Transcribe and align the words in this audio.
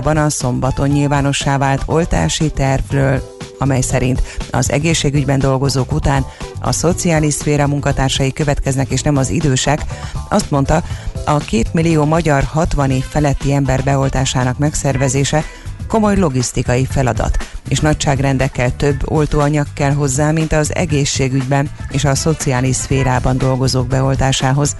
a 0.00 0.30
szombaton 0.30 0.88
nyilvánossá 0.88 1.58
vált 1.58 1.82
oltási 1.86 2.50
tervről, 2.50 3.36
amely 3.58 3.80
szerint 3.80 4.22
az 4.50 4.70
egészségügyben 4.70 5.38
dolgozók 5.38 5.92
után 5.92 6.24
a 6.60 6.72
szociális 6.72 7.34
szféra 7.34 7.66
munkatársai 7.66 8.32
következnek, 8.32 8.90
és 8.90 9.02
nem 9.02 9.16
az 9.16 9.30
idősek, 9.30 9.80
azt 10.28 10.50
mondta, 10.50 10.82
a 11.24 11.38
két 11.38 11.72
millió 11.72 12.04
magyar 12.04 12.42
60 12.42 12.90
év 12.90 13.04
feletti 13.04 13.52
ember 13.52 13.84
beoltásának 13.84 14.58
megszervezése 14.58 15.44
komoly 15.88 16.16
logisztikai 16.16 16.84
feladat, 16.84 17.36
és 17.68 17.80
nagyságrendekkel 17.80 18.76
több 18.76 19.10
oltóanyag 19.10 19.66
kell 19.74 19.92
hozzá, 19.92 20.30
mint 20.30 20.52
az 20.52 20.74
egészségügyben 20.74 21.70
és 21.90 22.04
a 22.04 22.14
szociális 22.14 22.76
szférában 22.76 23.38
dolgozók 23.38 23.86
beoltásához. 23.86 24.76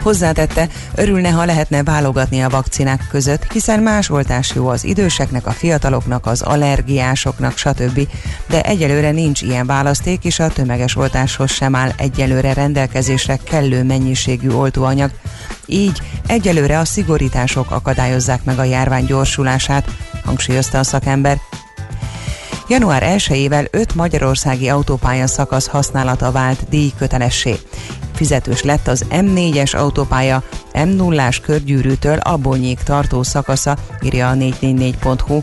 Hozzátette, 0.00 0.68
örülne, 0.94 1.30
ha 1.30 1.44
lehetne 1.44 1.82
válogatni 1.82 2.42
a 2.42 2.48
vakcinák 2.48 3.06
között, 3.10 3.52
hiszen 3.52 3.80
más 3.80 4.10
oltás 4.10 4.52
jó 4.54 4.68
az 4.68 4.84
időseknek, 4.84 5.46
a 5.46 5.50
fiataloknak, 5.50 6.26
az 6.26 6.42
allergiásoknak, 6.42 7.56
stb. 7.56 8.08
De 8.48 8.62
egyelőre 8.62 9.10
nincs 9.10 9.42
ilyen 9.42 9.66
választék, 9.66 10.24
és 10.24 10.38
a 10.38 10.48
tömeges 10.48 10.96
oltáshoz 10.96 11.50
sem 11.50 11.74
áll 11.74 11.90
egyelőre 11.96 12.52
rendelkezésre 12.52 13.36
kellő 13.44 13.82
mennyiségű 13.82 14.50
oltóanyag. 14.50 15.10
Így 15.66 16.02
egyelőre 16.26 16.78
a 16.78 16.84
szigorítások 16.84 17.70
akadályozzák 17.70 18.44
meg 18.44 18.58
a 18.58 18.64
járvány 18.64 19.04
gyorsulását, 19.04 19.88
hangsúlyozta 20.24 20.78
a 20.78 20.82
szakember. 20.82 21.38
Január 22.68 23.02
1-ével 23.06 23.66
5 23.70 23.94
magyarországi 23.94 24.68
autópálya 24.68 25.26
szakasz 25.26 25.66
használata 25.66 26.32
vált 26.32 26.68
díjkötelessé. 26.68 27.56
Fizetős 28.14 28.62
lett 28.62 28.88
az 28.88 29.04
M4-es 29.10 29.76
autópálya 29.76 30.42
M0-ás 30.72 31.40
körgyűrűtől 31.40 32.18
Abonyék 32.18 32.78
tartó 32.78 33.22
szakasza, 33.22 33.76
írja 34.02 34.28
a 34.28 34.34
444.hu. 34.34 35.42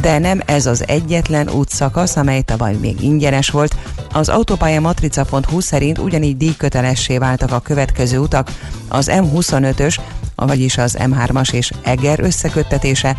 De 0.00 0.18
nem 0.18 0.40
ez 0.46 0.66
az 0.66 0.84
egyetlen 0.88 1.50
útszakasz, 1.50 2.16
amely 2.16 2.42
tavaly 2.42 2.74
még 2.74 3.02
ingyenes 3.02 3.50
volt. 3.50 3.76
Az 4.12 4.28
autópálya 4.28 4.80
matrica.hu 4.80 5.60
szerint 5.60 5.98
ugyanígy 5.98 6.36
díjkötelessé 6.36 7.18
váltak 7.18 7.52
a 7.52 7.60
következő 7.60 8.18
utak, 8.18 8.50
az 8.88 9.10
M25-ös, 9.12 10.00
vagyis 10.36 10.78
az 10.78 10.96
M3-as 10.98 11.52
és 11.52 11.72
Eger 11.82 12.20
összeköttetése, 12.20 13.16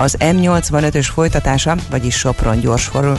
az 0.00 0.16
M85-ös 0.18 1.08
folytatása, 1.12 1.76
vagyis 1.90 2.14
Sopron 2.14 2.60
gyorsforul, 2.60 3.18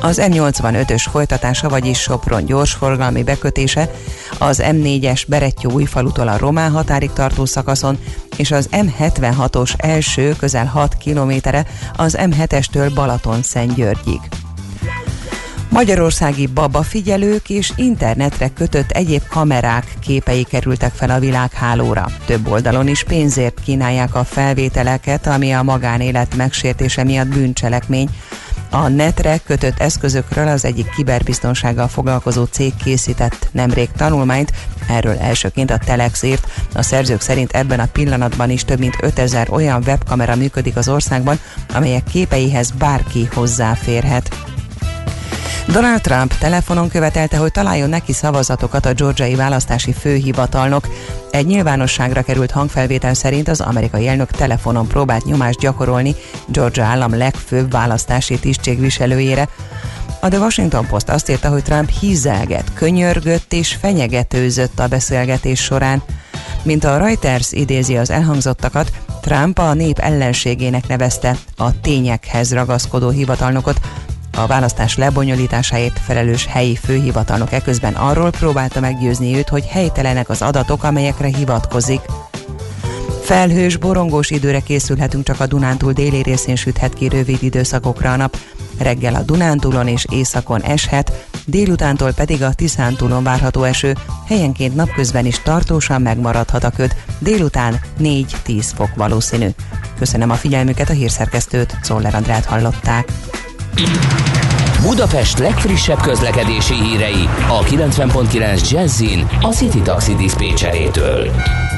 az 0.00 0.20
M85-ös 0.22 1.04
folytatása, 1.10 1.68
vagyis 1.68 1.98
Sopron 1.98 2.44
gyorsforgalmi 2.44 3.22
bekötése, 3.22 3.90
az 4.38 4.62
M4-es 4.64 5.22
Berettyó 5.28 5.70
újfalutól 5.70 6.28
a 6.28 6.38
Román 6.38 6.70
határig 6.70 7.12
tartó 7.12 7.44
szakaszon, 7.44 7.98
és 8.36 8.50
az 8.50 8.68
M76-os 8.72 9.72
első 9.76 10.34
közel 10.38 10.66
6 10.66 10.96
kilométere 10.96 11.66
az 11.96 12.16
M7-estől 12.20 12.90
Balaton 12.94 13.42
Szentgyörgyig. 13.42 14.20
Magyarországi 15.68 16.46
babafigyelők 16.46 17.50
és 17.50 17.72
internetre 17.76 18.48
kötött 18.48 18.90
egyéb 18.90 19.22
kamerák 19.28 19.94
képei 20.00 20.42
kerültek 20.42 20.92
fel 20.92 21.10
a 21.10 21.18
világhálóra. 21.18 22.06
Több 22.26 22.48
oldalon 22.50 22.88
is 22.88 23.04
pénzért 23.04 23.60
kínálják 23.60 24.14
a 24.14 24.24
felvételeket, 24.24 25.26
ami 25.26 25.52
a 25.52 25.62
magánélet 25.62 26.36
megsértése 26.36 27.04
miatt 27.04 27.26
bűncselekmény. 27.26 28.08
A 28.70 28.88
netre 28.88 29.38
kötött 29.38 29.78
eszközökről 29.78 30.48
az 30.48 30.64
egyik 30.64 30.90
kiberbiztonsággal 30.96 31.88
foglalkozó 31.88 32.44
cég 32.44 32.72
készített 32.84 33.48
nemrég 33.52 33.88
tanulmányt, 33.96 34.52
erről 34.88 35.18
elsőként 35.18 35.70
a 35.70 35.78
Telex 35.78 36.22
írt. 36.22 36.46
A 36.74 36.82
szerzők 36.82 37.20
szerint 37.20 37.52
ebben 37.52 37.80
a 37.80 37.88
pillanatban 37.92 38.50
is 38.50 38.64
több 38.64 38.78
mint 38.78 38.96
5000 39.00 39.50
olyan 39.50 39.82
webkamera 39.86 40.36
működik 40.36 40.76
az 40.76 40.88
országban, 40.88 41.38
amelyek 41.74 42.04
képeihez 42.04 42.70
bárki 42.70 43.28
hozzáférhet. 43.32 44.53
Donald 45.66 46.00
Trump 46.00 46.38
telefonon 46.38 46.88
követelte, 46.88 47.36
hogy 47.36 47.52
találjon 47.52 47.88
neki 47.88 48.12
szavazatokat 48.12 48.86
a 48.86 48.92
georgiai 48.92 49.34
választási 49.34 49.92
főhivatalnok. 49.92 50.88
Egy 51.30 51.46
nyilvánosságra 51.46 52.22
került 52.22 52.50
hangfelvétel 52.50 53.14
szerint 53.14 53.48
az 53.48 53.60
amerikai 53.60 54.08
elnök 54.08 54.30
telefonon 54.30 54.88
próbált 54.88 55.24
nyomást 55.24 55.58
gyakorolni 55.58 56.14
Georgia 56.46 56.84
állam 56.84 57.16
legfőbb 57.16 57.70
választási 57.70 58.38
tisztségviselőjére. 58.38 59.48
A 60.20 60.28
The 60.28 60.38
Washington 60.38 60.86
Post 60.86 61.08
azt 61.08 61.30
írta, 61.30 61.48
hogy 61.48 61.62
Trump 61.62 61.90
hízelget, 62.00 62.72
könyörgött 62.74 63.52
és 63.52 63.74
fenyegetőzött 63.80 64.78
a 64.78 64.88
beszélgetés 64.88 65.62
során. 65.62 66.02
Mint 66.62 66.84
a 66.84 66.96
Reuters 66.96 67.52
idézi 67.52 67.96
az 67.96 68.10
elhangzottakat, 68.10 68.92
Trump 69.20 69.58
a 69.58 69.74
nép 69.74 69.98
ellenségének 69.98 70.86
nevezte 70.86 71.36
a 71.56 71.80
tényekhez 71.80 72.52
ragaszkodó 72.52 73.08
hivatalnokot, 73.08 73.80
a 74.34 74.46
választás 74.46 74.96
lebonyolításáért 74.96 75.98
felelős 75.98 76.46
helyi 76.46 76.76
főhivatalnok 76.76 77.52
eközben 77.52 77.94
arról 77.94 78.30
próbálta 78.30 78.80
meggyőzni 78.80 79.36
őt, 79.36 79.48
hogy 79.48 79.66
helytelenek 79.66 80.28
az 80.28 80.42
adatok, 80.42 80.84
amelyekre 80.84 81.26
hivatkozik. 81.26 82.00
Felhős, 83.22 83.76
borongós 83.76 84.30
időre 84.30 84.60
készülhetünk, 84.60 85.24
csak 85.24 85.40
a 85.40 85.46
Dunántúl 85.46 85.92
déli 85.92 86.22
részén 86.22 86.56
süthet 86.56 86.94
ki 86.94 87.08
rövid 87.08 87.42
időszakokra 87.42 88.12
a 88.12 88.16
nap. 88.16 88.36
Reggel 88.78 89.14
a 89.14 89.22
Dunántúlon 89.22 89.88
és 89.88 90.06
északon 90.10 90.62
eshet, 90.62 91.26
délutántól 91.44 92.12
pedig 92.12 92.42
a 92.42 92.52
Tiszántúlon 92.52 93.22
várható 93.22 93.62
eső, 93.62 93.94
helyenként 94.26 94.74
napközben 94.74 95.26
is 95.26 95.42
tartósan 95.42 96.02
megmaradhat 96.02 96.64
a 96.64 96.70
köd, 96.70 96.94
délután 97.18 97.80
4-10 98.00 98.70
fok 98.74 98.94
valószínű. 98.94 99.48
Köszönöm 99.98 100.30
a 100.30 100.34
figyelmüket, 100.34 100.90
a 100.90 100.92
hírszerkesztőt, 100.92 101.76
Szoller 101.82 102.14
Andrát 102.14 102.44
hallották. 102.44 103.08
Budapest 104.82 105.38
legfrissebb 105.38 106.00
közlekedési 106.00 106.74
hírei 106.74 107.28
a 107.48 107.60
90.9 107.62 108.70
Jazzin 108.70 109.26
a 109.40 109.48
City 109.48 109.80
Taxi 109.82 110.14
Dispécsejétől. 110.14 111.30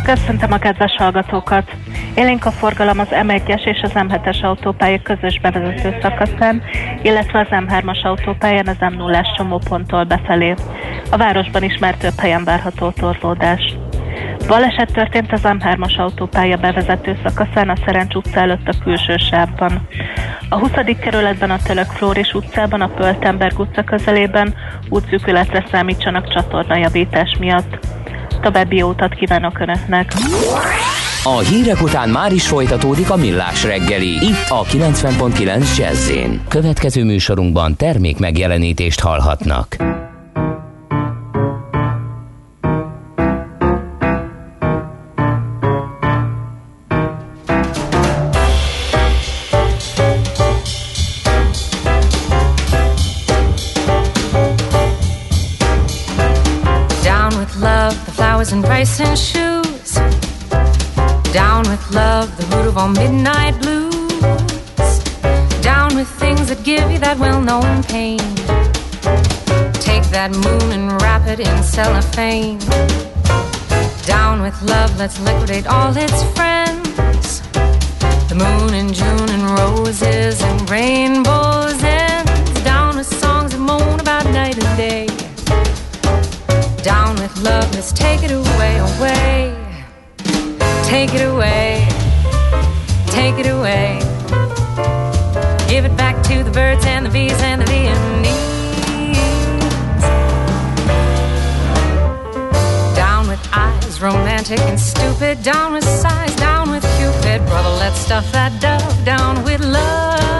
Köszöntöm 0.05 0.53
a 0.53 0.59
kedves 0.59 0.95
hallgatókat! 0.99 1.71
Élénk 2.15 2.45
a 2.45 2.51
forgalom 2.51 2.99
az 2.99 3.07
M1-es 3.11 3.65
és 3.65 3.81
az 3.83 3.91
M7-es 3.95 4.43
autópálya 4.43 5.03
közös 5.03 5.41
bevezető 5.41 5.99
szakaszán, 6.03 6.63
illetve 7.03 7.39
az 7.39 7.47
M3-as 7.51 8.03
autópályán 8.03 8.67
az 8.67 8.77
M0-as 8.81 9.37
csomóponttól 9.37 10.05
befelé. 10.05 10.55
A 11.11 11.17
városban 11.17 11.63
is 11.63 11.79
már 11.79 11.97
több 11.97 12.19
helyen 12.19 12.45
várható 12.45 12.91
torlódás. 12.91 13.77
Baleset 14.47 14.93
történt 14.93 15.33
az 15.33 15.41
M3-as 15.43 15.99
autópálya 15.99 16.57
bevezető 16.57 17.19
szakaszán 17.25 17.69
a 17.69 17.77
Szerencs 17.85 18.15
utca 18.15 18.41
előtt 18.41 18.69
a 18.69 18.79
külső 18.85 19.17
sávban. 19.17 19.89
A 20.49 20.59
20. 20.59 20.71
kerületben 21.01 21.51
a 21.51 21.59
Tölök 21.67 21.87
Flóris 21.87 22.35
utcában 22.35 22.81
a 22.81 22.89
Pöltenberg 22.89 23.59
utca 23.59 23.85
közelében 23.85 24.55
útszűkületre 24.89 25.67
számítsanak 25.71 26.33
csatornajavítás 26.33 27.37
miatt. 27.39 27.79
További 28.41 28.77
jó 28.77 28.89
utat 28.89 29.15
kívánok 29.15 29.59
Önöknek! 29.59 30.13
A 31.25 31.39
hírek 31.39 31.83
után 31.83 32.09
már 32.09 32.33
is 32.33 32.49
folytatódik 32.49 33.11
a 33.11 33.17
millás 33.17 33.65
reggeli, 33.65 34.09
itt 34.09 34.49
a 34.49 34.63
90.9 34.63 35.77
jazz 35.77 36.13
Következő 36.49 37.05
műsorunkban 37.05 37.77
termék 37.77 38.19
megjelenítést 38.19 39.01
hallhatnak. 39.01 39.77
Cellophane. 71.77 72.59
Down 74.07 74.41
with 74.41 74.57
love, 74.63 74.97
let's 74.99 75.21
liquidate 75.21 75.67
all 75.67 75.95
its 75.95 76.23
friends. 76.35 77.43
The 78.31 78.37
moon 78.45 78.73
and 78.81 78.95
June 78.95 79.29
and 79.37 79.45
roses 79.59 80.41
and 80.43 80.71
rainbows 80.71 81.83
ends. 81.85 82.65
Down 82.65 82.97
with 82.97 83.07
songs 83.21 83.53
that 83.53 83.61
moan 83.61 84.01
about 84.01 84.25
night 84.33 84.57
and 84.57 84.77
day 84.79 85.07
down 86.83 87.17
with 87.17 87.37
love. 87.43 87.69
Let's 87.75 87.93
take 87.93 88.23
it 88.23 88.31
away, 88.31 88.79
away. 88.79 89.55
Take 90.85 91.13
it 91.13 91.25
away, 91.33 91.87
take 93.19 93.37
it 93.43 93.49
away. 93.57 93.99
Give 95.69 95.85
it 95.85 95.95
back 95.97 96.23
to 96.29 96.43
the 96.43 96.51
birds 96.53 96.87
and 96.87 97.06
romantic 104.51 104.69
and 104.69 104.81
stupid. 104.81 105.43
Down 105.43 105.73
with 105.73 105.85
size, 105.85 106.35
down 106.37 106.71
with 106.71 106.83
Cupid. 106.99 107.45
Brother, 107.47 107.71
let's 107.79 107.99
stuff 107.99 108.31
that 108.33 108.61
dove 108.61 109.05
down 109.05 109.45
with 109.45 109.61
love. 109.61 110.36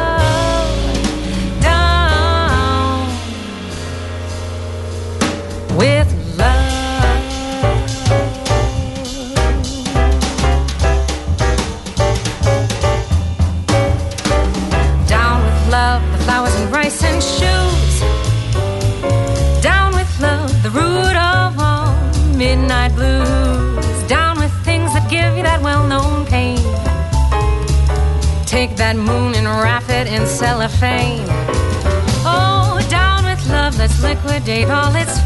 In 30.67 30.79
cellophane. 30.79 31.27
Oh, 32.25 32.85
down 32.91 33.25
with 33.25 33.49
love, 33.49 33.79
let's 33.79 34.03
liquidate 34.03 34.69
all 34.69 34.95
its 34.95 35.21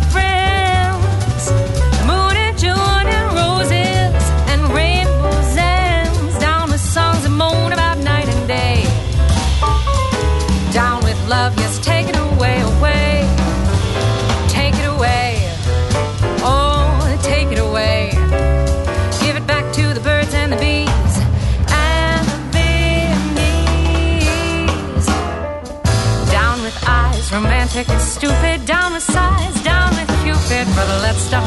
Let's 30.80 31.20
stuff 31.20 31.44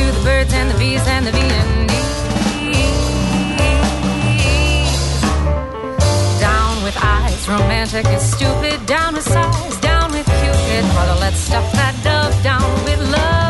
to 0.00 0.12
the 0.12 0.24
birds 0.24 0.52
and 0.54 0.70
the 0.70 0.78
bees 0.78 1.06
and 1.06 1.26
the 1.26 1.32
bees. 1.32 1.50
Down 6.40 6.82
with 6.84 6.96
eyes, 7.02 7.48
romantic 7.48 8.06
and 8.06 8.22
stupid. 8.22 8.86
Down 8.86 9.14
with 9.14 9.24
sighs, 9.24 9.76
down 9.80 10.10
with 10.12 10.26
Cupid. 10.26 10.82
Brother, 10.94 11.16
let's 11.20 11.38
stuff 11.38 11.70
that 11.72 11.94
dove 12.02 12.42
down 12.42 12.68
with 12.84 13.00
love. 13.12 13.49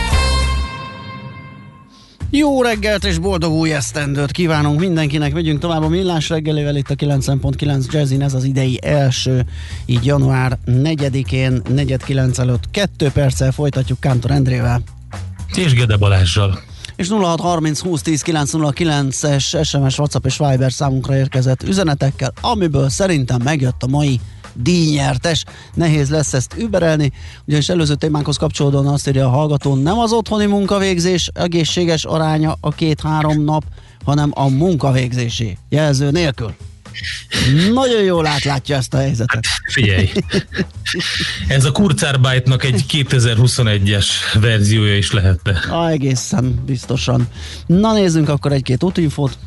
Jó 2.33 2.61
reggelt 2.61 3.05
és 3.05 3.17
boldog 3.17 3.51
új 3.51 3.73
esztendőt 3.73 4.31
kívánunk 4.31 4.79
mindenkinek. 4.79 5.33
Megyünk 5.33 5.59
tovább 5.59 5.81
a 5.81 5.87
millás 5.87 6.29
reggelével 6.29 6.75
itt 6.75 6.89
a 6.89 6.95
9.9 6.95 7.91
Jazzin. 7.91 8.21
Ez 8.21 8.33
az 8.33 8.43
idei 8.43 8.79
első, 8.83 9.45
így 9.85 10.05
január 10.05 10.57
4-én, 10.65 11.61
4.9 11.69 12.37
előtt. 12.37 12.71
Kettő 12.71 13.09
perccel 13.09 13.51
folytatjuk 13.51 13.99
Kántor 13.99 14.31
Endrével. 14.31 14.81
És 15.55 15.73
Gede 15.73 15.97
Balázsral. 15.97 16.59
És 17.01 17.09
0630 17.09 17.79
20 17.79 18.01
10 18.01 18.23
909-es 18.25 19.65
SMS, 19.65 19.97
WhatsApp 19.97 20.25
és 20.25 20.37
Viber 20.37 20.71
számunkra 20.71 21.15
érkezett 21.15 21.63
üzenetekkel, 21.63 22.33
amiből 22.41 22.89
szerintem 22.89 23.41
megjött 23.43 23.83
a 23.83 23.87
mai 23.87 24.19
díjnyertes. 24.53 25.43
Nehéz 25.73 26.09
lesz 26.09 26.33
ezt 26.33 26.55
überelni, 26.57 27.11
ugyanis 27.45 27.69
előző 27.69 27.95
témánkhoz 27.95 28.37
kapcsolódóan 28.37 28.87
azt 28.87 29.07
írja 29.07 29.25
a 29.25 29.29
hallgató, 29.29 29.75
nem 29.75 29.99
az 29.99 30.11
otthoni 30.11 30.45
munkavégzés 30.45 31.29
egészséges 31.33 32.03
aránya 32.03 32.57
a 32.59 32.69
két-három 32.69 33.43
nap, 33.43 33.63
hanem 34.05 34.31
a 34.33 34.47
munkavégzésé. 34.47 35.57
Jelző 35.69 36.11
nélkül. 36.11 36.55
Nagyon 37.73 38.01
jól 38.01 38.25
átlátja 38.25 38.75
ezt 38.75 38.93
a 38.93 38.97
helyzetet. 38.97 39.45
Figyelj! 39.65 40.11
Ez 41.47 41.65
a 41.65 41.71
Kurzarbeitnak 41.71 42.63
egy 42.63 42.85
2021-es 42.89 44.05
verziója 44.39 44.97
is 44.97 45.11
lehetne. 45.11 45.59
Ah, 45.69 45.89
egészen 45.89 46.61
biztosan. 46.65 47.27
Na 47.65 47.93
nézzünk 47.93 48.29
akkor 48.29 48.51
egy-két 48.51 48.83
útinfót. 48.83 49.37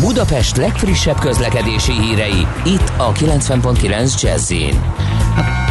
Budapest 0.00 0.56
legfrissebb 0.56 1.18
közlekedési 1.18 1.92
hírei, 1.92 2.46
itt 2.64 2.92
a 2.96 3.12
90.9 3.12 4.22
jazz 4.22 4.52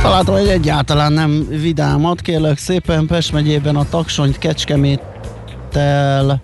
Találtam 0.02 0.36
egy 0.36 0.48
egyáltalán 0.48 1.14
nem 1.14 1.48
vidámat, 1.48 2.22
kérlek 2.22 2.58
szépen 2.58 3.08
Pest 3.08 3.32
megyében 3.32 3.76
a 3.76 3.90
Taksonyt 3.90 4.38
Kecskeméttel 4.38 6.42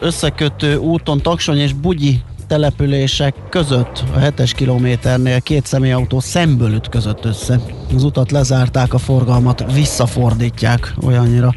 összekötő 0.00 0.76
úton 0.76 1.20
Taksony 1.20 1.58
és 1.58 1.72
Bugyi 1.72 2.20
települések 2.46 3.34
között 3.50 4.04
a 4.14 4.18
7-es 4.18 4.52
kilométernél 4.56 5.40
két 5.40 5.66
személyautó 5.66 6.20
szemből 6.20 6.74
ütközött 6.74 7.24
össze. 7.24 7.60
Az 7.94 8.04
utat 8.04 8.30
lezárták, 8.30 8.94
a 8.94 8.98
forgalmat 8.98 9.72
visszafordítják 9.72 10.94
olyannyira 11.04 11.54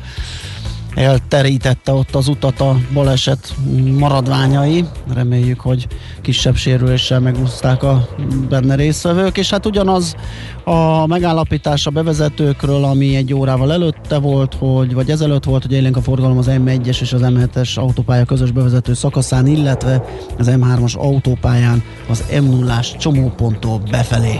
elterítette 0.99 1.93
ott 1.93 2.15
az 2.15 2.27
utat 2.27 2.59
a 2.59 2.77
baleset 2.93 3.55
maradványai. 3.97 4.85
Reméljük, 5.13 5.59
hogy 5.59 5.87
kisebb 6.21 6.55
sérüléssel 6.55 7.19
megúszták 7.19 7.83
a 7.83 8.07
benne 8.49 8.75
részvevők, 8.75 9.37
és 9.37 9.49
hát 9.49 9.65
ugyanaz 9.65 10.15
a 10.63 11.07
megállapítás 11.07 11.85
a 11.85 11.89
bevezetőkről, 11.89 12.83
ami 12.83 13.15
egy 13.15 13.33
órával 13.33 13.71
előtte 13.71 14.17
volt, 14.17 14.53
hogy, 14.53 14.93
vagy 14.93 15.09
ezelőtt 15.09 15.43
volt, 15.43 15.61
hogy 15.61 15.71
élénk 15.71 15.97
a 15.97 16.01
forgalom 16.01 16.37
az 16.37 16.49
M1-es 16.49 17.01
és 17.01 17.13
az 17.13 17.21
M7-es 17.23 17.77
autópálya 17.77 18.25
közös 18.25 18.51
bevezető 18.51 18.93
szakaszán, 18.93 19.47
illetve 19.47 20.03
az 20.37 20.51
M3-as 20.51 20.97
autópályán 20.97 21.83
az 22.09 22.23
M0-ás 22.31 22.97
csomóponttól 22.97 23.81
befelé. 23.91 24.39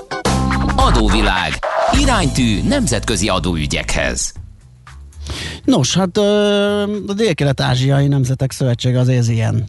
Adóvilág. 0.75 1.51
Iránytű 2.01 2.61
nemzetközi 2.67 3.27
adóügyekhez. 3.27 4.33
Nos, 5.65 5.95
hát 5.95 6.17
a 6.17 7.13
Dél-Kelet-Ázsiai 7.15 8.07
Nemzetek 8.07 8.51
Szövetsége 8.51 8.99
az 8.99 9.29
ilyen 9.29 9.63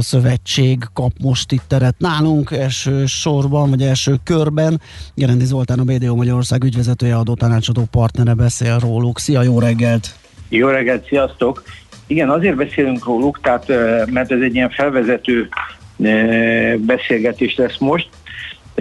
szövetség 0.00 0.84
kap 0.92 1.12
most 1.20 1.52
itt 1.52 1.62
teret 1.68 1.94
nálunk 1.98 2.50
első 2.50 3.06
sorban, 3.06 3.70
vagy 3.70 3.82
első 3.82 4.14
körben. 4.24 4.80
Gerendi 5.14 5.44
Zoltán 5.44 5.78
a 5.78 5.84
BDO 5.84 6.14
Magyarország 6.14 6.64
ügyvezetője, 6.64 7.16
adó 7.16 7.34
tanácsadó 7.34 7.84
partnere 7.90 8.34
beszél 8.34 8.78
róluk. 8.78 9.18
Szia, 9.18 9.42
jó 9.42 9.58
reggelt! 9.58 10.14
Jó 10.48 10.68
reggelt, 10.68 11.06
sziasztok! 11.06 11.62
Igen, 12.06 12.30
azért 12.30 12.56
beszélünk 12.56 13.04
róluk, 13.04 13.40
tehát, 13.42 13.68
mert 14.10 14.32
ez 14.32 14.40
egy 14.40 14.54
ilyen 14.54 14.70
felvezető 14.70 15.48
beszélgetés 16.76 17.56
lesz 17.56 17.78
most, 17.78 18.08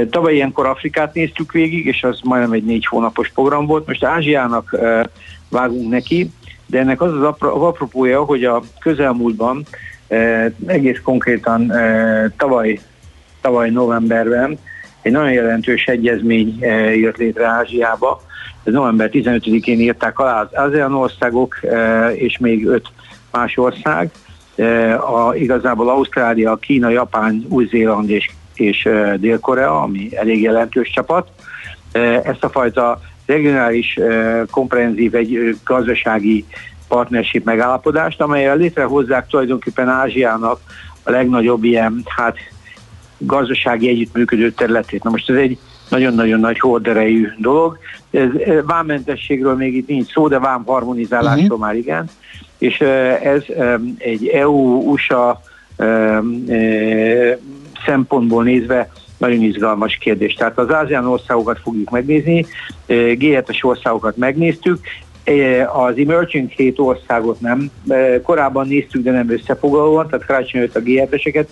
Tavaly 0.10 0.34
ilyenkor 0.34 0.66
Afrikát 0.66 1.14
néztük 1.14 1.52
végig, 1.52 1.86
és 1.86 2.04
az 2.04 2.20
majdnem 2.24 2.52
egy 2.52 2.64
négy 2.64 2.86
hónapos 2.86 3.30
program 3.30 3.66
volt. 3.66 3.88
Most 3.88 4.04
Ázsiának 4.04 4.78
vágunk 5.50 5.90
neki, 5.90 6.32
de 6.66 6.80
ennek 6.80 7.02
az 7.02 7.14
az 7.14 7.36
apropója, 7.40 8.24
hogy 8.24 8.44
a 8.44 8.62
közelmúltban 8.80 9.66
egész 10.66 11.00
konkrétan 11.04 11.72
tavaly, 12.38 12.80
tavaly 13.42 13.70
novemberben 13.70 14.60
egy 15.02 15.12
nagyon 15.12 15.32
jelentős 15.32 15.86
egyezmény 15.86 16.58
jött 16.96 17.18
létre 17.18 17.48
Ázsiába. 17.48 18.22
Ez 18.64 18.74
november 18.74 19.10
15-én 19.14 19.80
írták 19.80 20.20
alá 20.20 20.42
az 20.42 20.54
ASEAN 20.54 20.94
országok 20.94 21.60
és 22.14 22.38
még 22.38 22.68
öt 22.68 22.88
más 23.32 23.58
ország. 23.58 24.12
A, 24.98 25.36
igazából 25.36 25.90
Ausztrália, 25.90 26.56
Kína, 26.56 26.90
Japán, 26.90 27.46
Új-Zéland 27.50 28.10
és 28.10 28.30
és 28.60 28.90
Dél-Korea, 29.18 29.82
ami 29.82 30.10
elég 30.18 30.42
jelentős 30.42 30.90
csapat. 30.90 31.30
Ezt 32.24 32.44
a 32.44 32.50
fajta 32.50 33.00
regionális, 33.26 34.00
komprehenzív 34.52 35.16
egy 35.16 35.58
gazdasági 35.64 36.46
partnership 36.88 37.46
megállapodást, 37.46 38.22
amelyel 38.22 38.58
létrehozzák 38.58 39.28
tulajdonképpen 39.28 39.90
Ázsiának 39.90 40.60
a 41.04 41.12
legnagyobb 41.12 41.64
ilyen, 41.64 42.02
hát 42.06 42.38
gazdasági 43.18 43.90
együttműködő 43.90 44.52
területét. 44.52 45.04
Na 45.04 45.10
most 45.10 45.30
ez 45.30 45.36
egy 45.36 45.58
nagyon-nagyon 45.90 46.40
nagy 46.40 46.60
horderejű 46.60 47.28
dolog. 47.38 47.78
Ez, 48.12 48.30
vámmentességről 48.66 49.56
még 49.56 49.76
itt 49.76 49.88
nincs 49.88 50.12
szó, 50.12 50.28
de 50.28 50.40
vám 50.40 50.64
harmonizálásról 50.66 51.44
uh-huh. 51.44 51.60
már 51.60 51.76
igen. 51.76 52.10
És 52.58 52.80
ez 53.24 53.44
egy 53.98 54.28
EU-USA 54.28 55.42
szempontból 57.86 58.44
nézve 58.44 58.92
nagyon 59.18 59.42
izgalmas 59.42 59.98
kérdés. 59.98 60.34
Tehát 60.34 60.58
az 60.58 60.70
ASEAN 60.70 61.06
országokat 61.06 61.60
fogjuk 61.60 61.90
megnézni, 61.90 62.46
G7-es 62.88 63.64
országokat 63.64 64.18
megnéztük, 64.18 64.80
az 65.74 65.98
emerging 65.98 66.50
hét 66.50 66.80
országot 66.80 67.42
nem. 67.42 67.72
Korábban 68.24 68.68
néztük, 68.68 69.04
de 69.04 69.12
nem 69.12 69.32
összefoglalóan, 69.32 70.08
tehát 70.08 70.26
karácsony 70.26 70.70
a 70.74 70.80
G7-eseket 70.80 71.46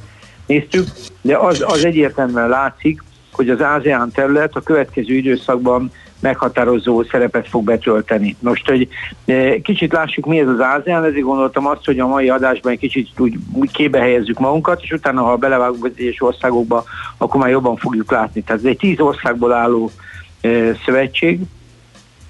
néztük, 0.46 0.88
de 1.22 1.38
az, 1.38 1.63
az 1.67 1.86
egyértelműen 1.86 2.50
látszik, 2.50 3.03
hogy 3.32 3.50
az 3.50 3.60
ASEAN 3.60 4.12
terület 4.12 4.55
a 4.55 4.62
következő 4.62 5.13
időszakban 5.13 5.91
meghatározó 6.19 7.03
szerepet 7.03 7.48
fog 7.48 7.63
betölteni. 7.63 8.36
Most, 8.39 8.69
hogy 8.69 8.88
eh, 9.25 9.55
kicsit 9.63 9.93
lássuk, 9.93 10.25
mi 10.25 10.39
ez 10.39 10.48
az 10.48 10.60
ASEAN, 10.60 11.03
ezért 11.03 11.24
gondoltam 11.24 11.67
azt, 11.67 11.86
hogy 11.86 12.00
a 12.00 12.07
mai 12.07 12.29
adásban 12.29 12.72
egy 12.72 12.79
kicsit 12.79 13.10
úgy, 13.17 13.72
kébe 13.72 14.00
helyezzük 14.00 14.39
magunkat, 14.39 14.81
és 14.81 14.91
utána, 14.91 15.22
ha 15.22 15.36
belevágunk 15.36 15.86
az 15.86 15.91
egyes 15.98 16.22
országokba, 16.22 16.84
akkor 17.17 17.39
már 17.39 17.50
jobban 17.50 17.75
fogjuk 17.75 18.12
látni. 18.12 18.41
Tehát 18.41 18.62
ez 18.62 18.69
egy 18.69 18.77
tíz 18.77 19.00
országból 19.00 19.53
álló 19.53 19.91
eh, 20.41 20.77
szövetség, 20.86 21.39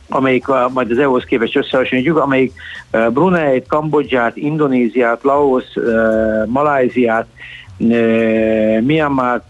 amelyik 0.09 0.45
majd 0.73 0.91
az 0.91 0.97
EU-hoz 0.97 1.23
képest 1.23 1.55
összehasonlítjuk, 1.55 2.17
amelyik 2.17 2.53
uh, 2.91 3.09
Brunei-t, 3.09 3.67
Kambodzsát, 3.67 4.37
Indonéziát, 4.37 5.23
Laos, 5.23 5.63
Maláziát, 6.45 7.27
uh, 7.77 8.81
Myanmar, 8.81 9.41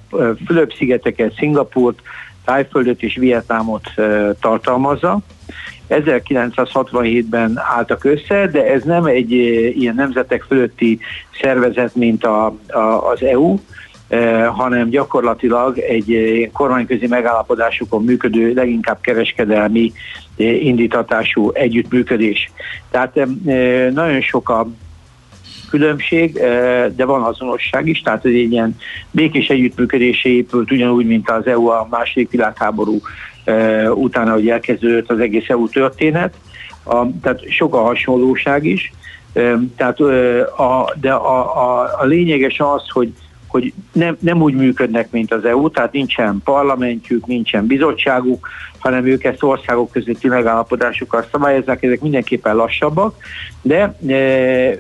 Fülöp-szigeteket, 0.45 1.33
Szingapurt, 1.37 1.99
Tájföldet 2.45 3.01
és 3.01 3.15
Vietnámot 3.15 3.87
tartalmazza. 4.39 5.19
1967-ben 5.89 7.59
álltak 7.75 8.03
össze, 8.03 8.47
de 8.47 8.65
ez 8.65 8.83
nem 8.83 9.05
egy 9.05 9.31
ilyen 9.77 9.95
nemzetek 9.95 10.41
fölötti 10.41 10.99
szervezet, 11.41 11.95
mint 11.95 12.25
a, 12.25 12.45
a, 12.67 12.79
az 13.11 13.23
EU, 13.23 13.57
hanem 14.53 14.89
gyakorlatilag 14.89 15.77
egy 15.77 16.49
kormányközi 16.53 17.07
megállapodásokon 17.07 18.03
működő, 18.03 18.53
leginkább 18.53 19.01
kereskedelmi 19.01 19.91
indítatású 20.37 21.51
együttműködés. 21.53 22.51
Tehát 22.91 23.25
nagyon 23.93 24.21
sok 24.21 24.49
a 24.49 24.67
különbség, 25.69 26.33
de 26.95 27.05
van 27.05 27.21
azonosság 27.23 27.87
is, 27.87 28.01
tehát 28.01 28.25
ez 28.25 28.31
egy 28.31 28.51
ilyen 28.51 28.77
békés 29.11 29.47
együttműködésé 29.47 30.29
épült, 30.29 30.71
ugyanúgy, 30.71 31.05
mint 31.05 31.29
az 31.29 31.47
EU 31.47 31.67
a 31.67 31.87
második 31.89 32.29
világháború 32.31 33.01
utána, 33.93 34.33
hogy 34.33 34.49
elkezdődött 34.49 35.09
az 35.09 35.19
egész 35.19 35.49
EU 35.49 35.69
történet. 35.69 36.33
A, 36.83 37.05
tehát 37.21 37.51
sok 37.51 37.75
a 37.75 37.81
hasonlóság 37.81 38.65
is, 38.65 38.93
tehát, 39.77 39.99
a, 40.57 40.93
de 40.99 41.11
a, 41.11 41.39
a, 41.69 41.95
a 41.99 42.05
lényeges 42.05 42.59
az, 42.59 42.89
hogy 42.89 43.13
hogy 43.55 43.73
nem, 43.91 44.17
nem 44.19 44.41
úgy 44.41 44.53
működnek, 44.53 45.11
mint 45.11 45.33
az 45.33 45.45
EU, 45.45 45.69
tehát 45.69 45.91
nincsen 45.91 46.41
parlamentjük, 46.43 47.25
nincsen 47.25 47.67
bizottságuk, 47.67 48.47
hanem 48.85 49.05
ők 49.05 49.23
ezt 49.23 49.43
országok 49.43 49.91
közötti 49.91 50.27
megállapodásokkal 50.27 51.25
szabályozzák, 51.31 51.83
ezek 51.83 52.01
mindenképpen 52.01 52.55
lassabbak, 52.55 53.15
de 53.61 53.95
e, 54.07 54.15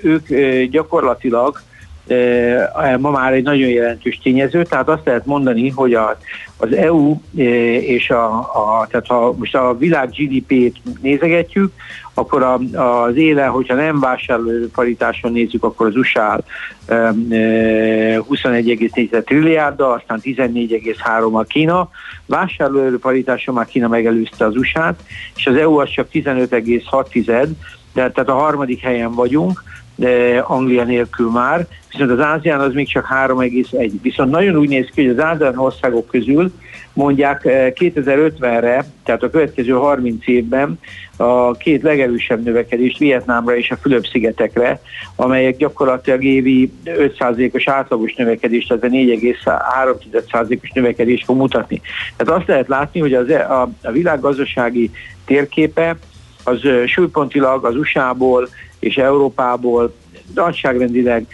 ők 0.01 0.29
e, 0.29 0.65
gyakorlatilag 0.65 1.61
e, 2.07 2.97
ma 2.99 3.09
már 3.09 3.33
egy 3.33 3.43
nagyon 3.43 3.69
jelentős 3.69 4.19
tényező, 4.23 4.63
tehát 4.63 4.89
azt 4.89 5.05
lehet 5.05 5.25
mondani, 5.25 5.69
hogy 5.69 5.93
a, 5.93 6.17
az 6.57 6.73
EU 6.73 7.21
és 7.35 8.09
a, 8.09 8.25
a, 8.39 8.87
tehát 8.89 9.07
ha 9.07 9.33
most 9.37 9.55
a 9.55 9.75
világ 9.77 10.09
GDP-t 10.09 10.75
nézegetjük, 11.01 11.73
akkor 12.17 12.43
a, 12.43 12.59
az 12.81 13.15
éle, 13.15 13.45
hogyha 13.45 13.75
nem 13.75 13.99
vásárlóparitáson 13.99 15.31
nézzük, 15.31 15.63
akkor 15.63 15.87
az 15.87 15.95
USA 15.95 16.39
21,4 16.87 19.23
trilliárda, 19.23 19.91
aztán 19.91 20.19
14,3 20.23 21.31
a 21.31 21.43
Kína. 21.43 21.89
Vásárlóparitáson 22.25 23.53
már 23.53 23.65
Kína 23.65 23.87
megelőzte 23.87 24.45
az 24.45 24.55
USA-t, 24.55 24.99
és 25.35 25.47
az 25.47 25.55
EU 25.55 25.79
az 25.79 25.89
csak 25.89 26.07
15,6, 26.11 27.47
de 27.93 28.11
tehát 28.11 28.29
a 28.29 28.33
harmadik 28.33 28.81
helyen 28.81 29.11
vagyunk, 29.11 29.63
de 29.95 30.43
Anglia 30.47 30.83
nélkül 30.83 31.29
már, 31.31 31.67
viszont 31.91 32.11
az 32.11 32.19
Ázián 32.19 32.59
az 32.59 32.73
még 32.73 32.87
csak 32.87 33.07
3,1. 33.27 33.91
Viszont 34.01 34.31
nagyon 34.31 34.55
úgy 34.55 34.69
néz 34.69 34.89
ki, 34.93 35.05
hogy 35.05 35.17
az 35.17 35.23
Ázián 35.23 35.57
országok 35.57 36.07
közül 36.07 36.51
mondják 36.95 37.41
2050-re, 37.79 38.75
eh, 38.75 38.85
tehát 39.03 39.23
a 39.23 39.29
következő 39.29 39.71
30 39.71 40.27
évben 40.27 40.79
a 41.17 41.51
két 41.51 41.81
legerősebb 41.81 42.43
növekedést 42.43 42.97
Vietnámra 42.97 43.57
és 43.57 43.71
a 43.71 43.77
Fülöp-szigetekre, 43.77 44.81
amelyek 45.15 45.57
gyakorlatilag 45.57 46.23
évi 46.23 46.71
5%-os 46.85 47.67
átlagos 47.67 48.13
növekedést, 48.13 48.67
tehát 48.67 48.83
a 48.83 48.87
4,3%-os 48.87 50.71
növekedést 50.73 51.25
fog 51.25 51.37
mutatni. 51.37 51.81
Tehát 52.15 52.39
azt 52.39 52.47
lehet 52.47 52.67
látni, 52.67 52.99
hogy 52.99 53.13
az, 53.13 53.29
e- 53.29 53.51
a, 53.51 53.69
a 53.83 53.91
világ 53.91 54.19
gazdasági 54.19 54.91
térképe 55.25 55.97
az 56.43 56.59
súlypontilag 56.85 57.65
az 57.65 57.75
USA-ból 57.75 58.49
és 58.79 58.97
Európából 58.97 59.93
nagyságrendileg 60.33 61.25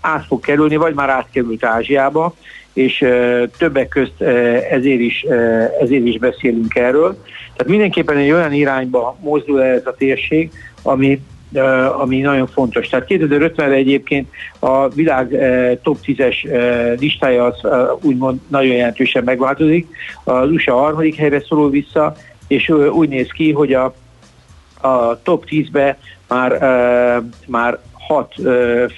át 0.00 0.26
fog 0.26 0.40
kerülni, 0.40 0.76
vagy 0.76 0.94
már 0.94 1.08
átkerült 1.08 1.64
Ázsiába, 1.64 2.34
és 2.72 3.04
többek 3.58 3.88
közt 3.88 4.20
ezért 4.70 5.00
is, 5.00 5.22
ezért 5.80 6.06
is 6.06 6.18
beszélünk 6.18 6.74
erről. 6.74 7.22
Tehát 7.56 7.72
mindenképpen 7.72 8.16
egy 8.16 8.30
olyan 8.30 8.52
irányba 8.52 9.16
mozdul 9.20 9.62
ez 9.62 9.86
a 9.86 9.94
térség, 9.94 10.50
ami 10.82 11.20
ami 11.98 12.20
nagyon 12.20 12.46
fontos. 12.46 12.88
Tehát 12.88 13.06
2050-re 13.08 13.72
egyébként 13.72 14.28
a 14.58 14.88
világ 14.88 15.28
top 15.82 15.98
10-es 16.04 16.36
listája 17.00 17.44
az 17.44 17.60
úgymond 18.02 18.40
nagyon 18.48 18.74
jelentősen 18.74 19.24
megváltozik. 19.24 19.86
Az 20.24 20.50
USA 20.50 20.74
harmadik 20.74 21.16
helyre 21.16 21.40
szorul 21.40 21.70
vissza, 21.70 22.16
és 22.46 22.68
úgy 22.68 23.08
néz 23.08 23.30
ki, 23.30 23.52
hogy 23.52 23.72
a, 23.72 23.94
a 24.80 25.22
top 25.22 25.44
10-be 25.50 25.98
már, 26.28 26.58
már 27.46 27.78
hat 27.92 28.34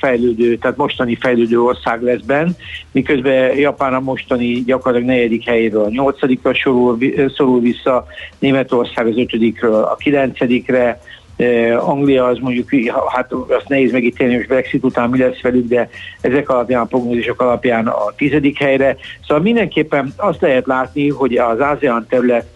fejlődő, 0.00 0.56
tehát 0.56 0.76
mostani 0.76 1.14
fejlődő 1.20 1.60
ország 1.60 2.02
lesz 2.02 2.20
benn, 2.20 2.48
miközben 2.92 3.56
Japán 3.56 3.94
a 3.94 4.00
mostani 4.00 4.62
gyakorlatilag 4.66 5.14
negyedik 5.14 5.44
helyéről 5.44 5.84
a 5.84 5.90
nyolcadikra 5.90 6.52
szorul, 6.62 6.98
szorul 7.36 7.60
vissza, 7.60 8.06
Németország 8.38 9.06
az 9.06 9.16
ötödikről 9.16 9.74
a 9.74 9.96
kilencedikre, 9.96 11.00
Anglia 11.78 12.24
az 12.24 12.38
mondjuk, 12.38 12.68
hát 13.08 13.32
azt 13.32 13.68
nehéz 13.68 13.92
megítélni, 13.92 14.34
hogy 14.34 14.46
Brexit 14.46 14.84
után 14.84 15.10
mi 15.10 15.18
lesz 15.18 15.40
velük, 15.40 15.68
de 15.68 15.88
ezek 16.20 16.48
alapján, 16.48 16.80
a 16.80 16.84
prognózisok 16.84 17.40
alapján 17.40 17.86
a 17.86 18.12
tizedik 18.16 18.58
helyre. 18.58 18.96
Szóval 19.26 19.42
mindenképpen 19.42 20.12
azt 20.16 20.40
lehet 20.40 20.66
látni, 20.66 21.08
hogy 21.08 21.36
az 21.36 21.58
ASEAN 21.58 22.06
terület 22.08 22.46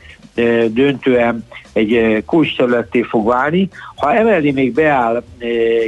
döntően 0.69 1.47
egy 1.73 2.23
kulcs 2.27 2.57
területté 2.57 3.03
fog 3.03 3.27
válni. 3.27 3.69
Ha 3.97 4.15
emellé 4.15 4.51
még 4.51 4.73
beáll 4.73 5.23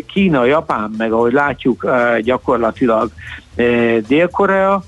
Kína, 0.07 0.45
Japán, 0.45 0.95
meg 0.99 1.12
ahogy 1.12 1.33
látjuk 1.33 1.87
gyakorlatilag 2.21 3.11
Dél-Korea, 4.09 4.85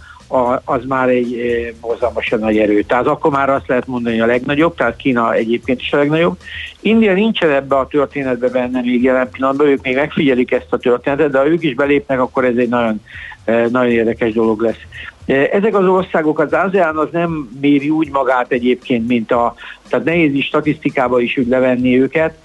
az 0.64 0.84
már 0.84 1.08
egy 1.08 1.36
borzalmasan 1.80 2.38
nagy 2.38 2.58
erő. 2.58 2.82
Tehát 2.82 3.06
akkor 3.06 3.30
már 3.30 3.50
azt 3.50 3.68
lehet 3.68 3.86
mondani 3.86 4.20
a 4.20 4.26
legnagyobb, 4.26 4.74
tehát 4.74 4.96
Kína 4.96 5.34
egyébként 5.34 5.80
is 5.80 5.92
a 5.92 5.96
legnagyobb. 5.96 6.36
India 6.80 7.12
nincsen 7.12 7.50
ebbe 7.50 7.76
a 7.76 7.86
történetbe 7.86 8.48
benne 8.48 8.80
még 8.80 9.02
jelen 9.02 9.30
pillanatban, 9.30 9.66
ők 9.66 9.82
még 9.82 9.94
megfigyelik 9.94 10.52
ezt 10.52 10.72
a 10.72 10.78
történetet, 10.78 11.30
de 11.30 11.38
ha 11.38 11.48
ők 11.48 11.62
is 11.62 11.74
belépnek, 11.74 12.20
akkor 12.20 12.44
ez 12.44 12.56
egy 12.56 12.68
nagyon, 12.68 13.02
nagyon 13.44 13.90
érdekes 13.90 14.32
dolog 14.32 14.60
lesz. 14.62 14.80
Ezek 15.28 15.74
az 15.74 15.86
országok, 15.86 16.38
az 16.38 16.52
ASEAN 16.52 16.96
az 16.96 17.08
nem 17.12 17.58
méri 17.60 17.90
úgy 17.90 18.10
magát 18.10 18.52
egyébként, 18.52 19.08
mint 19.08 19.32
a, 19.32 19.54
tehát 19.88 20.04
nehéz 20.04 20.34
is 20.34 20.46
statisztikába 20.46 21.20
is 21.20 21.36
úgy 21.36 21.48
levenni 21.48 22.00
őket, 22.00 22.38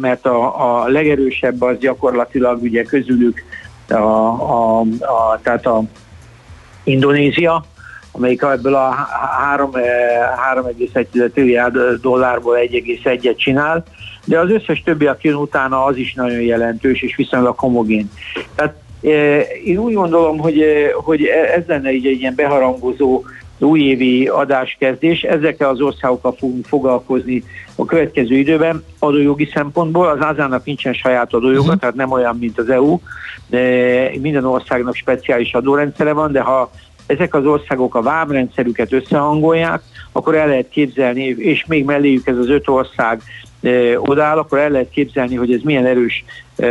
mert 0.00 0.26
a, 0.26 0.82
a 0.82 0.88
legerősebb 0.88 1.62
az 1.62 1.78
gyakorlatilag 1.78 2.62
ugye 2.62 2.82
közülük 2.82 3.42
a, 3.88 3.94
a, 3.94 4.80
a, 5.00 5.40
tehát 5.42 5.66
a 5.66 5.82
Indonézia, 6.84 7.64
amelyik 8.12 8.42
ebből 8.42 8.74
a 8.74 8.94
3,1 9.56 10.96
eh, 11.14 11.28
trilliárd 11.34 11.76
dollárból 12.00 12.56
1,1-et 12.60 13.36
csinál, 13.36 13.84
de 14.24 14.38
az 14.38 14.50
összes 14.50 14.82
többi, 14.82 15.06
aki 15.06 15.28
jön 15.28 15.36
utána, 15.36 15.84
az 15.84 15.96
is 15.96 16.14
nagyon 16.14 16.40
jelentős 16.40 17.02
és 17.02 17.16
viszonylag 17.16 17.58
homogén. 17.58 18.10
Tehát 18.54 18.74
eh, 18.74 18.85
én 19.64 19.78
úgy 19.78 19.94
gondolom, 19.94 20.38
hogy, 20.38 20.64
hogy 20.94 21.24
ez 21.56 21.62
lenne 21.66 21.92
így 21.92 22.06
egy 22.06 22.20
ilyen 22.20 22.34
beharangozó 22.34 23.22
újévi 23.58 24.26
adáskezdés. 24.26 25.22
Ezekkel 25.22 25.68
az 25.68 25.80
országokkal 25.80 26.34
fogunk 26.38 26.66
foglalkozni 26.66 27.42
a 27.74 27.84
következő 27.84 28.34
időben 28.34 28.84
adójogi 28.98 29.50
szempontból. 29.54 30.06
Az 30.06 30.20
ázának 30.20 30.64
nincsen 30.64 30.92
saját 30.92 31.34
adójoga, 31.34 31.62
uh-huh. 31.62 31.80
tehát 31.80 31.94
nem 31.94 32.10
olyan, 32.10 32.36
mint 32.40 32.58
az 32.58 32.70
EU. 32.70 32.98
De 33.46 34.10
minden 34.20 34.44
országnak 34.44 34.94
speciális 34.94 35.54
adórendszere 35.54 36.12
van, 36.12 36.32
de 36.32 36.40
ha 36.40 36.70
ezek 37.06 37.34
az 37.34 37.46
országok 37.46 37.94
a 37.94 38.02
vámrendszerüket 38.02 38.92
összehangolják, 38.92 39.82
akkor 40.12 40.34
el 40.34 40.48
lehet 40.48 40.68
képzelni, 40.68 41.24
és 41.24 41.64
még 41.66 41.84
melléjük 41.84 42.26
ez 42.26 42.36
az 42.36 42.48
öt 42.48 42.68
ország 42.68 43.22
e, 43.62 44.00
odáll, 44.00 44.38
akkor 44.38 44.58
el 44.58 44.70
lehet 44.70 44.90
képzelni, 44.90 45.34
hogy 45.34 45.52
ez 45.52 45.60
milyen 45.62 45.86
erős 45.86 46.24
e, 46.56 46.66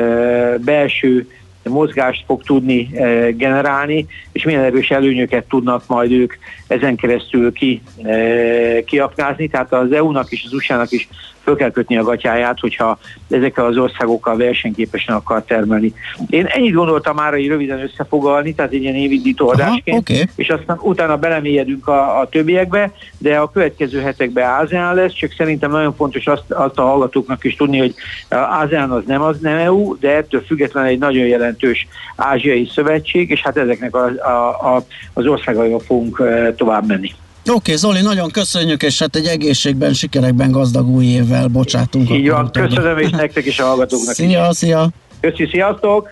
belső 0.58 1.28
mozgást 1.69 2.23
fog 2.25 2.43
tudni 2.43 2.89
e, 2.93 3.32
generálni, 3.32 4.08
és 4.32 4.43
milyen 4.43 4.63
erős 4.63 4.89
előnyöket 4.89 5.47
tudnak 5.47 5.88
majd 5.88 6.12
ők 6.12 6.34
ezen 6.67 6.95
keresztül 6.95 7.51
ki, 7.54 7.82
e, 8.04 8.84
kiaknázni. 8.84 9.47
Tehát 9.47 9.73
az 9.73 9.91
EU-nak 9.91 10.32
és 10.32 10.43
az 10.45 10.54
USA-nak 10.54 10.91
is 10.91 11.08
föl 11.45 11.56
kell 11.56 11.71
kötni 11.71 11.97
a 11.97 12.04
gatyáját, 12.04 12.60
hogyha 12.60 12.97
ezekkel 13.30 13.65
az 13.65 13.78
országokkal 13.78 14.38
versenyképesen 14.38 15.15
akar 15.15 15.43
termelni. 15.43 15.93
Én 16.30 16.45
ennyit 16.45 16.73
gondoltam 16.73 17.15
már, 17.15 17.32
hogy 17.32 17.47
röviden 17.47 17.82
összefoglalni, 17.82 18.54
tehát 18.54 18.71
egy 18.71 18.82
ilyen 18.82 18.95
évindító 18.95 19.49
adásként, 19.49 20.10
okay. 20.10 20.23
és 20.36 20.49
aztán 20.49 20.78
utána 20.82 21.17
belemélyedünk 21.17 21.88
a, 21.88 22.19
a 22.19 22.30
többiekbe, 22.30 22.91
de 23.17 23.38
a 23.38 23.51
következő 23.51 24.01
hetekben 24.01 24.60
ASEAN 24.60 24.95
lesz, 24.95 25.13
csak 25.13 25.32
szerintem 25.38 25.71
nagyon 25.71 25.95
fontos 25.95 26.28
azt, 26.28 26.51
azt 26.51 26.78
a 26.78 26.82
hallgatóknak 26.82 27.43
is 27.43 27.56
tudni, 27.56 27.78
hogy 27.78 27.93
ASEAN 28.30 28.91
az 28.91 29.04
nem 29.08 29.21
az 29.21 29.38
nem 29.39 29.58
EU, 29.58 29.99
de 29.99 30.15
ettől 30.15 30.41
függetlenül 30.41 30.89
egy 30.89 30.99
nagyon 30.99 31.25
jelentős 31.25 31.88
ázsiai 32.15 32.69
szövetség, 32.73 33.30
és 33.30 33.41
hát 33.41 33.58
ezeknek 33.58 33.95
a, 33.95 34.06
a, 34.06 34.75
a, 34.75 34.86
az 35.13 35.25
országaival 35.25 35.80
fogunk 35.80 36.23
tovább 36.56 36.88
menni. 36.88 37.12
Oké, 37.48 37.54
okay, 37.54 37.76
Zoli, 37.76 38.02
nagyon 38.02 38.32
köszönjük, 38.32 38.84
és 38.84 39.00
hát 39.00 39.15
egy 39.15 39.26
egészségben, 39.26 39.94
sikerekben 39.94 40.52
gazdag 40.52 40.88
új 40.88 41.06
évvel 41.06 41.48
bocsátunk. 41.48 42.10
Így 42.10 42.30
van, 42.30 42.52
köszönöm, 42.52 42.98
és 42.98 43.10
nektek 43.10 43.46
is 43.46 43.60
a 43.60 43.65
hallgatóknak 43.65 44.15
Szia, 44.15 44.48
is. 44.52 44.58
szia! 44.58 44.89
Köszi, 45.20 45.48
sziasztok! 45.52 46.12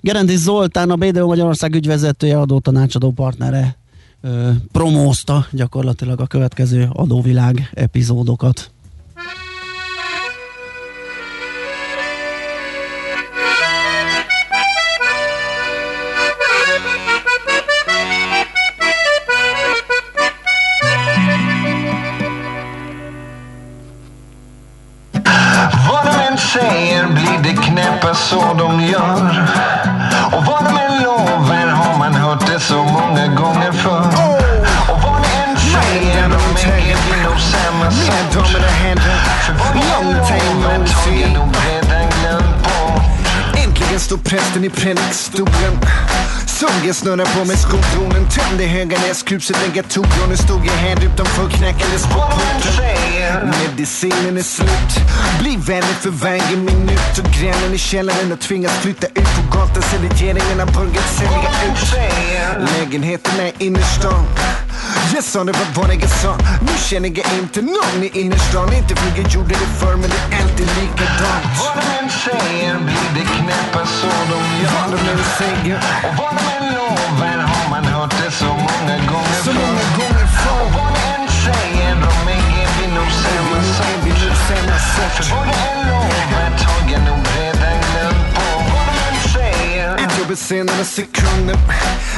Gerendi 0.00 0.36
Zoltán, 0.36 0.90
a 0.90 0.96
BDO 0.96 1.26
Magyarország 1.26 1.74
ügyvezetője, 1.74 2.38
adótanácsadó 2.38 3.10
partnere 3.10 3.76
promózta 4.72 5.46
gyakorlatilag 5.50 6.20
a 6.20 6.26
következő 6.26 6.88
adóvilág 6.92 7.70
epizódokat. 7.74 8.70
Knäppa 27.78 28.14
så 28.14 28.54
de 28.58 28.80
gör. 28.80 29.48
Och 30.32 30.44
vad 30.44 30.64
de 30.64 30.78
än 30.78 31.02
lovar 31.02 31.66
har 31.66 31.98
man 31.98 32.14
hört 32.14 32.46
det 32.46 32.60
så 32.60 32.84
många 32.84 33.26
gånger 33.26 33.72
förr. 33.72 34.08
Och 34.92 35.02
vad 35.02 35.22
de 35.22 35.28
än 35.42 35.56
säger, 35.56 36.22
de 36.22 36.68
äger 36.70 36.96
blir 37.06 37.22
nog 37.24 37.40
samma 37.40 37.90
sort. 37.90 38.46
För 39.46 39.52
vad 39.52 39.74
de 39.74 39.88
än 39.88 40.14
lovar 40.14 40.86
tar 40.86 41.12
jag 41.20 41.32
nog 41.32 41.54
redan 41.66 42.10
glömt 42.20 42.62
bort. 42.62 43.02
Äntligen 43.64 44.00
står 44.00 44.16
prästen 44.16 44.64
i 44.64 44.70
predikstolen. 44.70 45.78
Såg 46.60 46.94
snurra 46.94 47.24
på 47.24 47.44
med 47.44 47.58
skotronen, 47.58 48.28
tömde 48.28 48.64
Höganäskruset, 48.64 49.56
negatorn. 49.66 50.30
Nu 50.30 50.36
stod 50.36 50.66
jag 50.66 50.72
här 50.72 51.04
utanför, 51.04 51.48
knackades 51.48 52.02
på 52.06 52.20
porten. 52.20 53.50
Medicinen 53.50 54.38
är 54.38 54.42
slut, 54.42 54.92
bli 55.40 55.56
vänner 55.56 55.82
för 56.02 56.10
varje 56.10 56.56
minut. 56.56 57.18
Och 57.18 57.30
grannen 57.40 57.74
i 57.74 57.78
källaren 57.78 58.30
har 58.30 58.36
tvingats 58.36 58.74
flytta 58.74 59.06
ut 59.06 59.14
på 59.14 59.58
gatan 59.58 59.82
sen 59.82 60.08
regeringen 60.08 60.60
har 60.60 60.66
börjat 60.66 61.08
sälja 61.18 61.50
ut 61.66 62.70
lägenheterna 62.70 63.48
i 63.48 63.52
innerstan. 63.66 64.24
Jag 65.14 65.24
sa 65.24 65.44
det 65.44 65.52
var 65.52 65.66
vad 65.74 65.94
jag 65.94 66.10
sa, 66.10 66.36
nu 66.60 66.72
känner 66.88 67.08
jag 67.08 67.26
inte 67.38 67.62
någon 67.62 68.02
i 68.02 68.10
innerstan. 68.20 68.72
Inte 68.72 68.96
för 68.96 69.20
jag 69.20 69.28
gjorde 69.34 69.54
det 69.62 69.70
förr, 69.80 69.96
men 70.00 70.10
det 70.10 70.20
är 70.36 70.42
alltid 70.42 70.68
likadant. 70.80 71.44
Vad 71.60 71.74
de 71.78 71.84
än 71.98 72.10
säger 72.24 72.74
blir 72.78 73.10
det 73.16 73.26
knappast 73.36 73.92
så 74.00 74.06
de 74.30 74.40
gör. 74.62 74.70
Vad 74.80 74.90
de 74.94 75.10
än 75.12 75.24
säger 75.38 75.76
och 76.06 76.14
vad 76.18 76.32
de 76.38 76.42
än 76.56 76.66
lovar 76.74 77.38
har 77.52 77.70
man 77.70 77.84
hört 77.84 78.14
det 78.24 78.30
så 78.30 78.44
många 78.44 78.96
gånger 79.10 79.40
så 79.44 79.52
många 79.52 79.86
gånger 79.98 80.26
förr. 80.42 80.62
Och 80.64 80.72
vad 80.76 80.90
de 80.94 81.00
än 81.14 81.28
säger, 81.44 81.94
de 82.04 82.14
är 82.32 82.68
vi 82.76 82.86
nog 82.96 83.10
samma 83.26 83.58
sort. 83.72 85.24
För 85.24 85.36
vad 85.36 85.46
de 85.46 85.54
än 85.70 85.80
lovar 85.88 86.47
över 90.28 90.36
senare 90.36 90.84
sekunder. 90.84 91.56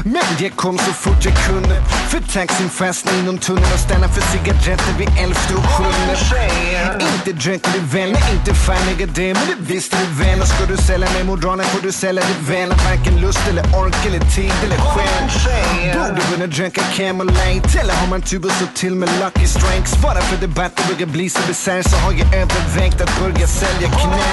Men 0.04 0.22
jag 0.38 0.56
kom 0.56 0.78
så 0.78 0.92
fort 0.92 1.24
jag 1.24 1.34
kunde. 1.46 1.82
För 2.08 2.20
taxin 2.32 2.68
fastnade 2.68 3.18
inom 3.18 3.38
tunneln 3.38 3.72
och 3.74 3.80
stannade 3.80 4.12
för 4.12 4.22
cigaretter 4.32 4.94
vid 4.98 5.08
elfte 5.18 5.54
och 5.54 5.64
sjunde. 5.64 6.16
Inte 7.00 7.32
dricker 7.32 7.70
du 7.72 7.98
nej 7.98 8.22
inte 8.32 8.54
fan 8.54 8.76
faniga 8.76 9.06
det. 9.14 9.34
Men 9.34 9.46
det 9.46 9.74
visste 9.74 9.96
du 9.96 10.24
väl. 10.24 10.40
Och 10.40 10.48
ska 10.48 10.66
du 10.66 10.76
sälja 10.76 11.08
mig 11.14 11.24
modralen 11.24 11.66
får 11.66 11.80
du 11.82 11.92
sälja 11.92 12.22
det 12.22 12.52
väl. 12.52 12.68
Varken 12.68 13.20
lust 13.20 13.48
eller 13.48 13.62
ork 13.62 14.06
eller 14.06 14.20
tid 14.34 14.54
eller 14.64 14.76
skäl. 14.76 15.24
Borde 15.94 16.22
kunna 16.32 16.46
dricka 16.46 16.82
Camelite. 16.96 17.80
Eller 17.80 17.94
har 17.94 18.08
man 18.08 18.22
tur 18.22 18.44
och 18.44 18.52
så 18.52 18.66
till 18.74 18.94
med 18.94 19.08
Lucky 19.20 19.46
Strikes. 19.46 20.02
Bara 20.02 20.20
för 20.20 20.36
debatten 20.36 20.84
börjar 20.88 21.06
bli 21.06 21.30
så 21.30 21.40
bisarr 21.48 21.82
så 21.82 21.96
har 21.96 22.12
jag 22.12 22.34
övervägt 22.34 23.00
att 23.00 23.20
börja 23.20 23.46
sälja 23.46 23.88
knä. 23.88 24.30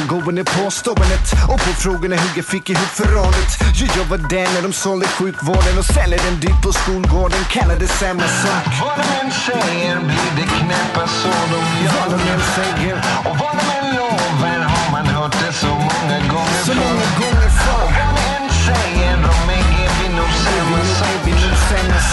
Angående 0.00 0.44
påståendet 0.44 1.26
och 1.48 1.60
på 1.64 1.72
frågorna 1.82 2.16
hur 2.16 2.30
jag 2.36 2.44
fick 2.54 2.70
ihop 2.70 2.92
förrådet. 3.02 3.50
Jag 3.96 4.04
var 4.04 4.18
där 4.34 4.48
när 4.54 4.62
de 4.62 4.72
sålde 4.72 5.06
sjukvården 5.06 5.74
och 5.78 5.88
säljer 5.96 6.20
den 6.26 6.36
dyrt 6.40 6.60
på 6.62 6.72
skolgården 6.72 7.42
Kallar 7.54 7.78
det 7.84 7.90
samma 8.02 8.26
sak. 8.42 8.62
Vad 8.82 8.96
de 9.00 9.06
än 9.20 9.30
säger 9.46 9.94
blir 10.08 10.30
det 10.38 10.46
knappast 10.58 11.14
så 11.22 11.32
de 11.52 11.60
gör. 11.84 11.92
Vad 12.00 12.10
de 12.14 12.20
än 12.34 12.42
säger. 12.58 12.96
Och 13.28 13.36
vad 13.42 13.54
de 13.58 13.64
än 13.78 13.86
lovar 13.98 14.60
har 14.74 14.88
man 14.96 15.06
hört 15.16 15.36
det 15.42 15.52
så 15.64 15.72
många 15.90 16.18
gånger 16.32 16.60
Så 16.68 16.74
många 16.84 17.08
gånger 17.20 17.50
förr. 17.62 17.86
Vad 17.98 18.12
de 18.16 18.24
än 18.36 18.46
säger 18.66 19.14
de 19.26 19.36
är 19.60 19.90
vi 19.98 20.06
nog 20.18 20.32
samma 20.44 20.80
sak. 20.98 21.20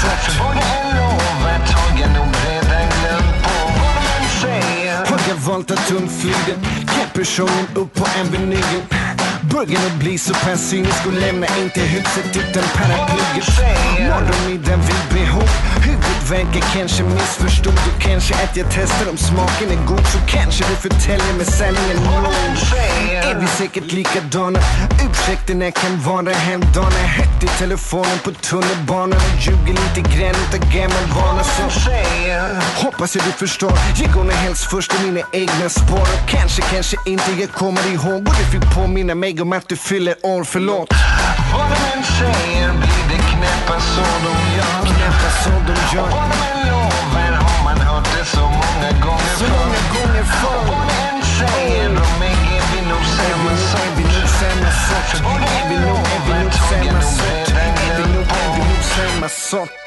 sak. 0.01 0.21
Vad 0.41 0.53
de 0.59 0.63
än 0.79 0.87
lovat 0.99 1.65
har 1.77 1.91
jag 2.01 2.11
nog 2.17 2.29
redan 2.45 2.87
glömt 2.97 3.35
på. 3.45 3.55
Vad 3.81 3.93
de 3.97 4.03
än 4.17 4.27
säger. 4.43 4.97
Har 5.11 5.21
jag 5.29 5.39
valt 5.47 5.71
att 5.71 5.91
undflyga? 5.91 6.55
Capuchonen 6.93 7.67
upp 7.75 7.93
på 7.93 8.05
Avenyn 8.19 8.83
Börjar 9.49 9.85
att 9.85 9.99
bli 9.99 10.17
så 10.17 10.33
pass 10.33 10.69
cynisk 10.69 11.05
och 11.05 11.13
lämna 11.13 11.47
inte 11.63 11.79
huset 11.79 12.35
utan 12.35 12.63
paraplyet. 12.75 13.47
Morgonmiddag 13.99 14.75
vid 14.75 15.19
behov. 15.19 15.49
Huvudvärken 15.85 16.61
kanske 16.73 17.03
missförstod 17.03 17.73
och 17.73 18.01
kanske 18.01 18.33
att 18.33 18.57
jag 18.57 18.67
testar 18.71 19.09
om 19.11 19.17
smaken 19.17 19.69
är 19.71 19.85
god 19.87 20.07
Så 20.07 20.17
kanske 20.27 20.63
du 20.69 20.75
förtäljer 20.75 21.33
mig 21.37 21.45
sanningen. 21.45 21.97
Nog 21.97 22.33
Är 23.23 23.39
vi 23.39 23.47
säkert 23.47 23.91
likadana? 23.91 24.59
Ursäkterna 25.09 25.71
kan 25.71 26.01
vara 26.01 26.33
hemdana 26.33 26.89
Hett 26.89 27.43
i 27.43 27.47
telefonen 27.47 28.19
på 28.23 28.31
tunnelbanan 28.31 29.19
och 29.19 29.41
ljuger 29.41 29.73
lite 29.81 30.01
grann 30.15 30.35
utav 30.47 30.73
gammal 30.73 31.05
vana. 31.15 31.43
Så 31.43 31.63
Hoppas 32.85 33.15
jag 33.15 33.25
du 33.25 33.31
förstår. 33.31 33.73
Jag 34.01 34.13
går 34.13 34.23
nog 34.23 34.33
helst 34.33 34.63
först 34.71 34.93
i 34.93 35.05
mina 35.05 35.21
egna 35.31 35.69
spår. 35.69 36.01
Och 36.01 36.29
kanske, 36.29 36.61
kanske 36.61 36.97
inte 37.05 37.31
jag 37.39 37.51
kommer 37.51 37.93
ihåg 37.93 38.27
Och 38.27 38.35
du 38.39 38.59
fick 38.59 38.75
påminna 38.75 39.15
mig 39.15 39.30
om 39.39 39.53
att 39.53 39.69
du 39.69 39.77
fyller 39.77 40.15
år, 40.21 40.43
förlåt. 40.43 40.89
Vad 41.53 41.69
de 41.69 41.97
än 41.97 42.03
säger 42.03 42.71
blir 42.81 43.03
det 43.11 43.21
knappast 43.31 43.87
så 43.95 44.01
de 44.25 44.33
gör. 44.57 44.95
Knappast 44.95 45.43
så 45.43 45.49
de 45.49 45.95
gör. 45.95 46.09
Vad 46.09 46.29
de 46.31 46.39
än 46.49 46.59
lovar 46.69 47.31
har 47.45 47.63
man 47.63 47.79
hört 47.87 48.07
det 48.17 48.25
så 48.25 48.41
många 48.41 48.91
gånger 49.05 49.35
Så 49.37 49.43
många 49.43 49.81
gånger 49.95 50.23
förr. 50.23 50.63
Vad 50.67 50.87
de 50.87 50.95
än 51.09 51.21
säger 51.37 51.89
de 51.89 52.25
är 52.25 52.61
vi 52.73 52.81
nog 52.89 53.05
samma 53.17 53.57
sak 53.57 53.81
Är 53.81 53.95
vi 53.97 54.03
nog 54.03 54.29
samma 54.39 54.71
sort? 54.87 55.21
Är 55.57 55.69
vi 55.69 55.75
nog, 55.85 56.53
samma 56.69 57.01
sort? 57.01 57.57
Är 57.57 57.97
vi 57.97 58.13
nog 58.13 58.83
samma 58.83 59.29
sort? 59.29 59.80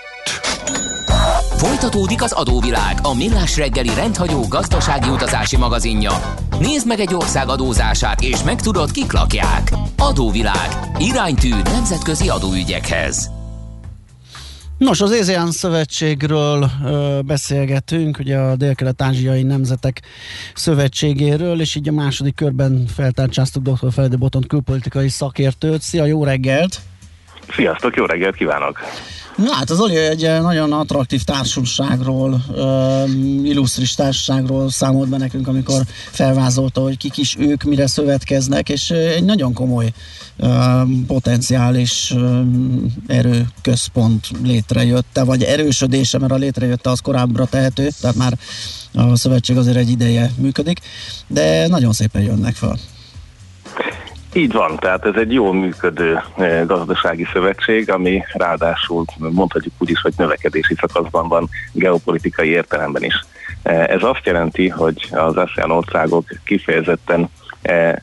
Folytatódik 1.65 2.23
az 2.23 2.33
adóvilág, 2.33 2.99
a 3.03 3.15
millás 3.15 3.57
reggeli 3.57 3.95
rendhagyó 3.95 4.41
gazdasági 4.49 5.09
utazási 5.09 5.57
magazinja. 5.57 6.13
Nézd 6.59 6.87
meg 6.87 7.01
egy 7.01 7.15
ország 7.15 7.49
adózását, 7.49 8.21
és 8.21 8.43
megtudod, 8.43 8.91
kik 8.91 9.13
lakják. 9.13 9.71
Adóvilág. 9.99 10.69
Iránytű 10.99 11.49
nemzetközi 11.65 12.29
adóügyekhez. 12.29 13.31
Nos, 14.79 15.01
az 15.01 15.11
ASEAN 15.11 15.51
szövetségről 15.51 16.71
ö, 16.85 17.19
beszélgetünk, 17.25 18.19
ugye 18.19 18.39
a 18.39 18.57
Dél-Kelet-Ázsiai 18.57 19.43
Nemzetek 19.43 20.01
Szövetségéről, 20.55 21.61
és 21.61 21.75
így 21.75 21.89
a 21.89 21.93
második 21.93 22.35
körben 22.35 22.87
feltárcsáztuk 22.95 23.63
dr. 23.63 23.93
Feledi 23.93 24.17
Botont 24.17 24.47
külpolitikai 24.47 25.09
szakértőt. 25.09 25.81
Szia, 25.81 26.05
jó 26.05 26.25
reggelt! 26.25 26.81
Sziasztok, 27.49 27.97
jó 27.97 28.05
reggelt 28.05 28.35
kívánok! 28.35 28.79
Na 29.37 29.53
hát 29.53 29.71
az 29.71 29.81
Oli 29.81 29.97
egy 29.97 30.25
eh, 30.25 30.41
nagyon 30.41 30.73
attraktív 30.73 31.23
társaságról, 31.23 32.45
uh, 32.49 33.45
illusztris 33.45 33.95
társaságról 33.95 34.71
számolt 34.71 35.09
be 35.09 35.17
nekünk, 35.17 35.49
amikor 35.49 35.83
felvázolta, 36.11 36.81
hogy 36.81 36.97
kik 36.97 37.17
is 37.17 37.37
ők, 37.39 37.63
mire 37.63 37.87
szövetkeznek, 37.87 38.69
és 38.69 38.91
uh, 38.91 38.99
egy 38.99 39.25
nagyon 39.25 39.53
komoly 39.53 39.93
potenciális 41.07 42.15
erőközpont 43.07 44.27
létrejötte, 44.43 45.25
vagy 45.25 45.43
erősödése, 45.43 46.19
mert 46.19 46.33
a 46.33 46.37
létrejötte 46.37 46.91
az 46.91 47.01
korábbra 47.01 47.47
tehető, 47.47 47.89
tehát 48.01 48.17
már 48.17 48.39
a 48.95 49.17
szövetség 49.17 49.57
azért 49.57 49.77
egy 49.77 49.91
ideje 49.91 50.31
működik, 50.37 50.81
de 51.27 51.69
nagyon 51.69 51.93
szépen 51.93 52.23
jönnek 52.23 52.55
fel. 52.55 52.79
Így 54.37 54.53
van, 54.53 54.77
tehát 54.77 55.07
ez 55.07 55.15
egy 55.17 55.33
jól 55.33 55.55
működő 55.55 56.21
eh, 56.37 56.67
gazdasági 56.67 57.27
szövetség, 57.33 57.91
ami 57.91 58.23
ráadásul 58.33 59.05
mondhatjuk 59.19 59.75
úgy 59.79 59.91
is, 59.91 60.01
hogy 60.01 60.13
növekedési 60.17 60.75
szakaszban 60.75 61.29
van 61.29 61.49
geopolitikai 61.73 62.49
értelemben 62.49 63.05
is. 63.05 63.25
Eh, 63.63 63.87
Ez 63.89 64.03
azt 64.03 64.27
jelenti, 64.27 64.69
hogy 64.69 65.09
az 65.11 65.37
ASEAN 65.37 65.71
országok 65.71 66.25
kifejezetten 66.45 67.29
eh, 67.63 67.95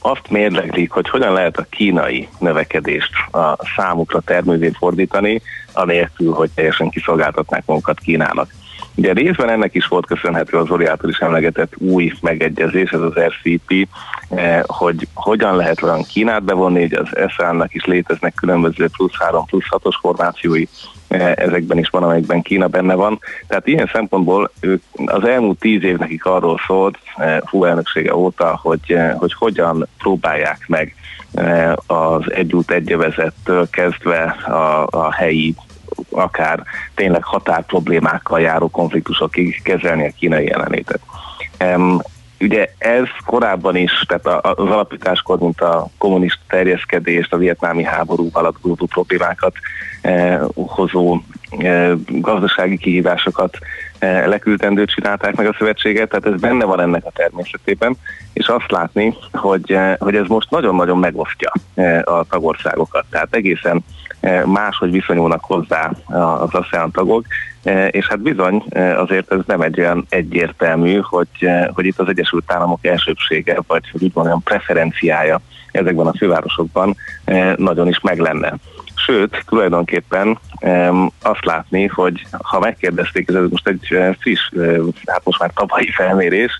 azt 0.00 0.30
mérleglik, 0.30 0.90
hogy 0.90 1.08
hogyan 1.08 1.32
lehet 1.32 1.58
a 1.58 1.66
kínai 1.70 2.28
növekedést 2.38 3.10
a 3.30 3.56
számukra 3.76 4.20
termővé 4.20 4.70
fordítani, 4.78 5.42
anélkül, 5.72 6.32
hogy 6.32 6.50
teljesen 6.54 6.90
kiszolgáltatnák 6.90 7.62
magukat 7.66 7.98
Kínának. 8.00 8.54
Ugye 8.94 9.12
részben 9.12 9.50
ennek 9.50 9.74
is 9.74 9.86
volt 9.86 10.06
köszönhető 10.06 10.56
az 10.56 10.66
Zoli 10.66 10.86
által 10.86 11.10
is 11.10 11.18
emlegetett 11.18 11.72
új 11.76 12.12
megegyezés, 12.20 12.90
ez 12.90 13.00
az 13.00 13.12
RCP, 13.12 13.88
eh, 14.28 14.60
hogy 14.66 15.08
hogyan 15.14 15.56
lehet 15.56 15.82
olyan 15.82 16.02
Kínát 16.02 16.42
bevonni, 16.42 16.80
hogy 16.80 16.92
az 16.92 17.08
SZ-nak 17.28 17.74
is 17.74 17.84
léteznek 17.84 18.34
különböző 18.34 18.88
plusz 18.96 19.18
3, 19.18 19.44
plusz 19.44 19.66
6-os 19.70 19.96
formációi, 20.00 20.66
eh, 21.08 21.32
ezekben 21.36 21.78
is 21.78 21.88
van, 21.88 22.02
amelyekben 22.02 22.42
Kína 22.42 22.66
benne 22.66 22.94
van. 22.94 23.18
Tehát 23.46 23.66
ilyen 23.66 23.90
szempontból 23.92 24.50
ők 24.60 24.82
az 25.06 25.24
elmúlt 25.24 25.58
tíz 25.58 25.82
év 25.82 25.98
nekik 25.98 26.24
arról 26.24 26.60
szólt, 26.66 26.98
eh, 27.16 27.38
hú 27.40 27.64
elnöksége 27.64 28.14
óta, 28.14 28.58
hogy, 28.62 28.80
eh, 28.86 29.14
hogy 29.18 29.34
hogyan 29.34 29.88
próbálják 29.98 30.64
meg 30.66 30.94
eh, 31.34 31.72
az 31.86 32.32
egyút 32.32 32.70
egyevezettől 32.70 33.70
kezdve 33.70 34.22
a, 34.46 34.86
a 34.90 35.12
helyi 35.12 35.54
akár 36.10 36.62
tényleg 36.94 37.24
határproblémákkal 37.24 38.40
járó 38.40 38.68
konfliktusokig 38.68 39.62
kezelni 39.62 40.06
a 40.06 40.12
kínai 40.18 40.44
jelenlétet. 40.44 41.00
Um, 41.64 42.00
ugye 42.40 42.68
ez 42.78 43.04
korábban 43.26 43.76
is, 43.76 44.04
tehát 44.06 44.44
az 44.44 44.70
alapításkor, 44.70 45.38
mint 45.38 45.60
a 45.60 45.88
kommunista 45.98 46.42
terjeszkedést, 46.48 47.32
a 47.32 47.36
vietnámi 47.36 47.82
háborúval 47.82 48.44
adódó 48.44 48.86
problémákat 48.86 49.54
eh, 50.00 50.40
hozó 50.54 51.20
eh, 51.58 51.92
gazdasági 52.08 52.76
kihívásokat 52.76 53.58
leküldendőt 54.00 54.90
csinálták 54.90 55.36
meg 55.36 55.46
a 55.46 55.54
szövetséget, 55.58 56.08
tehát 56.08 56.26
ez 56.26 56.40
benne 56.40 56.64
van 56.64 56.80
ennek 56.80 57.04
a 57.04 57.10
természetében, 57.14 57.96
és 58.32 58.46
azt 58.46 58.70
látni, 58.70 59.14
hogy, 59.32 59.72
eh, 59.72 59.94
hogy 59.98 60.14
ez 60.14 60.26
most 60.26 60.50
nagyon-nagyon 60.50 60.98
megosztja 60.98 61.52
eh, 61.74 62.00
a 62.04 62.24
tagországokat, 62.30 63.04
tehát 63.10 63.34
egészen 63.34 63.84
máshogy 64.44 64.90
viszonyulnak 64.90 65.44
hozzá 65.44 65.90
az 66.40 66.54
ASEAN 66.54 66.90
tagok, 66.90 67.24
és 67.90 68.06
hát 68.08 68.20
bizony 68.20 68.64
azért 68.96 69.32
ez 69.32 69.40
nem 69.46 69.60
egy 69.60 69.80
olyan 69.80 70.06
egyértelmű, 70.08 71.00
hogy, 71.00 71.28
hogy 71.72 71.86
itt 71.86 71.98
az 71.98 72.08
Egyesült 72.08 72.52
Államok 72.52 72.86
elsőbsége, 72.86 73.58
vagy 73.66 73.90
hogy 73.90 74.02
úgy 74.02 74.14
mondjam, 74.14 74.42
preferenciája 74.42 75.40
ezekben 75.72 76.06
a 76.06 76.16
fővárosokban 76.16 76.96
nagyon 77.56 77.88
is 77.88 78.00
meg 78.00 78.18
lenne. 78.18 78.54
Sőt, 79.08 79.44
tulajdonképpen 79.46 80.38
azt 81.22 81.44
látni, 81.44 81.86
hogy 81.86 82.26
ha 82.42 82.58
megkérdezték, 82.58 83.28
ez 83.28 83.50
most 83.50 83.68
egy 83.68 83.86
eh, 83.90 84.14
friss, 84.18 84.50
eh, 84.56 84.76
hát 85.06 85.24
most 85.24 85.40
már 85.40 85.50
tavalyi 85.54 85.90
felmérés, 85.90 86.58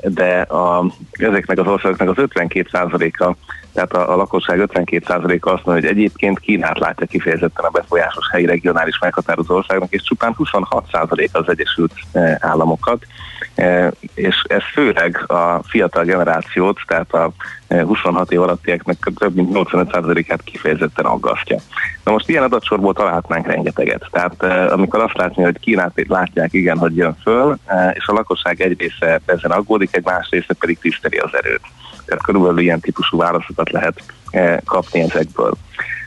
de 0.00 0.40
a, 0.40 0.84
ezeknek 1.12 1.58
az 1.58 1.66
országoknak 1.66 2.18
az 2.18 2.24
52%-a, 2.34 3.34
tehát 3.72 3.92
a, 3.92 4.12
a 4.12 4.16
lakosság 4.16 4.68
52%-a 4.72 5.50
azt 5.50 5.64
mondja, 5.64 5.88
hogy 5.88 5.98
egyébként 5.98 6.38
Kínát 6.38 6.78
látja 6.78 7.06
kifejezetten 7.06 7.64
a 7.64 7.70
befolyásos 7.70 8.28
helyi 8.30 8.46
regionális 8.46 8.98
meghatározó 8.98 9.54
országnak, 9.54 9.92
és 9.92 10.02
csupán 10.02 10.34
26% 10.38 11.30
az 11.32 11.48
Egyesült 11.48 11.92
eh, 12.12 12.36
Államokat, 12.40 13.06
Eh, 13.54 13.88
és 14.14 14.44
ez 14.48 14.62
főleg 14.72 15.24
a 15.26 15.62
fiatal 15.62 16.04
generációt, 16.04 16.78
tehát 16.86 17.12
a 17.12 17.30
eh, 17.66 17.84
26 17.84 18.32
év 18.32 18.40
alattieknek 18.40 18.96
több 19.16 19.34
mint 19.34 19.50
85%-át 19.52 20.42
kifejezetten 20.42 21.04
aggasztja. 21.04 21.58
Na 22.04 22.12
most 22.12 22.28
ilyen 22.28 22.42
adatsorból 22.42 22.94
találhatnánk 22.94 23.46
rengeteget. 23.46 24.08
Tehát 24.10 24.42
eh, 24.42 24.72
amikor 24.72 25.00
azt 25.00 25.16
látni, 25.16 25.42
hogy 25.42 25.58
Kínát 25.58 26.04
látják, 26.08 26.52
igen, 26.52 26.78
hogy 26.78 26.96
jön 26.96 27.16
föl, 27.22 27.56
eh, 27.64 27.90
és 27.94 28.06
a 28.06 28.12
lakosság 28.12 28.60
egy 28.60 28.80
része 28.80 29.20
ezen 29.26 29.50
aggódik, 29.50 29.96
egy 29.96 30.04
más 30.04 30.28
része 30.30 30.54
pedig 30.58 30.78
tiszteli 30.78 31.16
az 31.16 31.30
erőt. 31.32 31.62
Tehát 32.04 32.22
körülbelül 32.22 32.58
ilyen 32.58 32.80
típusú 32.80 33.16
válaszokat 33.16 33.61
lehet 33.70 34.02
eh, 34.30 34.56
kapni 34.64 35.00
ezekből. 35.00 35.54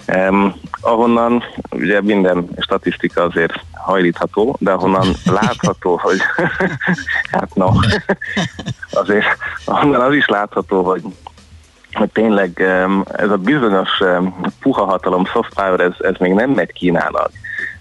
Um, 0.08 0.56
ahonnan 0.82 1.44
ugye 1.72 2.02
minden 2.02 2.50
statisztika 2.60 3.24
azért 3.24 3.54
hajlítható, 3.74 4.56
de 4.60 4.72
ahonnan 4.72 5.08
látható, 5.42 6.00
hogy 6.02 6.18
hát 7.32 7.56
no, 7.56 7.70
azért 9.02 9.38
ahonnan 9.66 10.02
az 10.02 10.14
is 10.14 10.28
látható, 10.28 10.84
hogy 10.84 11.02
hogy 11.94 12.10
tényleg 12.12 12.62
ez 13.06 13.30
a 13.30 13.38
bizonyos 13.38 13.90
puha 14.60 14.86
hatalom, 14.86 15.26
soft 15.26 15.54
power, 15.54 15.80
ez, 15.80 15.94
ez 16.00 16.16
még 16.20 16.34
nem 16.34 16.50
megy 16.50 16.74
Kínának. 16.74 17.30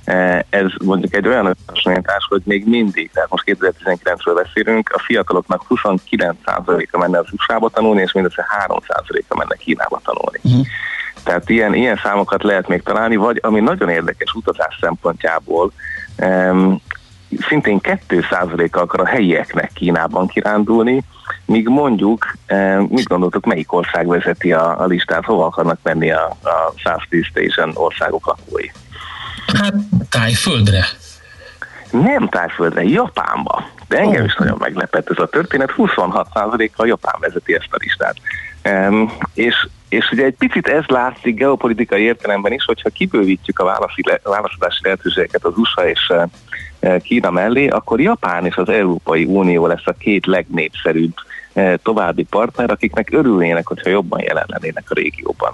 E, 0.04 0.44
ez 0.50 0.66
mondjuk 0.84 1.14
egy 1.14 1.28
olyan 1.28 1.46
összehasonlítás, 1.46 2.26
hogy 2.28 2.42
még 2.44 2.66
mindig, 2.66 3.10
tehát 3.12 3.30
most 3.30 3.44
2019-ről 3.46 4.42
beszélünk, 4.42 4.90
a 4.94 4.98
fiataloknak 4.98 5.62
29%-a 5.68 6.98
menne 6.98 7.18
az 7.18 7.26
USA-ba 7.30 7.68
tanulni, 7.68 8.00
és 8.00 8.12
mindössze 8.12 8.46
3%-a 8.66 9.36
menne 9.36 9.54
Kínába 9.54 10.00
tanulni. 10.04 10.38
Uh-huh. 10.42 10.66
Tehát 11.24 11.48
ilyen, 11.48 11.74
ilyen 11.74 12.00
számokat 12.02 12.42
lehet 12.42 12.68
még 12.68 12.82
találni, 12.82 13.16
vagy 13.16 13.38
ami 13.42 13.60
nagyon 13.60 13.88
érdekes 13.88 14.32
utazás 14.32 14.78
szempontjából, 14.80 15.72
um, 16.18 16.80
szintén 17.48 17.80
2%-a 17.82 18.78
akar 18.78 19.00
a 19.00 19.06
helyieknek 19.06 19.70
Kínában 19.74 20.26
kirándulni, 20.26 21.04
míg 21.44 21.68
mondjuk, 21.68 22.36
mit 22.88 23.04
gondoltok, 23.04 23.44
melyik 23.44 23.72
ország 23.72 24.06
vezeti 24.06 24.52
a, 24.52 24.80
a 24.80 24.84
listát, 24.84 25.24
hova 25.24 25.46
akarnak 25.46 25.78
menni 25.82 26.10
a, 26.10 26.36
a 26.42 26.72
Southeast 26.76 27.38
Asian 27.38 27.70
országok 27.74 28.26
lakói? 28.26 28.66
Hát 29.46 29.74
tájföldre. 30.08 30.84
Nem 31.90 32.28
tájföldre, 32.28 32.84
Japánba. 32.84 33.68
De 33.88 33.98
engem 33.98 34.20
oh. 34.20 34.26
is 34.26 34.34
nagyon 34.34 34.56
meglepett 34.60 35.10
ez 35.10 35.18
a 35.18 35.26
történet. 35.26 35.74
26%-a 35.76 36.86
Japán 36.86 37.16
vezeti 37.20 37.54
ezt 37.54 37.68
a 37.70 37.76
listát. 37.78 38.16
Um, 38.64 39.12
és, 39.34 39.68
és 39.88 40.10
ugye 40.12 40.24
egy 40.24 40.34
picit 40.34 40.68
ez 40.68 40.84
látszik 40.86 41.34
geopolitikai 41.34 42.02
értelemben 42.02 42.52
is, 42.52 42.64
hogyha 42.64 42.88
kibővítjük 42.88 43.58
a 43.58 43.64
válaszi, 43.64 44.02
válaszadási 44.22 44.80
lehetőségeket 44.82 45.44
az 45.44 45.52
USA 45.56 45.88
és 45.88 46.12
uh, 46.80 47.00
Kína 47.02 47.30
mellé, 47.30 47.68
akkor 47.68 48.00
Japán 48.00 48.46
és 48.46 48.56
az 48.56 48.68
Európai 48.68 49.24
Unió 49.24 49.66
lesz 49.66 49.86
a 49.86 49.92
két 49.92 50.26
legnépszerűbb 50.26 51.14
E, 51.14 51.33
további 51.82 52.22
partner, 52.22 52.70
akiknek 52.70 53.08
örülnének, 53.12 53.66
hogyha 53.66 53.90
jobban 53.90 54.20
jelen 54.20 54.44
lennének 54.46 54.84
a 54.88 54.94
régióban. 54.94 55.52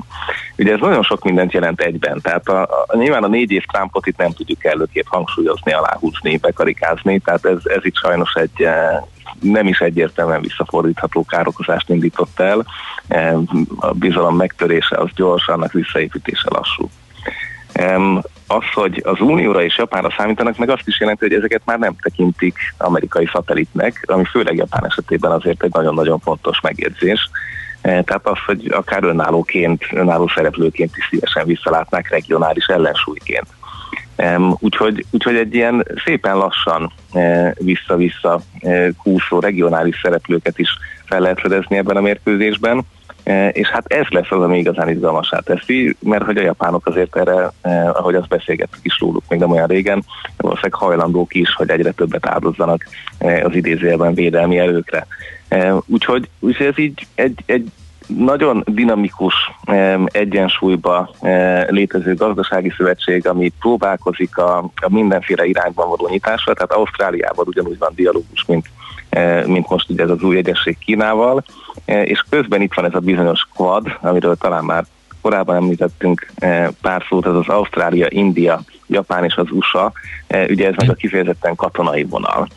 Ugye 0.58 0.72
ez 0.72 0.80
nagyon 0.80 1.02
sok 1.02 1.24
mindent 1.24 1.52
jelent 1.52 1.80
egyben, 1.80 2.20
tehát 2.20 2.48
a, 2.48 2.62
a, 2.62 2.96
nyilván 2.96 3.24
a 3.24 3.28
négy 3.28 3.50
év 3.50 3.64
Trumpot 3.64 4.06
itt 4.06 4.16
nem 4.16 4.32
tudjuk 4.32 4.64
előképp 4.64 5.06
hangsúlyozni, 5.06 5.72
aláhúzni, 5.72 6.36
bekarikázni, 6.36 7.18
tehát 7.18 7.44
ez, 7.44 7.58
ez 7.64 7.84
itt 7.84 7.96
sajnos 7.96 8.34
egy 8.34 8.62
e, 8.62 9.06
nem 9.40 9.66
is 9.66 9.80
egyértelműen 9.80 10.40
visszafordítható 10.40 11.24
károkozást 11.24 11.88
indított 11.88 12.40
el, 12.40 12.66
e, 13.08 13.36
a 13.76 13.92
bizalom 13.92 14.36
megtörése 14.36 14.96
az 14.96 15.08
gyors, 15.14 15.48
annak 15.48 15.72
visszaépítése 15.72 16.48
lassú. 16.50 16.88
Az, 18.46 18.64
hogy 18.74 19.02
az 19.04 19.20
Unióra 19.20 19.62
és 19.62 19.78
Japánra 19.78 20.14
számítanak, 20.16 20.58
meg 20.58 20.70
azt 20.70 20.86
is 20.88 21.00
jelenti, 21.00 21.24
hogy 21.24 21.36
ezeket 21.36 21.62
már 21.64 21.78
nem 21.78 21.94
tekintik 22.02 22.56
amerikai 22.78 23.28
szatellitnek, 23.32 24.04
ami 24.06 24.24
főleg 24.24 24.56
Japán 24.56 24.86
esetében 24.86 25.30
azért 25.30 25.62
egy 25.62 25.72
nagyon-nagyon 25.72 26.18
fontos 26.18 26.60
megjegyzés. 26.60 27.30
E, 27.80 28.02
tehát 28.02 28.26
az, 28.26 28.38
hogy 28.46 28.70
akár 28.70 29.04
önállóként, 29.04 29.84
önálló 29.92 30.28
szereplőként 30.34 30.96
is 30.96 31.06
szívesen 31.10 31.46
visszalátnák 31.46 32.10
regionális 32.10 32.66
ellensúlyként. 32.66 33.46
Úgyhogy, 34.58 35.04
úgyhogy 35.10 35.36
egy 35.36 35.54
ilyen 35.54 35.86
szépen 36.04 36.36
lassan 36.36 36.92
e, 37.12 37.54
vissza-vissza 37.58 38.40
e, 38.60 38.90
kúszó 39.02 39.38
regionális 39.38 40.00
szereplőket 40.02 40.58
is 40.58 40.68
fel 41.04 41.20
lehet 41.20 41.40
fedezni 41.40 41.76
ebben 41.76 41.96
a 41.96 42.00
mérkőzésben 42.00 42.84
és 43.52 43.68
hát 43.68 43.84
ez 43.86 44.06
lesz 44.08 44.30
az, 44.30 44.42
ami 44.42 44.58
igazán 44.58 44.88
izgalmasá 44.88 45.38
teszi, 45.38 45.96
mert 46.00 46.24
hogy 46.24 46.36
a 46.36 46.42
japánok 46.42 46.86
azért 46.86 47.16
erre, 47.16 47.50
eh, 47.60 47.88
ahogy 47.88 48.14
azt 48.14 48.28
beszélgettük 48.28 48.80
is 48.82 49.00
róluk 49.00 49.22
még 49.28 49.38
nem 49.38 49.50
olyan 49.50 49.66
régen, 49.66 50.04
valószínűleg 50.36 50.80
hajlandók 50.80 51.34
is, 51.34 51.54
hogy 51.54 51.70
egyre 51.70 51.90
többet 51.90 52.26
áldozzanak 52.26 52.84
eh, 53.18 53.44
az 53.44 53.54
idézőjelben 53.54 54.14
védelmi 54.14 54.58
erőkre. 54.58 55.06
Eh, 55.48 55.76
úgyhogy, 55.86 56.28
úgyhogy 56.38 56.66
ez 56.66 56.78
így 56.78 57.06
egy, 57.14 57.42
egy 57.46 57.70
nagyon 58.16 58.64
dinamikus 58.66 59.34
egyensúlyba 60.06 61.10
létező 61.68 62.14
gazdasági 62.14 62.72
szövetség, 62.76 63.28
ami 63.28 63.52
próbálkozik 63.60 64.36
a, 64.36 64.58
a 64.58 64.88
mindenféle 64.88 65.44
irányban 65.44 65.88
való 65.88 66.08
nyitásra, 66.08 66.54
tehát 66.54 66.72
Ausztráliában 66.72 67.46
ugyanúgy 67.46 67.78
van 67.78 67.92
dialógus, 67.94 68.44
mint 68.46 68.66
E, 68.66 68.89
mint 69.46 69.68
most 69.68 69.90
ugye 69.90 70.02
ez 70.02 70.10
az 70.10 70.22
új 70.22 70.36
egyesség 70.36 70.78
Kínával, 70.78 71.44
e, 71.84 72.02
és 72.02 72.24
közben 72.28 72.60
itt 72.60 72.74
van 72.74 72.84
ez 72.84 72.94
a 72.94 72.98
bizonyos 72.98 73.46
quad, 73.54 73.98
amiről 74.00 74.36
talán 74.36 74.64
már 74.64 74.84
korábban 75.22 75.56
említettünk 75.56 76.32
e, 76.36 76.70
pár 76.82 77.04
szót, 77.08 77.26
ez 77.26 77.34
az 77.34 77.48
Ausztrália, 77.48 78.06
India, 78.08 78.60
Japán 78.86 79.24
és 79.24 79.34
az 79.34 79.46
USA, 79.50 79.92
ugye 80.48 80.68
ez 80.68 80.74
meg 80.76 80.90
a 80.90 80.94
kifejezetten 80.94 81.54
katonai 81.54 82.04
vonal. 82.04 82.48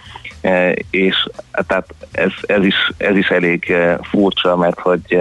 És 0.90 1.28
tehát 1.52 1.94
ez, 2.12 2.32
ez, 2.42 2.66
is, 2.66 2.76
ez 2.98 3.16
is 3.16 3.30
elég 3.30 3.74
furcsa, 4.02 4.56
mert 4.56 4.80
hogy 4.80 5.18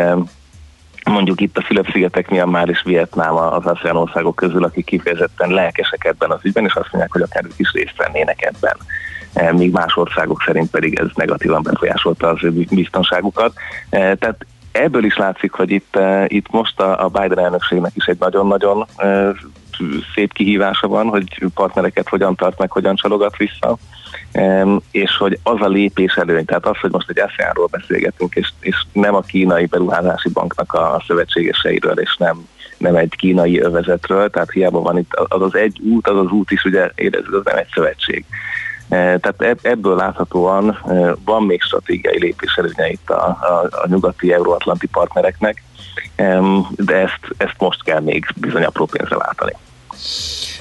mondjuk 1.04 1.40
itt 1.40 1.58
a 1.58 1.62
Fülöp-szigetek, 1.62 2.28
Myanmar 2.28 2.68
és 2.68 2.82
Vietnám 2.84 3.34
az 3.36 3.66
ASEAN 3.66 3.96
országok 3.96 4.36
közül, 4.36 4.64
akik 4.64 4.84
kifejezetten 4.84 5.50
lelkesek 5.50 6.04
ebben 6.04 6.30
az 6.30 6.40
ügyben, 6.42 6.64
és 6.64 6.74
azt 6.74 6.88
mondják, 6.90 7.12
hogy 7.12 7.22
akár 7.22 7.44
ők 7.44 7.58
is 7.58 7.72
részt 7.72 7.96
vennének 7.96 8.42
ebben. 8.42 8.76
Eh, 9.32 9.52
míg 9.52 9.72
más 9.72 9.96
országok 9.96 10.42
szerint 10.46 10.70
pedig 10.70 10.98
ez 10.98 11.06
negatívan 11.14 11.62
befolyásolta 11.62 12.28
az 12.28 12.44
ő 12.44 12.50
biztonságukat. 12.70 13.52
Eh, 13.90 14.12
tehát 14.18 14.46
ebből 14.72 15.04
is 15.04 15.16
látszik, 15.16 15.52
hogy 15.52 15.70
itt, 15.70 15.96
eh, 15.96 16.24
itt 16.28 16.50
most 16.50 16.80
a 16.80 17.10
Biden 17.12 17.38
elnökségnek 17.38 17.92
is 17.94 18.04
egy 18.04 18.18
nagyon-nagyon 18.18 18.86
szép 20.14 20.32
kihívása 20.32 20.88
van, 20.88 21.08
hogy 21.08 21.46
partnereket 21.54 22.08
hogyan 22.08 22.34
tart 22.34 22.58
meg, 22.58 22.70
hogyan 22.70 22.94
csalogat 22.94 23.36
vissza, 23.36 23.76
és 24.90 25.16
hogy 25.16 25.38
az 25.42 25.60
a 25.60 25.68
lépés 25.68 26.14
előny, 26.14 26.44
tehát 26.44 26.66
az, 26.66 26.78
hogy 26.80 26.90
most 26.90 27.10
egy 27.10 27.20
ASEAN-ról 27.20 27.66
beszélgetünk, 27.66 28.34
és, 28.34 28.52
és 28.60 28.84
nem 28.92 29.14
a 29.14 29.20
kínai 29.20 29.66
beruházási 29.66 30.28
banknak 30.28 30.72
a 30.72 31.02
szövetségeseiről, 31.06 31.98
és 31.98 32.16
nem, 32.16 32.48
nem 32.78 32.96
egy 32.96 33.14
kínai 33.16 33.60
övezetről, 33.60 34.30
tehát 34.30 34.50
hiába 34.50 34.80
van 34.80 34.98
itt 34.98 35.14
az 35.14 35.42
az 35.42 35.54
egy 35.54 35.80
út, 35.84 36.08
az 36.08 36.16
az 36.16 36.30
út 36.30 36.50
is 36.50 36.64
ugye 36.64 36.90
érezzük, 36.94 37.34
az 37.34 37.44
nem 37.44 37.56
egy 37.56 37.70
szövetség. 37.74 38.24
E, 38.92 39.18
tehát 39.18 39.58
ebből 39.62 39.96
láthatóan 39.96 40.68
e, 40.68 41.14
van 41.24 41.42
még 41.42 41.62
stratégiai 41.62 42.18
lépés 42.18 42.54
előnye 42.56 42.90
itt 42.90 43.10
a, 43.10 43.26
a, 43.26 43.68
a 43.70 43.86
nyugati 43.88 44.32
euróatlanti 44.32 44.86
partnereknek, 44.86 45.62
de 46.70 46.94
ezt, 46.94 47.20
ezt 47.36 47.54
most 47.58 47.82
kell 47.82 48.00
még 48.00 48.26
bizony 48.36 48.64
apró 48.64 48.84
pénzre 48.84 49.16
váltani. 49.16 49.52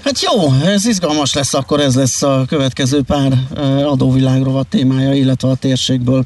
Hát 0.03 0.21
jó, 0.21 0.53
ez 0.53 0.85
izgalmas 0.85 1.33
lesz, 1.33 1.53
akkor 1.53 1.79
ez 1.79 1.95
lesz 1.95 2.21
a 2.21 2.45
következő 2.47 3.01
pár 3.01 3.37
adóvilágrovat 3.85 4.67
témája, 4.67 5.13
illetve 5.13 5.49
a 5.49 5.55
térségből 5.55 6.25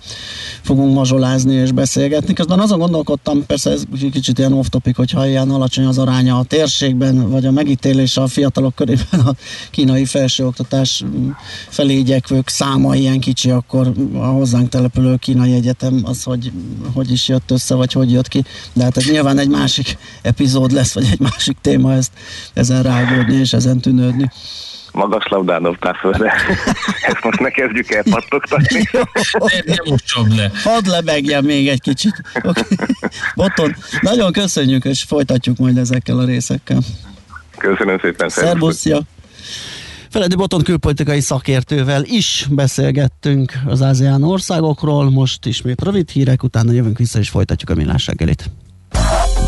fogunk 0.62 0.94
mazsolázni 0.94 1.54
és 1.54 1.72
beszélgetni. 1.72 2.34
Közben 2.34 2.60
azon 2.60 2.80
gondolkodtam, 2.80 3.46
persze 3.46 3.72
ez 3.72 3.84
kicsit 4.12 4.38
ilyen 4.40 4.54
off-topic, 4.54 4.96
hogyha 4.96 5.28
ilyen 5.28 5.50
alacsony 5.50 5.86
az 5.86 5.98
aránya 5.98 6.38
a 6.38 6.44
térségben, 6.44 7.30
vagy 7.30 7.46
a 7.46 7.52
megítélés 7.52 8.18
a 8.18 8.28
fiatalok 8.28 8.76
körében 8.76 9.20
a 9.20 9.36
kínai 9.72 10.06
felsőoktatás 10.06 11.04
felé 11.70 11.98
igyekvők 11.98 12.50
száma 12.50 12.96
ilyen 12.96 13.20
kicsi, 13.20 13.50
akkor 13.50 13.92
a 14.14 14.26
hozzánk 14.26 14.70
települő 14.70 15.16
kínai 15.16 15.54
egyetem 15.54 16.02
az, 16.04 16.24
hogy, 16.24 16.52
hogy 16.94 17.12
is 17.12 17.28
jött 17.28 17.52
össze, 17.52 17.76
vagy 17.76 17.92
hogy 17.92 18.12
jött 18.12 18.28
ki. 18.28 18.44
De 18.74 18.84
hát 18.84 18.98
ez 18.98 19.06
nyilván 19.10 19.38
egy 19.38 19.50
másik 19.50 19.98
epizód 20.22 20.72
lesz, 20.72 20.94
vagy 20.94 21.08
egy 21.12 21.20
másik 21.20 21.58
téma 21.62 21.94
ezt, 21.94 22.12
ezen 22.54 22.84
rágódni 22.84 23.36
és 23.36 23.54
ezen 23.66 23.80
tűnődni 23.80 24.30
magas 24.96 25.28
labdán 25.28 25.62
dobtál 25.62 25.94
fölre. 25.94 26.34
Ezt 27.10 27.24
most 27.24 27.40
ne 27.40 27.50
kezdjük 27.50 27.92
el 27.92 28.04
pattogtatni. 28.10 28.90
Nem 28.92 30.38
le. 30.38 30.52
Hadd 30.64 30.90
lebegjen 30.90 31.44
még 31.44 31.68
egy 31.68 31.82
kicsit. 31.82 32.22
Okay. 32.36 32.64
Boton, 33.36 33.76
nagyon 34.02 34.32
köszönjük, 34.32 34.86
és 34.86 35.04
folytatjuk 35.04 35.58
majd 35.58 35.78
ezekkel 35.78 36.20
a 36.20 36.26
részekkel. 36.26 36.80
Köszönöm 37.58 38.00
szépen. 38.00 38.30
Szervusz, 38.30 38.86
Feledi 40.10 40.36
Boton 40.36 40.62
külpolitikai 40.62 41.20
szakértővel 41.20 42.04
is 42.04 42.48
beszélgettünk 42.50 43.54
az 43.66 43.82
ázián 43.82 44.24
országokról, 44.24 45.10
most 45.10 45.46
ismét 45.46 45.84
rövid 45.84 46.10
hírek, 46.10 46.44
utána 46.44 46.72
jövünk 46.72 46.98
vissza 46.98 47.20
és 47.20 47.30
folytatjuk 47.30 47.70
a 47.70 47.76
millás 47.76 48.08
reggelit. 48.08 48.50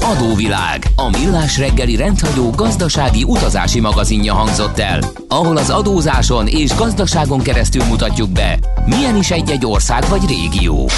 Adóvilág, 0.07 0.85
a 0.95 1.09
millás 1.09 1.57
reggeli 1.57 1.95
rendhagyó 1.95 2.49
gazdasági 2.49 3.23
utazási 3.23 3.79
magazinja 3.79 4.33
hangzott 4.33 4.79
el, 4.79 4.99
ahol 5.27 5.57
az 5.57 5.69
adózáson 5.69 6.47
és 6.47 6.75
gazdaságon 6.75 7.41
keresztül 7.41 7.83
mutatjuk 7.83 8.29
be, 8.29 8.59
milyen 8.85 9.15
is 9.17 9.31
egy-egy 9.31 9.65
ország 9.65 10.03
vagy 10.09 10.21
régió. 10.27 10.89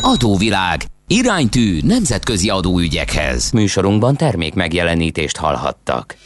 Adóvilág, 0.00 0.84
iránytű 1.06 1.80
nemzetközi 1.82 2.48
adóügyekhez. 2.48 3.50
Műsorunkban 3.50 4.16
termék 4.16 4.54
megjelenítést 4.54 5.36
hallhattak. 5.36 6.16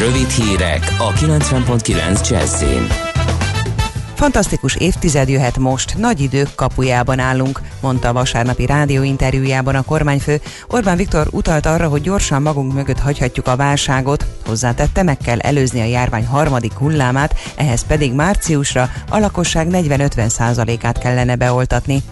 Rövid 0.00 0.28
hírek 0.28 0.96
a 0.98 1.12
90.9 1.12 2.30
Jazzin. 2.30 3.13
Fantasztikus 4.14 4.76
évtized 4.76 5.28
jöhet 5.28 5.58
most, 5.58 5.96
nagy 5.98 6.20
idők 6.20 6.54
kapujában 6.54 7.18
állunk, 7.18 7.60
mondta 7.80 8.08
a 8.08 8.12
vasárnapi 8.12 8.66
rádióinterjújában 8.66 9.74
a 9.74 9.82
kormányfő. 9.82 10.40
Orbán 10.68 10.96
Viktor 10.96 11.28
utalt 11.30 11.66
arra, 11.66 11.88
hogy 11.88 12.00
gyorsan 12.00 12.42
magunk 12.42 12.72
mögött 12.72 12.98
hagyhatjuk 12.98 13.46
a 13.46 13.56
válságot, 13.56 14.26
hozzátette, 14.46 15.02
meg 15.02 15.16
kell 15.16 15.38
előzni 15.38 15.80
a 15.80 15.84
járvány 15.84 16.26
harmadik 16.26 16.72
hullámát, 16.72 17.34
ehhez 17.56 17.86
pedig 17.86 18.12
márciusra 18.12 18.90
a 19.10 19.18
lakosság 19.18 19.68
40-50 19.70 20.78
át 20.82 20.98
kellene 20.98 21.36
beoltatni. 21.36 22.02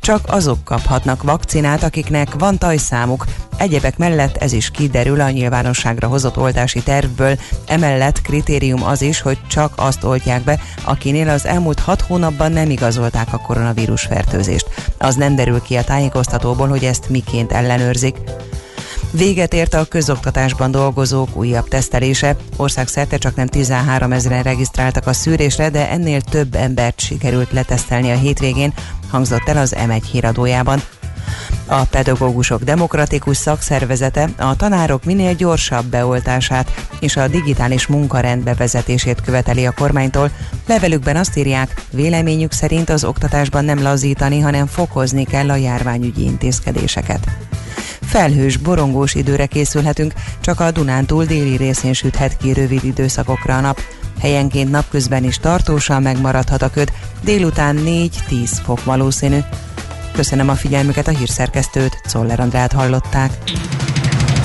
Csak 0.00 0.20
azok 0.26 0.64
kaphatnak 0.64 1.22
vakcinát, 1.22 1.82
akiknek 1.82 2.34
van 2.38 2.58
tajszámuk. 2.58 3.24
Egyebek 3.56 3.98
mellett 3.98 4.36
ez 4.36 4.52
is 4.52 4.70
kiderül 4.70 5.20
a 5.20 5.30
nyilvánosságra 5.30 6.08
hozott 6.08 6.36
oltási 6.36 6.82
tervből. 6.82 7.38
Emellett 7.66 8.22
kritérium 8.22 8.84
az 8.84 9.02
is, 9.02 9.20
hogy 9.20 9.38
csak 9.48 9.72
azt 9.76 10.04
oltják 10.04 10.42
be, 10.42 10.60
akinél 10.84 11.28
az 11.28 11.46
elmúlt 11.46 11.80
hat 11.80 12.00
hónapban 12.00 12.52
nem 12.52 12.70
igazolták 12.70 13.32
a 13.32 13.38
koronavírus 13.38 14.02
fertőzést. 14.02 14.68
Az 14.98 15.14
nem 15.14 15.34
derül 15.36 15.62
ki 15.62 15.76
a 15.76 15.84
tájékoztatóból, 15.84 16.68
hogy 16.68 16.84
ezt 16.84 17.08
miként 17.08 17.52
ellenőrzik. 17.52 18.16
Véget 19.16 19.54
ért 19.54 19.74
a 19.74 19.84
közoktatásban 19.84 20.70
dolgozók 20.70 21.36
újabb 21.36 21.68
tesztelése. 21.68 22.36
Országszerte 22.56 23.16
csak 23.16 23.34
nem 23.34 23.46
13 23.46 24.12
ezeren 24.12 24.42
regisztráltak 24.42 25.06
a 25.06 25.12
szűrésre, 25.12 25.70
de 25.70 25.90
ennél 25.90 26.20
több 26.20 26.54
embert 26.54 27.00
sikerült 27.00 27.52
letesztelni 27.52 28.10
a 28.10 28.16
hétvégén, 28.16 28.72
hangzott 29.10 29.48
el 29.48 29.56
az 29.56 29.74
M1 29.78 30.02
híradójában. 30.12 30.82
A 31.68 31.84
pedagógusok 31.84 32.62
demokratikus 32.62 33.36
szakszervezete 33.36 34.28
a 34.38 34.56
tanárok 34.56 35.04
minél 35.04 35.34
gyorsabb 35.34 35.84
beoltását 35.84 36.86
és 37.00 37.16
a 37.16 37.28
digitális 37.28 37.86
munkarend 37.86 38.42
bevezetését 38.42 39.20
követeli 39.20 39.66
a 39.66 39.72
kormánytól. 39.72 40.30
Levelükben 40.66 41.16
azt 41.16 41.36
írják, 41.36 41.82
véleményük 41.90 42.52
szerint 42.52 42.90
az 42.90 43.04
oktatásban 43.04 43.64
nem 43.64 43.82
lazítani, 43.82 44.40
hanem 44.40 44.66
fokozni 44.66 45.24
kell 45.24 45.50
a 45.50 45.56
járványügyi 45.56 46.24
intézkedéseket. 46.24 47.26
Felhős, 48.00 48.56
borongós 48.56 49.14
időre 49.14 49.46
készülhetünk, 49.46 50.12
csak 50.40 50.60
a 50.60 50.70
Dunántúl 50.70 51.24
déli 51.24 51.56
részén 51.56 51.92
süthet 51.92 52.36
ki 52.36 52.52
rövid 52.52 52.84
időszakokra 52.84 53.56
a 53.56 53.60
nap. 53.60 53.80
Helyenként 54.20 54.70
napközben 54.70 55.24
is 55.24 55.38
tartósan 55.38 56.02
megmaradhat 56.02 56.62
a 56.62 56.70
köd, 56.70 56.92
délután 57.22 57.76
4-10 57.84 58.10
fok 58.64 58.84
valószínű. 58.84 59.38
Köszönöm 60.16 60.48
a 60.48 60.54
figyelmüket 60.54 61.08
a 61.08 61.10
hírszerkesztőt, 61.10 62.00
Czoller 62.06 62.40
Andrát 62.40 62.72
hallották. 62.72 63.32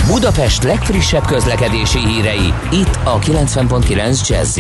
Budapest 0.08 0.64
legfrissebb 0.64 1.26
közlekedési 1.26 2.00
hírei, 2.00 2.54
itt 2.72 3.00
a 3.04 3.20
90.9 3.20 4.28
jazz 4.28 4.60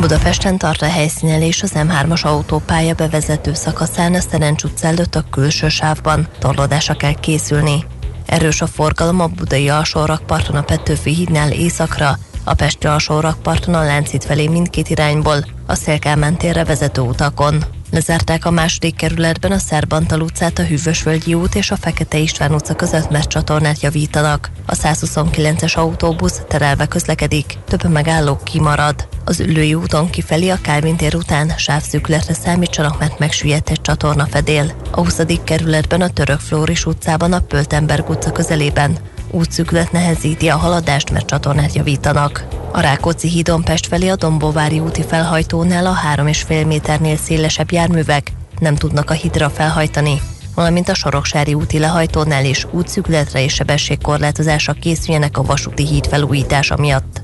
Budapesten 0.00 0.58
tart 0.58 0.82
a 0.82 0.86
helyszínelés 0.86 1.62
az 1.62 1.72
M3-as 1.74 2.22
autópálya 2.22 2.94
bevezető 2.94 3.54
szakaszán 3.54 4.14
a 4.14 4.20
Szerencs 4.20 4.62
utca 4.62 4.86
előtt 4.86 5.14
a 5.14 5.24
külső 5.30 5.68
sávban. 5.68 6.28
Torlódásra 6.38 6.94
kell 6.94 7.14
készülni. 7.20 7.84
Erős 8.26 8.60
a 8.60 8.66
forgalom 8.66 9.20
a 9.20 9.26
budai 9.26 9.68
alsórakparton 9.68 10.56
a 10.56 10.62
Petőfi 10.62 11.14
hídnál 11.14 11.52
északra, 11.52 12.18
a 12.44 12.54
Pesti 12.54 12.86
alsórakparton 12.86 13.74
a 13.74 13.84
Láncít 13.84 14.24
felé 14.24 14.48
mindkét 14.48 14.88
irányból, 14.88 15.46
a 15.66 15.74
Szélkálmán 15.74 16.36
térre 16.36 16.64
vezető 16.64 17.00
utakon. 17.00 17.64
Lezárták 17.94 18.44
a 18.44 18.50
második 18.50 18.96
kerületben 18.96 19.52
a 19.52 19.58
Szerbantal 19.58 20.20
utcát, 20.20 20.58
a 20.58 20.62
Hűvösvölgyi 20.62 21.34
út 21.34 21.54
és 21.54 21.70
a 21.70 21.76
Fekete 21.76 22.18
István 22.18 22.54
utca 22.54 22.74
között, 22.74 23.10
mert 23.10 23.28
csatornát 23.28 23.80
javítanak. 23.80 24.50
A 24.66 24.74
129-es 24.74 25.74
autóbusz 25.74 26.40
terelve 26.48 26.86
közlekedik, 26.86 27.58
több 27.68 27.90
megálló 27.90 28.40
kimarad. 28.44 29.08
Az 29.24 29.40
ülői 29.40 29.74
úton 29.74 30.10
kifelé 30.10 30.48
a 30.48 30.58
Kálvin 30.62 30.96
tér 30.96 31.14
után 31.14 31.52
sávszűkületre 31.56 32.34
számítsanak, 32.34 32.98
mert 32.98 33.18
megsüllyedt 33.18 33.70
egy 33.70 33.80
csatorna 33.80 34.26
fedél. 34.26 34.72
A 34.90 35.00
20. 35.00 35.20
kerületben 35.44 36.00
a 36.00 36.08
Török 36.08 36.40
Flóris 36.40 36.86
utcában 36.86 37.32
a 37.32 37.40
Pöltenberg 37.40 38.08
utca 38.08 38.32
közelében 38.32 38.98
útszűkület 39.34 39.92
nehezíti 39.92 40.48
a 40.48 40.56
haladást, 40.56 41.10
mert 41.10 41.26
csatornát 41.26 41.74
javítanak. 41.74 42.44
A 42.72 42.80
Rákóczi 42.80 43.28
hídon 43.28 43.62
Pest 43.62 43.86
felé 43.86 44.08
a 44.08 44.16
Dombóvári 44.16 44.80
úti 44.80 45.02
felhajtónál 45.02 45.86
a 45.86 45.94
3,5 46.16 46.66
méternél 46.66 47.16
szélesebb 47.16 47.72
járművek 47.72 48.32
nem 48.58 48.74
tudnak 48.74 49.10
a 49.10 49.14
hídra 49.14 49.50
felhajtani, 49.50 50.20
valamint 50.54 50.88
a 50.88 50.94
Soroksári 50.94 51.54
úti 51.54 51.78
lehajtónál 51.78 52.44
is 52.44 52.66
útszűkületre 52.70 53.42
és 53.42 53.54
sebességkorlátozásra 53.54 54.72
készüljenek 54.72 55.38
a 55.38 55.42
vasúti 55.42 55.86
híd 55.86 56.06
felújítása 56.06 56.76
miatt. 56.76 57.22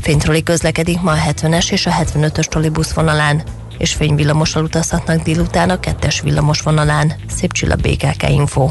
Fénytroli 0.00 0.42
közlekedik 0.42 1.00
ma 1.00 1.12
a 1.12 1.30
70-es 1.30 1.70
és 1.70 1.86
a 1.86 1.90
75-ös 1.90 2.44
trolibusz 2.44 2.92
vonalán, 2.92 3.42
és 3.78 3.94
fényvillamossal 3.94 4.64
utazhatnak 4.64 5.22
délután 5.22 5.70
a 5.70 5.80
kettes 5.80 6.20
villamos 6.20 6.60
vonalán. 6.60 7.12
Szép 7.28 7.52
csilla 7.52 7.76
BKK 7.76 8.28
Info. 8.28 8.70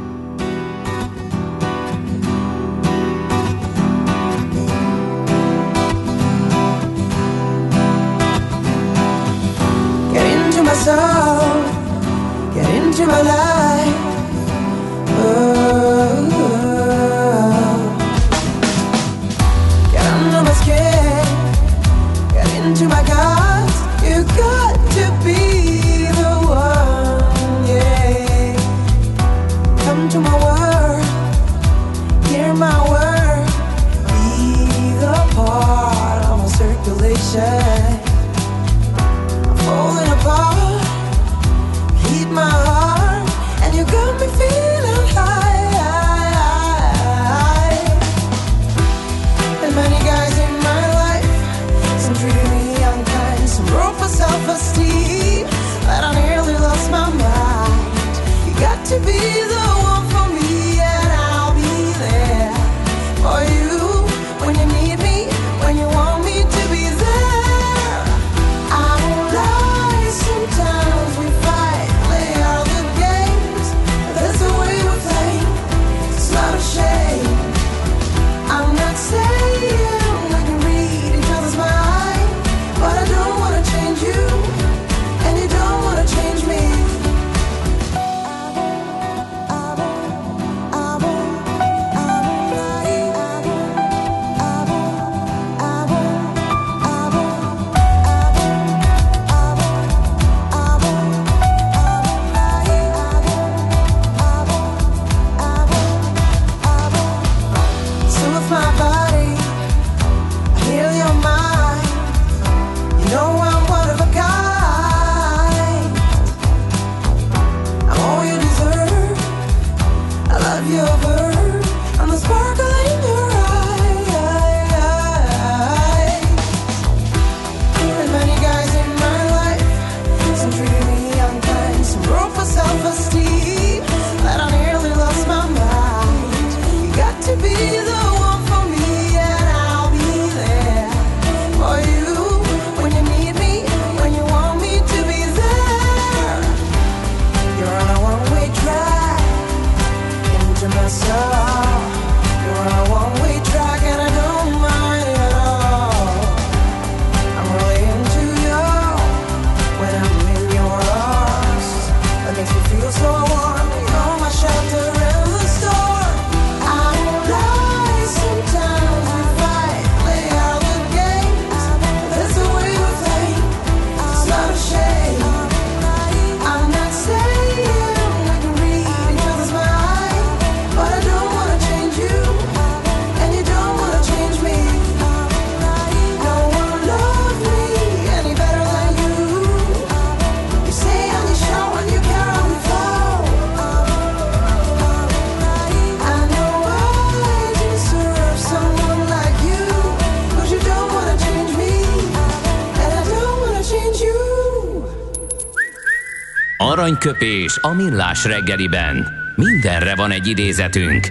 Aranyköpés 207.01 207.57
a 207.61 207.73
millás 207.73 208.25
reggeliben. 208.25 209.07
Mindenre 209.35 209.95
van 209.95 210.11
egy 210.11 210.27
idézetünk. 210.27 211.07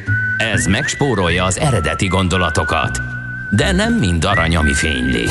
Ez 0.55 0.67
megspórolja 0.67 1.45
az 1.45 1.59
eredeti 1.59 2.07
gondolatokat. 2.07 3.01
De 3.51 3.73
nem 3.73 3.95
mind 3.95 4.25
arany, 4.25 4.57
ami 4.57 4.73
fényli. 4.73 5.25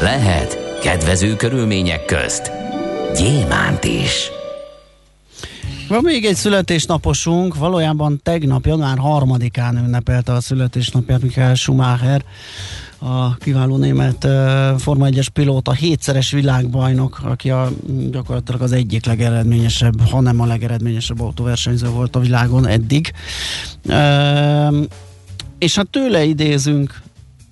Lehet 0.00 0.78
kedvező 0.82 1.36
körülmények 1.36 2.04
közt 2.04 2.50
gyémánt 3.16 3.84
is. 3.84 4.30
Van 5.88 6.02
még 6.02 6.24
egy 6.24 6.36
születésnaposunk, 6.36 7.56
valójában 7.56 8.20
tegnap, 8.22 8.66
január 8.66 8.98
3-án 9.00 9.84
ünnepelte 9.84 10.32
a 10.32 10.40
születésnapját 10.40 11.22
Michael 11.22 11.54
Schumacher, 11.54 12.24
a 13.02 13.34
kiváló 13.36 13.76
német 13.76 14.26
Forma 14.78 15.06
1-es 15.10 15.26
pilóta, 15.32 15.72
hétszeres 15.72 16.30
világbajnok, 16.30 17.20
aki 17.24 17.50
a, 17.50 17.70
gyakorlatilag 18.10 18.60
az 18.62 18.72
egyik 18.72 19.06
legeredményesebb, 19.06 20.08
ha 20.08 20.20
nem 20.20 20.40
a 20.40 20.46
legeredményesebb 20.46 21.20
autóversenyző 21.20 21.88
volt 21.88 22.16
a 22.16 22.20
világon 22.20 22.66
eddig. 22.66 23.12
És 25.58 25.74
hát 25.74 25.88
tőle 25.90 26.24
idézünk 26.24 27.02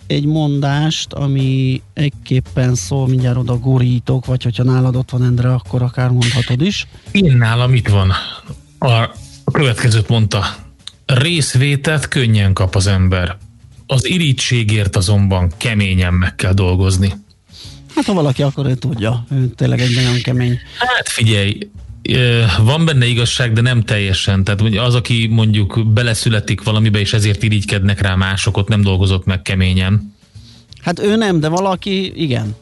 egy 0.06 0.24
mondást, 0.24 1.12
ami 1.12 1.82
egyképpen 1.92 2.74
szól, 2.74 3.08
mindjárt 3.08 3.36
oda 3.36 3.58
gurítok, 3.58 4.26
vagy 4.26 4.42
hogyha 4.42 4.62
nálad 4.62 4.96
ott 4.96 5.10
van 5.10 5.24
Endre, 5.24 5.52
akkor 5.52 5.82
akár 5.82 6.10
mondhatod 6.10 6.62
is. 6.62 6.86
Én 7.10 7.36
nálam 7.36 7.74
itt 7.74 7.88
van. 7.88 8.12
A, 8.78 9.10
következőt 9.52 10.08
mondta. 10.08 10.44
Részvétet 11.06 12.08
könnyen 12.08 12.52
kap 12.52 12.74
az 12.74 12.86
ember. 12.86 13.36
Az 13.90 14.08
irítségért 14.08 14.96
azonban 14.96 15.52
keményen 15.56 16.14
meg 16.14 16.34
kell 16.34 16.52
dolgozni. 16.52 17.12
Hát 17.94 18.04
ha 18.04 18.12
valaki 18.12 18.42
akkor 18.42 18.66
ő 18.66 18.74
tudja, 18.74 19.24
ő 19.30 19.46
tényleg 19.56 19.80
egy 19.80 19.94
nagyon 19.94 20.20
kemény. 20.22 20.58
Hát 20.78 21.08
figyelj, 21.08 21.58
van 22.62 22.84
benne 22.84 23.06
igazság, 23.06 23.52
de 23.52 23.60
nem 23.60 23.82
teljesen. 23.82 24.44
Tehát 24.44 24.60
az, 24.60 24.94
aki 24.94 25.26
mondjuk 25.30 25.92
beleszületik 25.92 26.62
valamibe, 26.62 26.98
és 26.98 27.12
ezért 27.12 27.42
irigykednek 27.42 28.00
rá 28.00 28.14
mások, 28.14 28.56
ott 28.56 28.68
nem 28.68 28.82
dolgozott 28.82 29.24
meg 29.24 29.42
keményen. 29.42 30.14
Hát 30.82 30.98
ő 30.98 31.16
nem, 31.16 31.40
de 31.40 31.48
valaki 31.48 32.22
igen. 32.22 32.56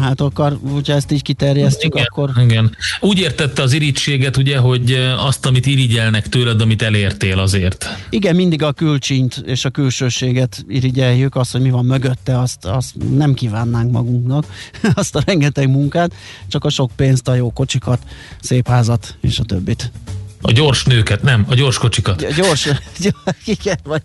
Hát 0.00 0.20
akkor, 0.20 0.58
hogyha 0.70 0.92
ezt 0.92 1.12
így 1.12 1.22
kiterjesztjük, 1.22 1.94
igen, 1.94 2.06
akkor... 2.10 2.30
Igen. 2.42 2.76
Úgy 3.00 3.18
értette 3.18 3.62
az 3.62 3.72
irítséget, 3.72 4.36
ugye, 4.36 4.58
hogy 4.58 4.92
azt, 5.18 5.46
amit 5.46 5.66
irigyelnek 5.66 6.28
tőled, 6.28 6.60
amit 6.60 6.82
elértél 6.82 7.38
azért. 7.38 8.06
Igen, 8.10 8.34
mindig 8.34 8.62
a 8.62 8.72
külcsint 8.72 9.42
és 9.46 9.64
a 9.64 9.70
külsőséget 9.70 10.64
irigyeljük, 10.68 11.36
azt, 11.36 11.52
hogy 11.52 11.60
mi 11.60 11.70
van 11.70 11.84
mögötte, 11.84 12.40
azt, 12.40 12.64
azt 12.64 12.94
nem 13.10 13.34
kívánnánk 13.34 13.90
magunknak, 13.90 14.46
azt 14.94 15.16
a 15.16 15.22
rengeteg 15.26 15.68
munkát, 15.68 16.14
csak 16.48 16.64
a 16.64 16.70
sok 16.70 16.90
pénzt, 16.96 17.28
a 17.28 17.34
jó 17.34 17.52
kocsikat, 17.52 18.02
szép 18.40 18.68
házat 18.68 19.16
és 19.20 19.38
a 19.38 19.42
többit. 19.42 19.92
A 20.40 20.52
gyors 20.52 20.84
nőket, 20.84 21.22
nem, 21.22 21.44
a 21.48 21.54
gyors 21.54 21.78
kocsikat. 21.78 22.34
Gyors, 22.34 22.68
igen, 23.44 23.78
vagy 23.84 24.02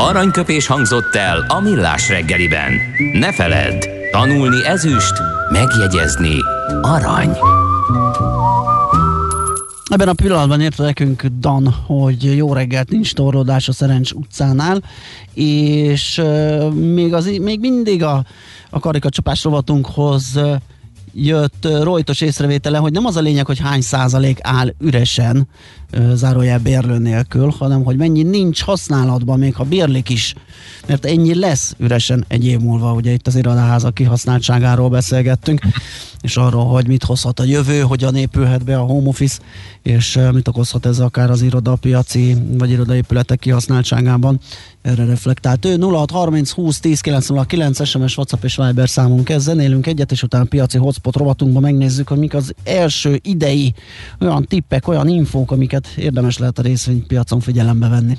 Aranyköpés 0.00 0.66
hangzott 0.66 1.14
el 1.14 1.44
a 1.48 1.60
millás 1.60 2.08
reggeliben. 2.08 2.72
Ne 3.12 3.32
feledd, 3.32 3.84
tanulni 4.10 4.66
ezüst, 4.66 5.12
megjegyezni 5.50 6.36
arany. 6.82 7.36
Ebben 9.84 10.08
a 10.08 10.12
pillanatban 10.12 10.60
írta 10.60 10.82
nekünk 10.82 11.24
Dan, 11.24 11.74
hogy 11.86 12.36
jó 12.36 12.52
reggelt, 12.52 12.90
nincs 12.90 13.14
torlódás 13.14 13.68
a 13.68 13.72
Szerencs 13.72 14.10
utcánál, 14.12 14.82
és 15.34 16.18
uh, 16.18 16.72
még, 16.72 17.14
az, 17.14 17.26
még 17.40 17.60
mindig 17.60 18.02
a, 18.02 18.24
a 18.70 18.78
karikacsapás 18.78 19.44
rovatunkhoz 19.44 20.32
uh, 20.34 20.54
jött 21.12 21.68
rojtos 21.82 22.20
észrevétele, 22.20 22.78
hogy 22.78 22.92
nem 22.92 23.06
az 23.06 23.16
a 23.16 23.20
lényeg, 23.20 23.46
hogy 23.46 23.58
hány 23.58 23.80
százalék 23.80 24.38
áll 24.42 24.74
üresen, 24.78 25.48
zárójel 26.14 26.58
bérlő 26.58 26.98
nélkül, 26.98 27.54
hanem 27.58 27.84
hogy 27.84 27.96
mennyi 27.96 28.22
nincs 28.22 28.62
használatban, 28.62 29.38
még 29.38 29.54
ha 29.54 29.64
bérlik 29.64 30.08
is, 30.08 30.34
mert 30.86 31.04
ennyi 31.04 31.34
lesz 31.34 31.74
üresen 31.78 32.24
egy 32.28 32.46
év 32.46 32.58
múlva, 32.58 32.92
ugye 32.92 33.12
itt 33.12 33.26
az 33.26 33.36
irodaházak 33.36 33.94
kihasználtságáról 33.94 34.88
beszélgettünk, 34.88 35.60
és 36.20 36.36
arról, 36.36 36.64
hogy 36.64 36.86
mit 36.86 37.04
hozhat 37.04 37.40
a 37.40 37.44
jövő, 37.44 37.80
hogyan 37.80 38.16
épülhet 38.16 38.64
be 38.64 38.78
a 38.78 38.84
home 38.84 39.08
office, 39.08 39.38
és 39.82 40.18
mit 40.32 40.48
okozhat 40.48 40.86
ez 40.86 40.98
akár 40.98 41.30
az 41.30 41.42
irodapiaci 41.42 42.36
vagy 42.58 42.70
irodaépületek 42.70 43.38
kihasználtságában. 43.38 44.40
Erre 44.82 45.04
reflektált 45.04 45.64
ő. 45.64 45.78
0630 45.78 46.50
20 46.50 46.80
10 46.80 47.00
909 47.00 47.86
SMS, 47.86 48.16
WhatsApp 48.16 48.44
és 48.44 48.56
Viber 48.56 48.88
számunk 48.88 49.28
ez. 49.28 49.42
Zenélünk 49.42 49.86
egyet, 49.86 50.12
és 50.12 50.22
utána 50.22 50.44
piaci 50.44 50.78
hotspot 50.78 51.16
rovatunkban 51.16 51.62
megnézzük, 51.62 52.08
hogy 52.08 52.18
mik 52.18 52.34
az 52.34 52.54
első 52.64 53.20
idei 53.22 53.74
olyan 54.20 54.44
tippek, 54.44 54.88
olyan 54.88 55.08
infók, 55.08 55.50
amiket 55.50 55.86
érdemes 55.96 56.38
lehet 56.38 56.58
a 56.58 56.62
részvénypiacon 56.62 57.40
figyelembe 57.40 57.88
venni. 57.88 58.18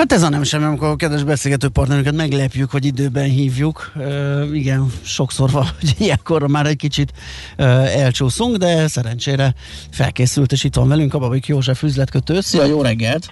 Hát 0.00 0.12
ez 0.12 0.22
a 0.22 0.28
nem 0.28 0.42
semmi, 0.42 0.64
amikor 0.64 0.88
a 0.88 0.96
kedves 0.96 1.24
beszélgető 1.24 1.68
partnerünket 1.68 2.14
meglepjük, 2.14 2.70
hogy 2.70 2.84
időben 2.84 3.28
hívjuk. 3.28 3.92
Uh, 3.94 4.56
igen, 4.56 4.86
sokszor 5.02 5.50
van, 5.50 5.66
hogy 5.80 5.94
ilyenkor 6.04 6.48
már 6.48 6.66
egy 6.66 6.76
kicsit 6.76 7.12
uh, 7.58 7.66
elcsúszunk, 7.96 8.56
de 8.56 8.88
szerencsére 8.88 9.54
felkészült, 9.90 10.52
és 10.52 10.64
itt 10.64 10.74
van 10.74 10.88
velünk 10.88 11.14
a 11.14 11.18
Babik 11.18 11.46
József 11.46 11.82
üzletkötő. 11.82 12.40
Szia, 12.40 12.64
jó 12.64 12.82
reggelt! 12.82 13.26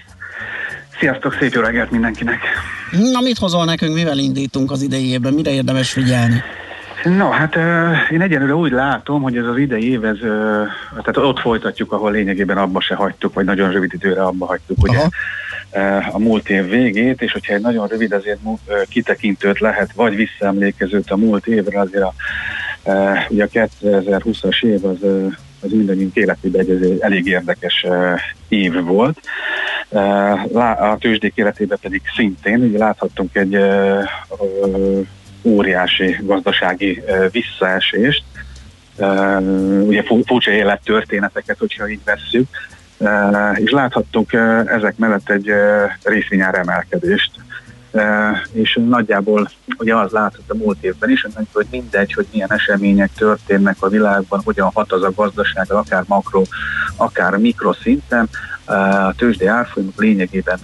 Sziasztok, 0.99 1.37
szép 1.41 1.53
jó 1.53 1.61
reggelt 1.61 1.91
mindenkinek! 1.91 2.39
Na, 2.91 3.21
mit 3.21 3.39
hozol 3.39 3.65
nekünk, 3.65 3.95
mivel 3.95 4.19
indítunk 4.19 4.71
az 4.71 4.83
idei 4.83 5.09
évben, 5.09 5.33
mire 5.33 5.51
érdemes 5.51 5.91
figyelni? 5.91 6.43
No, 7.05 7.29
hát 7.29 7.57
én 8.11 8.21
egyenlőre 8.21 8.55
úgy 8.55 8.73
látom, 8.73 9.23
hogy 9.23 9.37
ez 9.37 9.45
az 9.45 9.57
idei 9.57 9.91
év, 9.91 10.05
ez, 10.05 10.19
tehát 10.91 11.17
ott 11.17 11.39
folytatjuk, 11.39 11.93
ahol 11.93 12.11
lényegében 12.11 12.59
abba 12.59 12.81
se 12.81 12.95
hagytuk, 12.95 13.35
vagy 13.35 13.45
nagyon 13.45 13.71
rövid 13.71 13.93
időre 13.95 14.23
abba 14.23 14.47
hagytuk, 14.47 14.83
ugye 14.83 14.99
uh, 14.99 16.15
a 16.15 16.19
múlt 16.19 16.49
év 16.49 16.69
végét, 16.69 17.23
és 17.23 17.33
hogyha 17.33 17.55
egy 17.55 17.61
nagyon 17.61 17.87
rövid 17.87 18.13
azért 18.13 18.41
kitekintőt 18.89 19.59
lehet, 19.59 19.93
vagy 19.93 20.17
visszaemlékezőt 20.17 21.11
a 21.11 21.17
múlt 21.17 21.47
évre, 21.47 21.81
azért 21.81 22.05
a, 22.05 22.15
ugye 23.29 23.45
a 23.45 23.69
2020-as 23.83 24.65
év 24.65 24.85
az, 24.85 25.03
az 25.61 25.71
mindannyiunk 25.71 26.17
életében 26.17 26.61
egy, 26.61 26.99
elég 27.01 27.27
érdekes 27.27 27.87
év 28.49 28.83
volt. 28.85 29.21
A 30.91 30.97
tőzsdék 30.99 31.33
életében 31.37 31.79
pedig 31.81 32.03
szintén, 32.17 32.61
ugye 32.61 32.79
láthattunk 32.79 33.37
egy 33.37 33.59
óriási 35.49 36.17
gazdasági 36.23 37.03
visszaesést, 37.31 38.23
ugye 39.87 40.03
furcsa 40.27 40.51
élettörténeteket, 40.51 41.59
hogyha 41.59 41.89
így 41.89 42.01
vesszük, 42.05 42.49
és 43.55 43.71
láthattunk 43.71 44.33
ezek 44.67 44.97
mellett 44.97 45.31
egy 45.31 45.53
részvényár 46.03 46.55
emelkedést, 46.55 47.31
és 48.53 48.81
nagyjából 48.89 49.51
ugye 49.79 49.95
az 49.95 50.15
a 50.15 50.55
múlt 50.55 50.85
évben 50.85 51.11
is, 51.11 51.27
hogy 51.53 51.67
mindegy, 51.71 52.13
hogy 52.13 52.27
milyen 52.33 52.53
események 52.53 53.11
történnek 53.17 53.77
a 53.79 53.89
világban, 53.89 54.41
hogyan 54.45 54.71
hat 54.75 54.93
az 54.93 55.03
a 55.03 55.13
gazdaság, 55.15 55.73
akár 55.73 56.05
makro, 56.07 56.43
akár 56.97 57.37
mikroszinten, 57.37 58.29
a 58.69 59.15
tőzsdei 59.17 59.47
árfolyamok 59.47 60.01
lényegében 60.01 60.59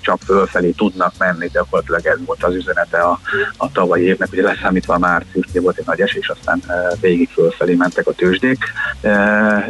csak 0.00 0.18
fölfelé 0.24 0.70
tudnak 0.70 1.12
menni, 1.18 1.48
gyakorlatilag 1.52 2.06
ez 2.06 2.18
volt 2.26 2.44
az 2.44 2.54
üzenete 2.54 2.98
a, 2.98 3.20
a 3.56 3.72
tavalyi 3.72 4.04
évnek, 4.04 4.28
ugye 4.32 4.42
leszámítva 4.42 4.94
a 4.94 4.98
március, 4.98 5.46
ugye 5.46 5.60
volt 5.60 5.78
egy 5.78 5.86
nagy 5.86 6.00
esés, 6.00 6.28
aztán 6.28 6.62
végig 7.00 7.28
fölfelé 7.28 7.74
mentek 7.74 8.06
a 8.06 8.12
tőzsdék, 8.12 8.58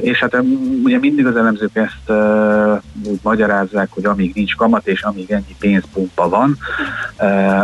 és 0.00 0.18
hát 0.18 0.36
ugye 0.84 0.98
mindig 0.98 1.26
az 1.26 1.36
elemzők 1.36 1.76
ezt 1.76 2.10
úgy 3.04 3.18
magyarázzák, 3.22 3.88
hogy 3.90 4.04
amíg 4.04 4.34
nincs 4.34 4.56
kamat, 4.56 4.86
és 4.86 5.02
amíg 5.02 5.30
ennyi 5.30 5.56
pénzpumpa 5.58 6.28
van, 6.28 6.58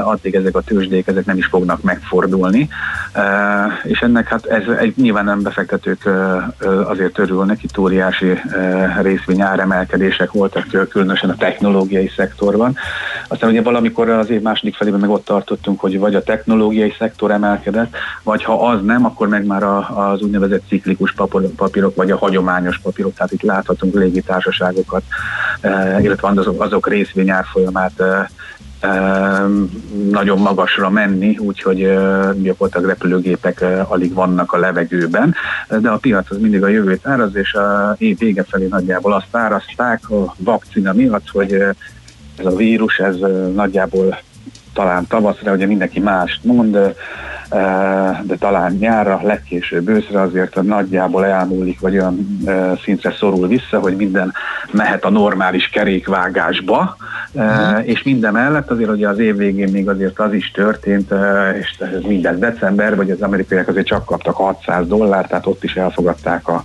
addig 0.04 0.34
ezek 0.34 0.56
a 0.56 0.60
tőzsdék 0.60 1.06
ezek 1.06 1.24
nem 1.24 1.36
is 1.36 1.46
fognak 1.46 1.82
megfordulni, 1.82 2.68
és 3.82 4.00
ennek 4.00 4.28
hát 4.28 4.46
ez 4.46 4.62
egy, 4.78 4.96
nyilván 4.96 5.24
nem 5.24 5.42
befektetők 5.42 6.08
azért 6.84 7.18
örülnek, 7.18 7.62
itt 7.62 7.78
óriási 7.78 8.40
részvény 9.02 9.42
áremelkedések 9.94 10.32
voltak, 10.32 10.88
különösen 10.88 11.30
a 11.30 11.36
technológiai 11.36 12.10
szektorban. 12.16 12.76
Aztán 13.28 13.50
ugye 13.50 13.62
valamikor 13.62 14.08
az 14.08 14.30
év 14.30 14.40
második 14.40 14.74
felében 14.74 15.00
meg 15.00 15.10
ott 15.10 15.24
tartottunk, 15.24 15.80
hogy 15.80 15.98
vagy 15.98 16.14
a 16.14 16.22
technológiai 16.22 16.94
szektor 16.98 17.30
emelkedett, 17.30 17.96
vagy 18.22 18.44
ha 18.44 18.68
az 18.68 18.82
nem, 18.82 19.04
akkor 19.04 19.28
meg 19.28 19.46
már 19.46 19.62
az 19.94 20.20
úgynevezett 20.20 20.62
ciklikus 20.68 21.14
papírok, 21.56 21.94
vagy 21.94 22.10
a 22.10 22.16
hagyományos 22.16 22.78
papírok, 22.78 23.14
tehát 23.14 23.32
itt 23.32 23.42
láthatunk 23.42 23.94
légitársaságokat, 23.94 25.02
illetve 26.00 26.28
azok, 26.28 26.62
azok 26.62 26.88
részvényárfolyamát 26.88 28.02
nagyon 30.10 30.38
magasra 30.38 30.90
menni, 30.90 31.36
úgyhogy 31.38 31.78
gyakorlatilag 32.42 32.86
repülőgépek 32.86 33.64
alig 33.88 34.12
vannak 34.12 34.52
a 34.52 34.58
levegőben, 34.58 35.34
de 35.80 35.88
a 35.88 35.96
piac 35.96 36.30
az 36.30 36.38
mindig 36.38 36.62
a 36.62 36.68
jövőt 36.68 37.06
áraz, 37.06 37.36
és 37.36 37.54
a 37.54 37.94
év 37.98 38.18
vége 38.18 38.42
felé 38.42 38.66
nagyjából 38.66 39.12
azt 39.12 39.36
árazták 39.36 40.10
a 40.10 40.34
vakcina 40.38 40.92
miatt, 40.92 41.28
hogy 41.28 41.52
ez 42.38 42.44
a 42.44 42.56
vírus, 42.56 42.98
ez 42.98 43.16
nagyjából 43.54 44.18
talán 44.74 45.06
tavaszra, 45.06 45.52
ugye 45.52 45.66
mindenki 45.66 46.00
mást 46.00 46.44
mond, 46.44 46.78
de 48.22 48.36
talán 48.38 48.72
nyárra, 48.72 49.20
legkésőbb 49.22 49.88
őszre 49.88 50.20
azért 50.20 50.62
nagyjából 50.62 51.26
elmúlik, 51.26 51.80
vagy 51.80 51.92
olyan 51.92 52.42
szintre 52.82 53.14
szorul 53.18 53.48
vissza, 53.48 53.78
hogy 53.78 53.96
minden 53.96 54.32
mehet 54.70 55.04
a 55.04 55.10
normális 55.10 55.68
kerékvágásba, 55.68 56.96
mm. 57.40 57.76
és 57.82 58.02
minden 58.02 58.32
mellett 58.32 58.70
azért 58.70 58.90
ugye 58.90 59.08
az 59.08 59.18
év 59.18 59.36
végén 59.36 59.72
még 59.72 59.88
azért 59.88 60.18
az 60.18 60.32
is 60.32 60.50
történt, 60.50 61.14
és 61.60 61.74
ez 61.78 62.02
minden 62.06 62.38
december, 62.38 62.96
vagy 62.96 63.10
az 63.10 63.22
amerikaiak 63.22 63.68
azért 63.68 63.86
csak 63.86 64.04
kaptak 64.04 64.34
600 64.36 64.86
dollár, 64.86 65.26
tehát 65.26 65.46
ott 65.46 65.64
is 65.64 65.74
elfogadták 65.74 66.48
a, 66.48 66.62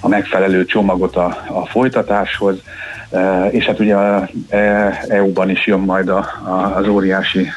a 0.00 0.08
megfelelő 0.08 0.64
csomagot 0.64 1.16
a, 1.16 1.36
a 1.48 1.66
folytatáshoz, 1.66 2.62
és 3.50 3.66
hát 3.66 3.80
ugye 3.80 3.96
EU-ban 5.08 5.50
is 5.50 5.66
jön 5.66 5.80
majd 5.80 6.08
a, 6.08 6.18
a, 6.44 6.76
az 6.76 6.88
óriási 6.88 7.48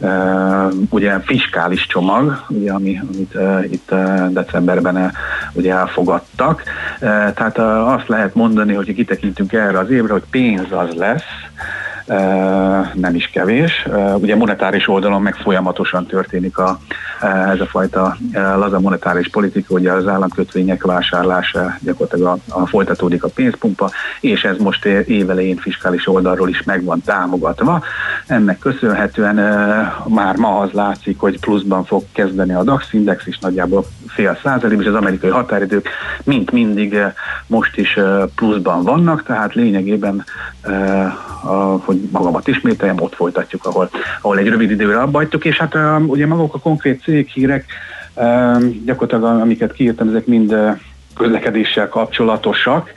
Uh, 0.00 0.72
ugye 0.90 1.18
fiskális 1.20 1.86
csomag, 1.86 2.44
ugye, 2.48 2.72
ami, 2.72 3.00
amit 3.12 3.34
uh, 3.34 3.72
itt 3.72 3.92
uh, 3.92 4.28
decemberben 4.28 4.96
uh, 4.96 5.10
ugye 5.52 5.74
elfogadtak. 5.74 6.62
Uh, 6.92 7.32
tehát 7.32 7.58
uh, 7.58 7.92
azt 7.92 8.08
lehet 8.08 8.34
mondani, 8.34 8.74
hogy 8.74 8.94
kitekintünk 8.94 9.52
erre 9.52 9.78
az 9.78 9.90
évre, 9.90 10.12
hogy 10.12 10.24
pénz 10.30 10.66
az 10.70 10.94
lesz, 10.94 11.24
nem 12.94 13.14
is 13.14 13.30
kevés. 13.30 13.86
Ugye 14.14 14.36
monetáris 14.36 14.88
oldalon 14.88 15.22
meg 15.22 15.34
folyamatosan 15.34 16.06
történik 16.06 16.58
a, 16.58 16.78
ez 17.52 17.60
a 17.60 17.66
fajta 17.66 18.16
laza 18.32 18.80
monetáris 18.80 19.28
politika, 19.28 19.74
ugye 19.74 19.92
az 19.92 20.06
államkötvények 20.06 20.84
vásárlása 20.84 21.74
gyakorlatilag 21.80 22.38
a, 22.48 22.60
a 22.60 22.66
folytatódik 22.66 23.24
a 23.24 23.28
pénzpumpa, 23.28 23.90
és 24.20 24.44
ez 24.44 24.56
most 24.56 24.84
évelején 24.84 25.56
fiskális 25.56 26.08
oldalról 26.08 26.48
is 26.48 26.62
meg 26.62 26.84
van 26.84 27.02
támogatva. 27.04 27.82
Ennek 28.26 28.58
köszönhetően 28.58 29.34
már 30.06 30.36
ma 30.36 30.58
az 30.58 30.70
látszik, 30.70 31.18
hogy 31.18 31.40
pluszban 31.40 31.84
fog 31.84 32.04
kezdeni 32.12 32.52
a 32.52 32.62
DAX 32.62 32.92
index 32.92 33.26
is 33.26 33.38
nagyjából 33.38 33.84
fél 34.06 34.38
százalék, 34.42 34.80
és 34.80 34.86
az 34.86 34.94
amerikai 34.94 35.30
határidők 35.30 35.88
mint 36.24 36.50
mindig 36.50 36.98
most 37.46 37.76
is 37.76 37.98
pluszban 38.34 38.82
vannak, 38.82 39.22
tehát 39.22 39.54
lényegében 39.54 40.24
hogy 41.84 42.08
magamat 42.12 42.48
ismételjem, 42.48 43.00
ott 43.00 43.14
folytatjuk, 43.14 43.64
ahol, 43.64 43.90
ahol 44.20 44.38
egy 44.38 44.48
rövid 44.48 44.70
időre 44.70 45.00
abbajtuk, 45.00 45.44
és 45.44 45.56
hát 45.56 45.76
ugye 46.06 46.26
maguk 46.26 46.54
a 46.54 46.58
konkrét 46.58 47.02
céghírek, 47.02 47.64
gyakorlatilag 48.84 49.40
amiket 49.40 49.72
kiírtam, 49.72 50.08
ezek 50.08 50.26
mind 50.26 50.56
közlekedéssel 51.14 51.88
kapcsolatosak. 51.88 52.92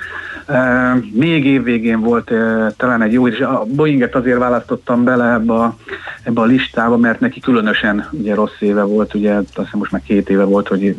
Még 1.12 1.46
évvégén 1.46 2.00
volt 2.00 2.32
talán 2.78 3.02
egy 3.02 3.14
jó, 3.14 3.28
és 3.28 3.40
a 3.40 3.66
Boeinget 3.68 4.16
azért 4.16 4.38
választottam 4.38 5.04
bele 5.04 5.34
ebbe 5.34 5.54
a, 5.54 5.76
ebbe 6.24 6.42
a 6.42 6.46
listába, 6.46 6.98
mert 6.98 7.20
neki 7.20 7.40
különösen 7.40 8.08
ugye 8.12 8.36
rossz 8.36 8.60
éve 8.60 8.84
volt, 8.84 9.14
ugye 9.14 9.34
azt 9.34 9.48
hiszem 9.48 9.80
most 9.80 9.92
már 9.92 10.02
két 10.06 10.30
éve 10.30 10.44
volt, 10.44 10.68
hogy 10.68 10.96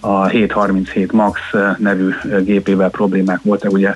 a 0.00 0.26
737 0.26 1.12
MAX 1.12 1.40
nevű 1.78 2.14
gépével 2.44 2.90
problémák 2.90 3.40
voltak, 3.42 3.72
ugye 3.72 3.94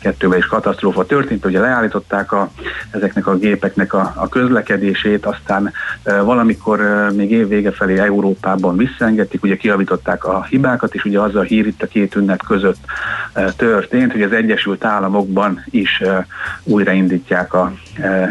kettővel 0.00 0.38
is 0.38 0.46
katasztrófa 0.46 1.06
történt, 1.06 1.44
ugye 1.44 1.60
leállították 1.60 2.32
a, 2.32 2.50
ezeknek 2.90 3.26
a 3.26 3.36
gépeknek 3.36 3.92
a, 3.92 4.12
a 4.14 4.28
közlekedését, 4.28 5.26
aztán 5.26 5.72
valamikor 6.02 7.08
még 7.16 7.30
évvége 7.30 7.70
felé 7.70 7.98
Európában 7.98 8.76
visszaengedték, 8.76 9.42
ugye 9.42 9.56
kiavították 9.56 10.24
a 10.24 10.44
hibákat, 10.44 10.94
és 10.94 11.04
ugye 11.04 11.20
az 11.20 11.34
a 11.34 11.42
hír 11.42 11.66
itt 11.66 11.82
a 11.82 11.86
két 11.86 12.14
ünnep 12.14 12.42
között 12.46 12.80
történt, 13.56 14.05
hogy 14.12 14.22
az 14.22 14.32
Egyesült 14.32 14.84
Államokban 14.84 15.64
is 15.70 16.02
újraindítják 16.62 17.54
a, 17.54 17.72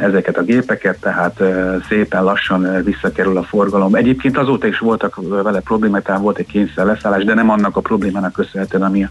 ezeket 0.01 0.37
a 0.37 0.43
gépeket, 0.43 0.99
tehát 0.99 1.43
szépen 1.89 2.23
lassan 2.23 2.83
visszakerül 2.83 3.37
a 3.37 3.43
forgalom. 3.43 3.95
Egyébként 3.95 4.37
azóta 4.37 4.67
is 4.67 4.79
voltak 4.79 5.19
vele 5.43 5.59
problémák, 5.59 6.03
tehát 6.03 6.21
volt 6.21 6.37
egy 6.37 6.45
kényszer 6.45 6.85
leszállás, 6.85 7.23
de 7.23 7.33
nem 7.33 7.49
annak 7.49 7.75
a 7.77 7.81
problémának 7.81 8.33
köszönhetően, 8.33 8.83
ami, 8.83 9.07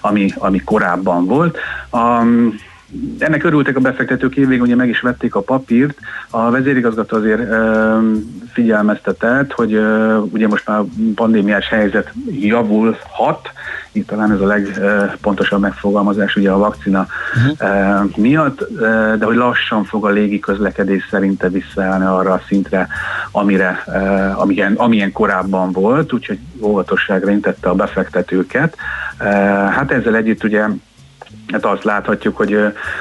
ami, 0.00 0.30
ami 0.38 0.58
korábban 0.58 1.26
volt. 1.26 1.58
A, 1.90 2.22
ennek 3.18 3.44
örültek 3.44 3.76
a 3.76 3.80
befektetők 3.80 4.36
évvégén, 4.36 4.62
ugye 4.62 4.74
meg 4.74 4.88
is 4.88 5.00
vették 5.00 5.34
a 5.34 5.40
papírt. 5.40 5.98
A 6.30 6.50
vezérigazgató 6.50 7.16
azért 7.16 7.50
ö, 7.50 7.98
figyelmeztetett, 8.52 9.52
hogy 9.52 9.74
ö, 9.74 10.16
ugye 10.16 10.48
most 10.48 10.66
már 10.66 10.82
pandémiás 11.14 11.68
helyzet 11.68 12.12
javulhat, 12.30 13.50
itt 13.92 14.06
talán 14.06 14.32
ez 14.32 14.40
a 14.40 14.46
legpontosabb 14.46 15.60
megfogalmazás 15.60 16.36
ugye 16.36 16.50
a 16.50 16.58
vakcina 16.58 17.06
uh-huh. 17.34 18.16
miatt, 18.16 18.68
de 19.18 19.24
hogy 19.24 19.36
lassan 19.36 19.84
fog 19.84 20.04
a 20.04 20.08
légi 20.08 20.38
közlekedés 20.38 21.06
szerinte 21.10 21.48
visszaállni 21.48 22.04
arra 22.04 22.32
a 22.32 22.42
szintre, 22.46 22.88
amire, 23.30 23.84
amilyen, 24.34 24.74
amilyen 24.74 25.12
korábban 25.12 25.72
volt, 25.72 26.12
úgyhogy 26.12 26.38
óvatosságra 26.60 27.30
intette 27.30 27.68
a 27.68 27.74
befektetőket. 27.74 28.76
Hát 29.68 29.90
ezzel 29.90 30.16
együtt 30.16 30.44
ugye 30.44 30.64
hát 31.52 31.64
azt 31.64 31.84
láthatjuk, 31.84 32.36
hogy 32.36 32.58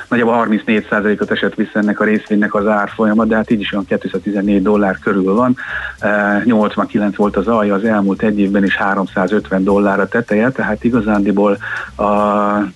nagyjából 0.08 0.48
34%-ot 0.50 1.32
esett 1.32 1.56
vissza 1.56 1.80
ennek 1.80 2.00
a 2.00 2.04
részvénynek 2.04 2.54
az 2.54 2.68
árfolyama, 2.68 3.26
de 3.26 3.36
hát 3.36 3.52
így 3.52 3.60
is 3.60 3.72
olyan 3.72 3.86
214 3.86 4.62
dollár 4.62 5.00
körül 5.00 5.34
van. 5.34 5.56
Ö, 6.02 6.08
89 6.44 7.16
volt 7.16 7.36
az 7.36 7.48
alja 7.48 7.74
az 7.74 7.84
elmúlt 7.84 8.22
egy 8.22 8.40
évben, 8.40 8.64
és 8.64 8.76
350 8.76 9.64
dollár 9.64 10.00
a 10.00 10.08
teteje, 10.08 10.50
tehát 10.50 10.84
igazándiból 10.84 11.58
a, 11.96 12.04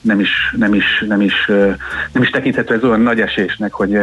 nem, 0.02 0.20
is, 0.20 0.56
nem, 0.58 0.74
is, 0.74 1.06
nem, 1.08 1.22
is, 1.22 1.46
nem 2.12 2.22
is 2.22 2.30
tekinthető 2.30 2.74
ez 2.74 2.84
olyan 2.84 3.02
nagy 3.02 3.22
esésnek, 3.22 3.74
hogy 3.74 3.96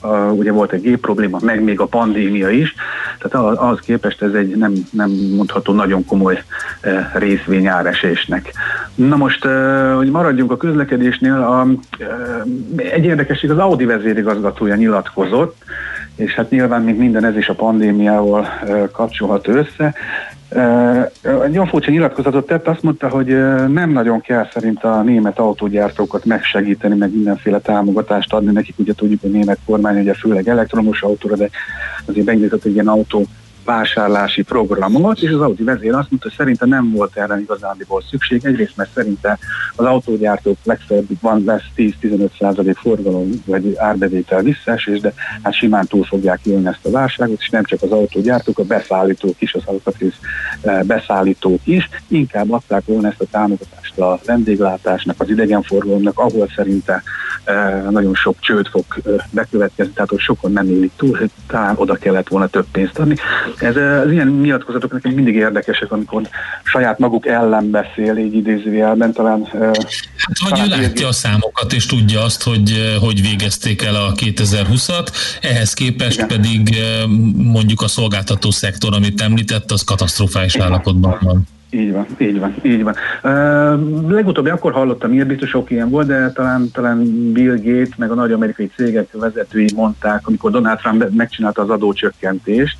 a, 0.00 0.08
ugye 0.30 0.52
volt 0.52 0.72
egy 0.72 0.80
gép 0.80 1.00
probléma, 1.00 1.38
meg 1.42 1.62
még 1.62 1.80
a 1.80 1.86
pandémia 1.86 2.50
is, 2.50 2.74
tehát 3.18 3.58
az, 3.58 3.78
képest 3.80 4.22
ez 4.22 4.32
egy 4.32 4.56
nem, 4.56 4.72
nem 4.90 5.10
mondható 5.10 5.72
nagyon 5.72 6.04
komoly 6.04 6.42
részvényáresésnek. 7.14 8.52
Na 8.96 9.16
most, 9.16 9.44
hogy 9.96 10.10
maradjunk 10.10 10.50
a 10.50 10.56
közlekedésnél, 10.56 11.34
a, 11.34 11.66
egy 12.76 13.04
érdekesség, 13.04 13.50
az 13.50 13.58
Audi 13.58 13.84
vezérigazgatója 13.84 14.74
nyilatkozott, 14.74 15.62
és 16.16 16.34
hát 16.34 16.50
nyilván 16.50 16.82
még 16.82 16.96
minden 16.96 17.24
ez 17.24 17.36
is 17.36 17.48
a 17.48 17.54
pandémiával 17.54 18.46
kapcsolható 18.92 19.52
össze. 19.52 19.94
Egy 21.22 21.52
olyan 21.52 21.66
furcsa 21.66 21.90
nyilatkozatot 21.90 22.46
tett, 22.46 22.68
azt 22.68 22.82
mondta, 22.82 23.08
hogy 23.08 23.26
nem 23.68 23.90
nagyon 23.90 24.20
kell 24.20 24.48
szerint 24.52 24.84
a 24.84 25.02
német 25.02 25.38
autógyártókat 25.38 26.24
megsegíteni, 26.24 26.96
meg 26.96 27.14
mindenféle 27.14 27.58
támogatást 27.58 28.32
adni 28.32 28.52
nekik. 28.52 28.78
Ugye 28.78 28.92
tudjuk, 28.92 29.20
hogy 29.20 29.30
a 29.30 29.32
német 29.32 29.58
kormány 29.66 30.00
ugye 30.00 30.14
főleg 30.14 30.48
elektromos 30.48 31.02
autóra, 31.02 31.36
de 31.36 31.48
azért 32.04 32.26
beindított 32.26 32.64
egy 32.64 32.74
ilyen 32.74 32.88
autó 32.88 33.26
vásárlási 33.66 34.42
programot, 34.42 35.20
és 35.20 35.30
az 35.30 35.40
Audi 35.40 35.62
vezér 35.62 35.94
azt 35.94 36.10
mondta, 36.10 36.28
hogy 36.28 36.36
szerinte 36.36 36.66
nem 36.66 36.92
volt 36.92 37.16
erre 37.16 37.40
igazándiból 37.40 38.02
szükség. 38.10 38.44
Egyrészt, 38.44 38.76
mert 38.76 38.92
szerinte 38.94 39.38
az 39.76 39.84
autógyártók 39.84 40.56
legfeljebb 40.62 41.06
van 41.20 41.42
lesz 41.44 41.64
10-15% 41.76 42.74
forgalom 42.76 43.30
vagy 43.44 43.74
árbevétel 43.76 44.42
visszaesés, 44.42 45.00
de 45.00 45.12
hát 45.42 45.54
simán 45.54 45.86
túl 45.86 46.04
fogják 46.04 46.40
élni 46.42 46.66
ezt 46.66 46.86
a 46.86 46.90
válságot, 46.90 47.40
és 47.40 47.48
nem 47.48 47.64
csak 47.64 47.82
az 47.82 47.90
autógyártók, 47.90 48.58
a 48.58 48.64
beszállítók 48.64 49.34
is, 49.38 49.54
az 49.54 49.62
alkatrész 49.64 50.16
beszállítók 50.82 51.60
is, 51.64 51.88
inkább 52.08 52.52
adták 52.52 52.82
volna 52.84 53.08
ezt 53.08 53.20
a 53.20 53.26
támogatást 53.30 53.98
a 53.98 54.20
vendéglátásnak, 54.24 55.20
az 55.20 55.28
idegenforgalomnak, 55.28 56.18
ahol 56.18 56.48
szerinte 56.56 57.02
nagyon 57.90 58.14
sok 58.14 58.40
csőd 58.40 58.66
fog 58.66 58.84
bekövetkezni, 59.30 59.92
tehát 59.92 60.10
hogy 60.10 60.18
sokan 60.18 60.52
nem 60.52 60.68
élik 60.68 60.92
túl, 60.96 61.18
talán 61.46 61.74
oda 61.76 61.94
kellett 61.94 62.28
volna 62.28 62.46
több 62.46 62.66
pénzt 62.72 62.98
adni. 62.98 63.16
Ez, 63.58 63.76
az 63.76 64.10
ilyen 64.10 64.28
nyilatkozatok 64.28 64.92
nekem 64.92 65.12
mindig 65.12 65.34
érdekesek, 65.34 65.92
amikor 65.92 66.22
saját 66.62 66.98
maguk 66.98 67.26
ellen 67.26 67.70
beszél, 67.70 68.16
így 68.16 68.34
idézőjelben 68.34 69.12
talán. 69.12 69.48
Hát 69.52 70.50
vagy 70.50 70.60
ő 70.64 70.68
látja 70.68 71.08
a 71.08 71.12
számokat, 71.12 71.72
és 71.72 71.86
tudja 71.86 72.22
azt, 72.22 72.42
hogy 72.42 72.96
hogy 73.00 73.22
végezték 73.22 73.82
el 73.82 73.94
a 73.94 74.12
2020-at, 74.12 75.08
ehhez 75.40 75.74
képest 75.74 76.16
Igen. 76.16 76.28
pedig 76.28 76.76
mondjuk 77.36 77.80
a 77.80 77.88
szolgáltató 77.88 78.50
szektor, 78.50 78.94
amit 78.94 79.20
említett, 79.20 79.70
az 79.70 79.84
katasztrofális 79.84 80.56
állapotban 80.56 81.18
van. 81.20 81.42
Így 81.70 81.92
van, 81.92 82.06
így 82.18 82.38
van, 82.38 82.54
így 82.62 82.82
van. 82.82 82.94
Uh, 83.22 84.10
legutóbb 84.10 84.46
akkor 84.46 84.72
hallottam, 84.72 85.10
miért 85.10 85.26
biztos 85.26 85.48
sok 85.48 85.70
ilyen 85.70 85.90
volt, 85.90 86.06
de 86.06 86.32
talán, 86.32 86.70
talán 86.72 87.32
Bill 87.32 87.56
Gates 87.56 87.96
meg 87.96 88.10
a 88.10 88.14
nagy 88.14 88.32
amerikai 88.32 88.70
cégek 88.76 89.08
vezetői 89.12 89.68
mondták, 89.74 90.26
amikor 90.26 90.50
Donald 90.50 90.78
Trump 90.78 91.10
megcsinálta 91.10 91.62
az 91.62 91.70
adócsökkentést, 91.70 92.76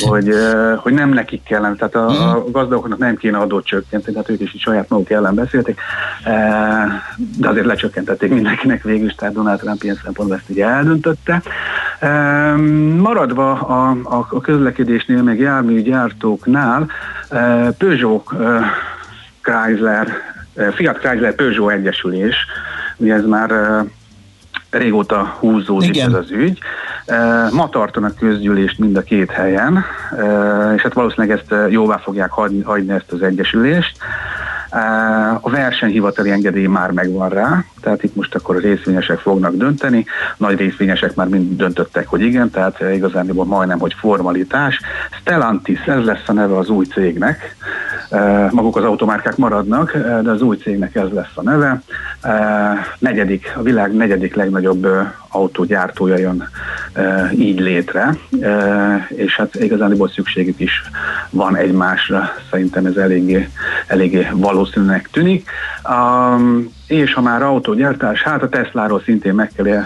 hogy, 0.00 0.34
hogy 0.76 0.92
nem 0.92 1.08
nekik 1.08 1.42
kellene, 1.42 1.74
tehát 1.74 1.94
a, 1.94 2.30
a 2.36 2.44
gazdagoknak 2.50 2.98
nem 2.98 3.16
kéne 3.16 3.38
adót 3.38 3.64
csökkenteni, 3.64 4.12
tehát 4.12 4.30
ők 4.30 4.40
is 4.40 4.54
így 4.54 4.60
saját 4.60 4.88
maguk 4.88 5.10
ellen 5.10 5.34
beszélték, 5.34 5.80
de 7.38 7.48
azért 7.48 7.66
lecsökkentették 7.66 8.30
mindenkinek 8.30 8.82
végül, 8.82 9.14
tehát 9.14 9.34
Donald 9.34 9.58
Trump 9.58 9.82
ilyen 9.82 10.00
szempontból 10.04 10.36
ezt 10.36 10.48
ugye 10.48 10.66
eldöntötte. 10.66 11.42
Maradva 12.96 13.52
a, 13.52 13.96
a, 14.04 14.26
a 14.30 14.40
közlekedésnél, 14.40 15.22
meg 15.22 15.38
járműgyártóknál, 15.38 16.90
Peugeot 17.78 18.24
Chrysler, 19.42 20.08
Fiat 20.74 20.98
Chrysler 20.98 21.34
Peugeot 21.34 21.72
Egyesülés, 21.72 22.36
ugye 22.96 23.14
ez 23.14 23.24
már 23.24 23.50
régóta 24.70 25.36
húzódik 25.38 25.96
Igen. 25.96 26.08
ez 26.08 26.14
az 26.14 26.30
ügy. 26.30 26.58
Ma 27.52 27.68
tartanak 27.68 28.16
közgyűlést 28.16 28.78
mind 28.78 28.96
a 28.96 29.02
két 29.02 29.30
helyen, 29.30 29.84
és 30.76 30.82
hát 30.82 30.92
valószínűleg 30.92 31.38
ezt 31.38 31.72
jóvá 31.72 31.96
fogják 31.96 32.30
hagyni, 32.30 32.62
hagyni 32.62 32.92
ezt 32.92 33.12
az 33.12 33.22
egyesülést. 33.22 33.96
A 35.40 35.50
versenyhivatali 35.50 36.30
engedély 36.30 36.66
már 36.66 36.90
megvan 36.90 37.28
rá, 37.28 37.64
tehát 37.80 38.02
itt 38.02 38.14
most 38.14 38.34
akkor 38.34 38.56
a 38.56 38.60
részvényesek 38.60 39.18
fognak 39.18 39.54
dönteni. 39.54 40.04
Nagy 40.36 40.58
részvényesek 40.58 41.14
már 41.14 41.28
mind 41.28 41.56
döntöttek, 41.56 42.08
hogy 42.08 42.20
igen, 42.20 42.50
tehát 42.50 42.80
igazán 42.94 43.26
majdnem, 43.34 43.78
hogy 43.78 43.94
formalitás. 43.98 44.80
Stellantis, 45.20 45.80
ez 45.80 46.04
lesz 46.04 46.28
a 46.28 46.32
neve 46.32 46.56
az 46.56 46.68
új 46.68 46.84
cégnek. 46.84 47.56
Maguk 48.50 48.76
az 48.76 48.84
automárkák 48.84 49.36
maradnak, 49.36 49.92
de 50.22 50.30
az 50.30 50.42
új 50.42 50.56
cégnek 50.56 50.94
ez 50.94 51.10
lesz 51.10 51.32
a 51.34 51.42
neve. 51.42 51.82
Negyedik, 52.98 53.52
a 53.56 53.62
világ 53.62 53.94
negyedik 53.94 54.34
legnagyobb 54.34 54.86
autógyártója 55.28 56.16
jön 56.16 56.48
így 57.32 57.60
létre, 57.60 58.16
és 59.08 59.36
hát 59.36 59.54
igazán 59.54 59.96
szükségük 60.14 60.60
is 60.60 60.82
van 61.30 61.56
egymásra, 61.56 62.30
szerintem 62.50 62.86
ez 62.86 62.96
eléggé, 62.96 63.48
eléggé 63.86 64.28
valószínűnek 64.32 65.08
tűnik. 65.12 65.50
És 66.86 67.14
ha 67.14 67.20
már 67.20 67.42
autógyártás, 67.42 68.22
hát 68.22 68.42
a 68.42 68.48
Tesláról 68.48 69.02
szintén 69.04 69.34
meg 69.34 69.50
kell 69.56 69.84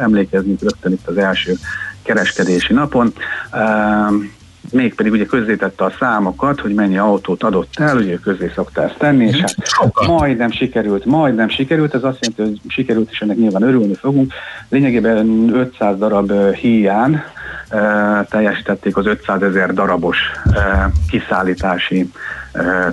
emlékezni 0.00 0.56
rögtön 0.60 0.92
itt 0.92 1.06
az 1.06 1.16
első 1.16 1.54
kereskedési 2.02 2.72
napon. 2.72 3.12
Mégpedig 4.72 5.12
ugye 5.12 5.26
közzétette 5.26 5.84
a 5.84 5.92
számokat, 5.98 6.60
hogy 6.60 6.74
mennyi 6.74 6.98
autót 6.98 7.42
adott 7.42 7.78
el, 7.78 7.96
ugye 7.96 8.16
közzé 8.16 8.52
szokta 8.54 8.82
ezt 8.82 8.98
tenni, 8.98 9.26
és 9.26 9.40
hát 9.40 9.56
majdnem 10.06 10.50
sikerült, 10.50 11.04
majdnem 11.04 11.48
sikerült, 11.48 11.94
ez 11.94 12.04
azt 12.04 12.18
jelenti, 12.20 12.42
hogy 12.42 12.72
sikerült, 12.72 13.10
és 13.10 13.20
ennek 13.20 13.36
nyilván 13.36 13.62
örülni 13.62 13.94
fogunk. 13.94 14.32
Lényegében 14.68 15.50
500 15.54 15.98
darab 15.98 16.32
hiány 16.54 17.22
teljesítették 18.28 18.96
az 18.96 19.06
500 19.06 19.42
ezer 19.42 19.72
darabos 19.74 20.18
kiszállítási 21.10 22.10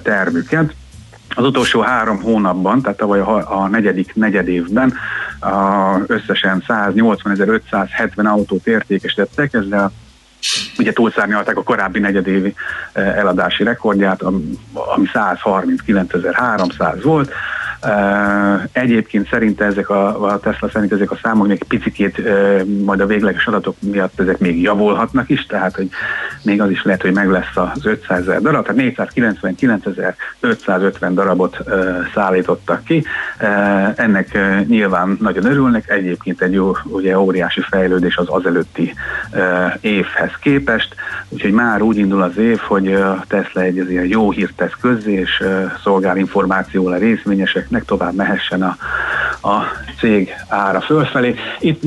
tervüket. 0.03 0.73
Az 1.35 1.45
utolsó 1.45 1.79
három 1.79 2.21
hónapban, 2.21 2.81
tehát 2.81 2.97
tavaly 2.97 3.19
a, 3.19 3.61
a 3.61 3.67
negyedik 3.67 4.15
negyedévben 4.15 4.93
a 5.39 5.95
összesen 6.07 6.63
180.570 6.67 8.25
autót 8.25 8.67
értékesítettek, 8.67 9.53
ezzel 9.53 9.91
ugye 10.77 10.93
túlszárnyalták 10.93 11.57
a 11.57 11.63
korábbi 11.63 11.99
negyedévi 11.99 12.55
eladási 12.93 13.63
rekordját, 13.63 14.21
ami 14.21 15.05
139.300 15.13 16.99
volt, 17.03 17.33
Egyébként 18.71 19.29
szerint 19.29 19.61
ezek 19.61 19.89
a, 19.89 20.25
a 20.25 20.39
Tesla 20.39 20.69
szerint 20.69 20.91
ezek 20.91 21.11
a 21.11 21.19
számok 21.21 21.47
még 21.47 21.63
picikét 21.63 22.21
majd 22.85 22.99
a 22.99 23.05
végleges 23.05 23.47
adatok 23.47 23.75
miatt 23.79 24.19
ezek 24.19 24.37
még 24.37 24.61
javulhatnak 24.61 25.29
is, 25.29 25.45
tehát 25.45 25.75
hogy 25.75 25.89
még 26.43 26.61
az 26.61 26.69
is 26.69 26.83
lehet, 26.83 27.01
hogy 27.01 27.13
meg 27.13 27.29
lesz 27.29 27.55
az 27.55 27.85
500 27.85 28.19
ezer 28.19 28.41
darab, 28.41 28.65
tehát 28.65 28.93
499.550 28.95 31.09
darabot 31.13 31.57
szállítottak 32.13 32.83
ki. 32.83 33.03
Ennek 33.95 34.37
nyilván 34.67 35.17
nagyon 35.21 35.45
örülnek, 35.45 35.89
egyébként 35.89 36.41
egy 36.41 36.53
jó, 36.53 36.71
ugye 36.83 37.19
óriási 37.19 37.61
fejlődés 37.61 38.17
az 38.17 38.27
azelőtti 38.27 38.93
évhez 39.81 40.31
képest, 40.41 40.95
úgyhogy 41.29 41.51
már 41.51 41.81
úgy 41.81 41.97
indul 41.97 42.21
az 42.21 42.37
év, 42.37 42.57
hogy 42.57 43.03
Tesla 43.27 43.61
egy 43.61 44.09
jó 44.09 44.31
hírt 44.31 44.55
tesz 44.55 44.75
közzé, 44.81 45.11
és 45.11 45.43
szolgál 45.83 46.17
információval 46.17 46.93
a 46.93 46.97
részvényesek 46.97 47.68
cégeknek 47.69 47.85
tovább 47.85 48.15
mehessen 48.15 48.61
a, 48.61 48.77
a 49.47 49.63
cég 49.99 50.29
ára 50.47 50.81
fölfelé. 50.81 51.35
Itt 51.59 51.81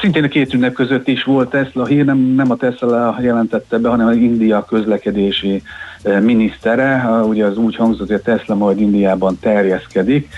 szintén 0.00 0.24
a 0.24 0.28
két 0.28 0.54
ünnep 0.54 0.72
között 0.72 1.08
is 1.08 1.24
volt 1.24 1.50
Tesla 1.50 1.86
hír, 1.86 2.04
nem, 2.04 2.18
nem 2.18 2.50
a 2.50 2.56
Tesla 2.56 3.16
jelentette 3.20 3.78
be, 3.78 3.88
hanem 3.88 4.06
az 4.06 4.16
India 4.16 4.64
közlekedési 4.64 5.62
eh, 6.02 6.20
minisztere, 6.20 7.04
ugye 7.22 7.44
az 7.44 7.56
úgy 7.56 7.76
hangzott, 7.76 8.06
hogy 8.06 8.16
a 8.16 8.22
Tesla 8.22 8.54
majd 8.54 8.80
Indiában 8.80 9.38
terjeszkedik, 9.40 10.28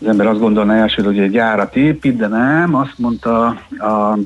az 0.00 0.08
ember 0.08 0.26
azt 0.26 0.40
gondolná 0.40 0.74
első, 0.74 1.02
hogy 1.02 1.18
egy 1.18 1.30
gyárat 1.30 1.76
épít, 1.76 2.16
de 2.16 2.26
nem, 2.26 2.74
azt 2.74 2.98
mondta 2.98 3.46
a 3.78 4.18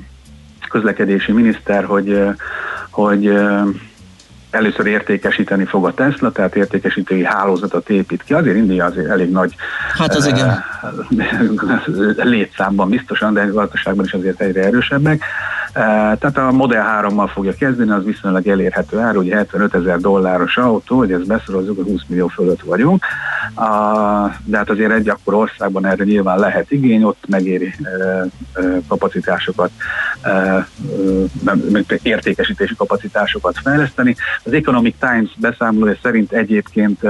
közlekedési 0.69 1.33
miniszter, 1.33 1.85
hogy, 1.85 2.23
hogy 2.91 3.33
először 4.51 4.87
értékesíteni 4.87 5.65
fog 5.65 5.87
a 5.87 5.95
Tesla, 5.95 6.33
tehát 6.33 6.57
értékesítői 6.57 7.25
hálózatot 7.25 7.91
épít 7.91 8.23
ki. 8.25 8.35
Azért 8.35 8.57
India 8.57 8.85
azért 8.85 9.09
elég 9.09 9.31
nagy 9.31 9.55
hát 9.93 10.15
az 10.15 10.27
igen. 10.27 10.65
létszámban 12.33 12.89
biztosan, 12.89 13.35
de 13.35 13.45
gazdaságban 13.45 14.05
is 14.05 14.13
azért 14.13 14.41
egyre 14.41 14.63
erősebbek. 14.63 15.23
Tehát 15.77 16.37
a 16.39 16.53
Model 16.53 17.03
3-mal 17.03 17.31
fogja 17.33 17.53
kezdeni, 17.59 17.91
az 17.91 18.05
viszonylag 18.05 18.47
elérhető 18.47 18.99
ár, 18.99 19.17
ugye 19.17 19.37
75 19.37 19.75
ezer 19.75 19.99
dolláros 19.99 20.57
autó, 20.57 20.97
hogy 20.97 21.13
ezt 21.13 21.27
beszorozzuk, 21.27 21.85
20 21.85 22.03
millió 22.07 22.27
fölött 22.27 22.61
vagyunk. 22.61 23.05
De 24.45 24.57
hát 24.57 24.71
azért 24.71 24.93
egy 24.93 25.09
akkor 25.09 25.35
országban 25.35 25.87
erre 25.87 26.05
nyilván 26.05 26.39
lehet 26.39 26.71
igény, 26.71 27.03
ott 27.03 27.25
megéri 27.29 27.75
kapacitásokat, 28.89 29.71
értékesítési 32.03 32.75
kapacitásokat 32.77 33.59
fejleszteni. 33.63 34.17
Az 34.43 34.53
Economic 34.53 34.95
Times 34.99 35.31
beszámolója 35.39 35.97
szerint 36.03 36.33
egyébként 36.33 37.01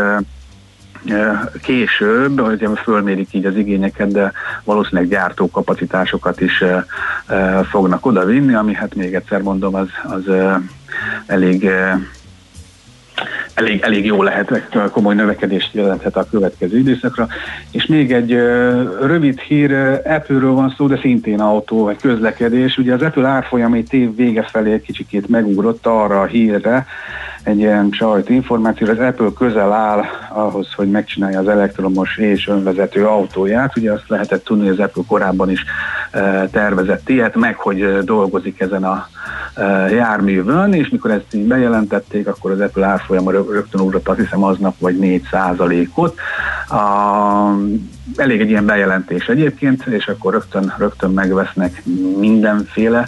később, 1.62 2.40
hogy 2.40 2.68
fölmérik 2.82 3.34
így 3.34 3.44
az 3.44 3.56
igényeket, 3.56 4.12
de 4.12 4.32
valószínűleg 4.64 5.08
gyártókapacitásokat 5.08 6.40
is 6.40 6.64
fognak 7.70 8.06
oda 8.06 8.24
vinni, 8.24 8.54
ami 8.54 8.74
hát 8.74 8.94
még 8.94 9.14
egyszer 9.14 9.42
mondom, 9.42 9.74
az, 9.74 9.88
az 10.02 10.34
elég 11.26 11.70
elég, 13.54 13.80
elég 13.82 14.04
jó 14.04 14.22
lehet, 14.22 14.68
komoly 14.90 15.14
növekedést 15.14 15.74
jelenthet 15.74 16.16
a 16.16 16.26
következő 16.30 16.78
időszakra. 16.78 17.28
És 17.70 17.86
még 17.86 18.12
egy 18.12 18.32
rövid 19.00 19.40
hír, 19.40 19.72
Apple-ről 20.04 20.52
van 20.52 20.74
szó, 20.76 20.86
de 20.86 20.98
szintén 21.00 21.40
autó 21.40 21.84
vagy 21.84 21.96
közlekedés. 21.96 22.78
Ugye 22.78 22.94
az 22.94 23.02
Apple 23.02 23.28
árfolyam 23.28 23.72
egy 23.72 23.94
év 23.94 24.16
vége 24.16 24.42
felé 24.42 24.72
egy 24.72 24.82
kicsikét 24.82 25.28
megugrott 25.28 25.86
arra 25.86 26.20
a 26.20 26.26
hírre, 26.26 26.86
egy 27.46 27.58
ilyen 27.58 27.90
csajt 27.90 28.28
információ, 28.28 28.88
az 28.90 28.98
Apple 28.98 29.28
közel 29.38 29.72
áll 29.72 30.04
ahhoz, 30.28 30.72
hogy 30.72 30.90
megcsinálja 30.90 31.38
az 31.38 31.48
elektromos 31.48 32.16
és 32.16 32.48
önvezető 32.48 33.06
autóját. 33.06 33.76
Ugye 33.76 33.92
azt 33.92 34.08
lehetett 34.08 34.44
tudni, 34.44 34.62
hogy 34.66 34.80
az 34.80 34.86
Apple 34.86 35.02
korábban 35.06 35.50
is 35.50 35.64
e, 36.10 36.48
tervezett 36.48 37.08
ilyet, 37.08 37.36
meg 37.36 37.56
hogy 37.56 37.80
e, 37.80 38.00
dolgozik 38.02 38.60
ezen 38.60 38.84
a 38.84 39.08
e, 39.54 39.64
járművön, 39.90 40.72
és 40.72 40.88
mikor 40.88 41.10
ezt 41.10 41.34
így 41.34 41.46
bejelentették, 41.46 42.26
akkor 42.26 42.50
az 42.50 42.60
Apple 42.60 42.86
árfolyama 42.86 43.30
rögtön 43.30 43.80
ugrott, 43.80 44.08
azt 44.08 44.18
hiszem 44.18 44.44
aznap 44.44 44.74
vagy 44.78 44.98
4 44.98 45.22
ot 45.94 46.18
elég 48.16 48.40
egy 48.40 48.50
ilyen 48.50 48.66
bejelentés 48.66 49.26
egyébként, 49.26 49.86
és 49.86 50.06
akkor 50.06 50.32
rögtön, 50.32 50.74
rögtön 50.78 51.10
megvesznek 51.10 51.82
mindenféle 52.18 53.06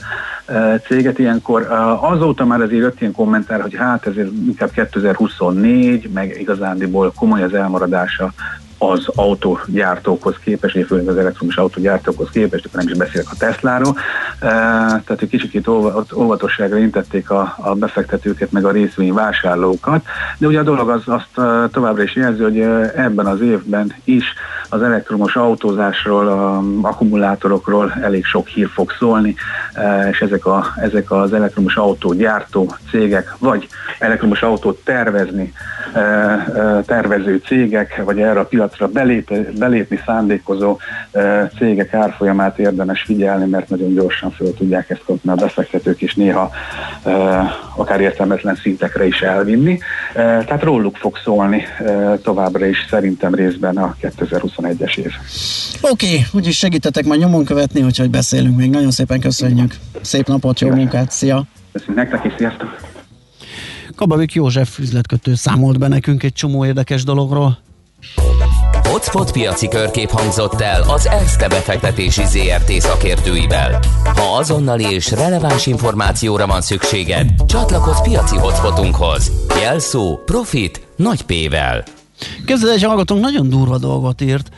céget 0.87 1.19
ilyenkor. 1.19 1.63
Azóta 2.01 2.45
már 2.45 2.61
azért 2.61 2.81
jött 2.81 3.01
ilyen 3.01 3.13
kommentár, 3.13 3.61
hogy 3.61 3.77
hát 3.77 4.07
ezért 4.07 4.31
inkább 4.47 4.71
2024, 4.71 6.11
meg 6.13 6.37
igazándiból 6.41 7.13
komoly 7.17 7.43
az 7.43 7.55
elmaradása 7.55 8.33
az 8.79 9.09
autógyártókhoz 9.15 10.35
képest, 10.45 10.75
vagy 10.75 10.87
főleg 10.87 11.09
az 11.09 11.17
elektromos 11.17 11.57
autógyártókhoz 11.57 12.29
képest, 12.31 12.67
akkor 12.67 12.79
nem 12.79 12.89
is 12.89 12.99
beszélek 12.99 13.27
a 13.31 13.37
Tesláról. 13.39 13.97
Tehát 14.41 15.19
egy 15.21 15.29
kicsit 15.29 15.69
óvatosságra 16.15 16.79
intették 16.79 17.31
a, 17.31 17.55
a 17.57 17.75
befektetőket, 17.75 18.53
meg 18.53 18.65
a 18.65 18.71
részvényvásárlókat, 18.71 20.05
de 20.39 20.47
ugye 20.47 20.59
a 20.59 20.63
dolog 20.63 20.89
az 20.89 21.03
azt 21.05 21.47
továbbra 21.73 22.03
is 22.03 22.15
jelzi, 22.15 22.43
hogy 22.43 22.61
ebben 22.95 23.27
az 23.27 23.41
évben 23.41 23.95
is 24.05 24.25
az 24.69 24.83
elektromos 24.83 25.37
autózásról, 25.37 26.29
a 26.29 26.63
akkumulátorokról 26.83 27.93
elég 28.03 28.25
sok 28.25 28.47
hír 28.47 28.69
fog 28.69 28.93
szólni, 28.99 29.35
és 30.11 30.21
ezek, 30.21 30.47
a, 30.47 30.73
ezek 30.77 31.11
az 31.11 31.33
elektromos 31.33 31.77
autógyártó 31.77 32.75
cégek, 32.91 33.35
vagy 33.39 33.69
elektromos 33.99 34.43
autót 34.43 34.85
tervezni, 34.85 35.53
tervező 36.87 37.41
cégek, 37.47 38.03
vagy 38.05 38.21
erre 38.21 38.41
a 38.41 38.45
piacra 38.45 38.68
belép, 38.93 39.35
belépni 39.59 40.01
szándékozó 40.07 40.79
cégek 41.59 41.95
árfolyamát 41.95 42.59
érdemes 42.59 43.03
figyelni, 43.03 43.47
mert 43.47 43.69
nagyon 43.69 43.95
gyorsan 43.95 44.31
föl 44.31 44.55
tudják 44.55 44.91
ezt 44.91 45.03
kapni 45.05 45.31
a 45.31 45.35
befektetők, 45.35 46.01
és 46.01 46.15
néha 46.15 46.51
akár 47.77 48.01
értelmetlen 48.01 48.55
szintekre 48.55 49.07
is 49.07 49.21
elvinni. 49.21 49.79
Tehát 50.15 50.63
róluk 50.63 50.97
fog 50.97 51.17
szólni 51.25 51.63
továbbra 52.23 52.67
is 52.67 52.87
szerintem 52.91 53.35
részben 53.35 53.77
a 53.77 53.95
2021-es 54.03 54.97
év. 54.97 55.13
Oké, 55.81 56.07
okay, 56.07 56.25
úgyis 56.33 56.59
segítetek 56.59 57.05
majd 57.05 57.21
nyomon 57.21 57.45
követni, 57.45 57.83
úgyhogy 57.83 58.11
beszélünk 58.11 58.57
még. 58.57 58.71
Nagyon 58.71 58.91
szépen 58.91 59.21
köszönjük. 59.21 59.75
Szép 60.01 60.27
napot, 60.27 60.61
jó 60.61 60.71
munkát, 60.71 61.11
szia! 61.11 61.45
Köszönjük 61.73 61.97
nektek 61.97 62.25
is, 62.25 62.33
sziasztok! 62.37 62.77
Kababik 63.97 64.33
József 64.33 64.79
üzletkötő 64.79 65.35
számolt 65.35 65.79
be 65.79 65.89
nekünk 65.89 66.23
egy 66.23 66.33
csomó 66.33 66.65
érdekes 66.65 67.05
dologról. 67.05 67.59
Hotspot 68.91 69.33
piaci 69.33 69.69
körkép 69.69 70.11
hangzott 70.11 70.61
el 70.61 70.83
az 70.83 71.07
ESZTE 71.07 71.49
befektetési 71.49 72.23
ZRT 72.25 72.73
szakértőivel. 72.73 73.81
Ha 74.05 74.37
azonnali 74.37 74.85
és 74.85 75.11
releváns 75.11 75.67
információra 75.67 76.47
van 76.47 76.61
szükséged, 76.61 77.31
csatlakozz 77.47 78.01
piaci 78.01 78.37
hotspotunkhoz. 78.37 79.33
Jelszó 79.61 80.17
Profit 80.25 80.87
nagy 80.97 81.23
P-vel. 81.23 81.85
Képzeld, 82.47 82.73
egy 82.73 82.83
hallgatónk 82.83 83.21
nagyon 83.21 83.49
durva 83.49 83.79
dolgot 83.79 84.21
írt. 84.21 84.51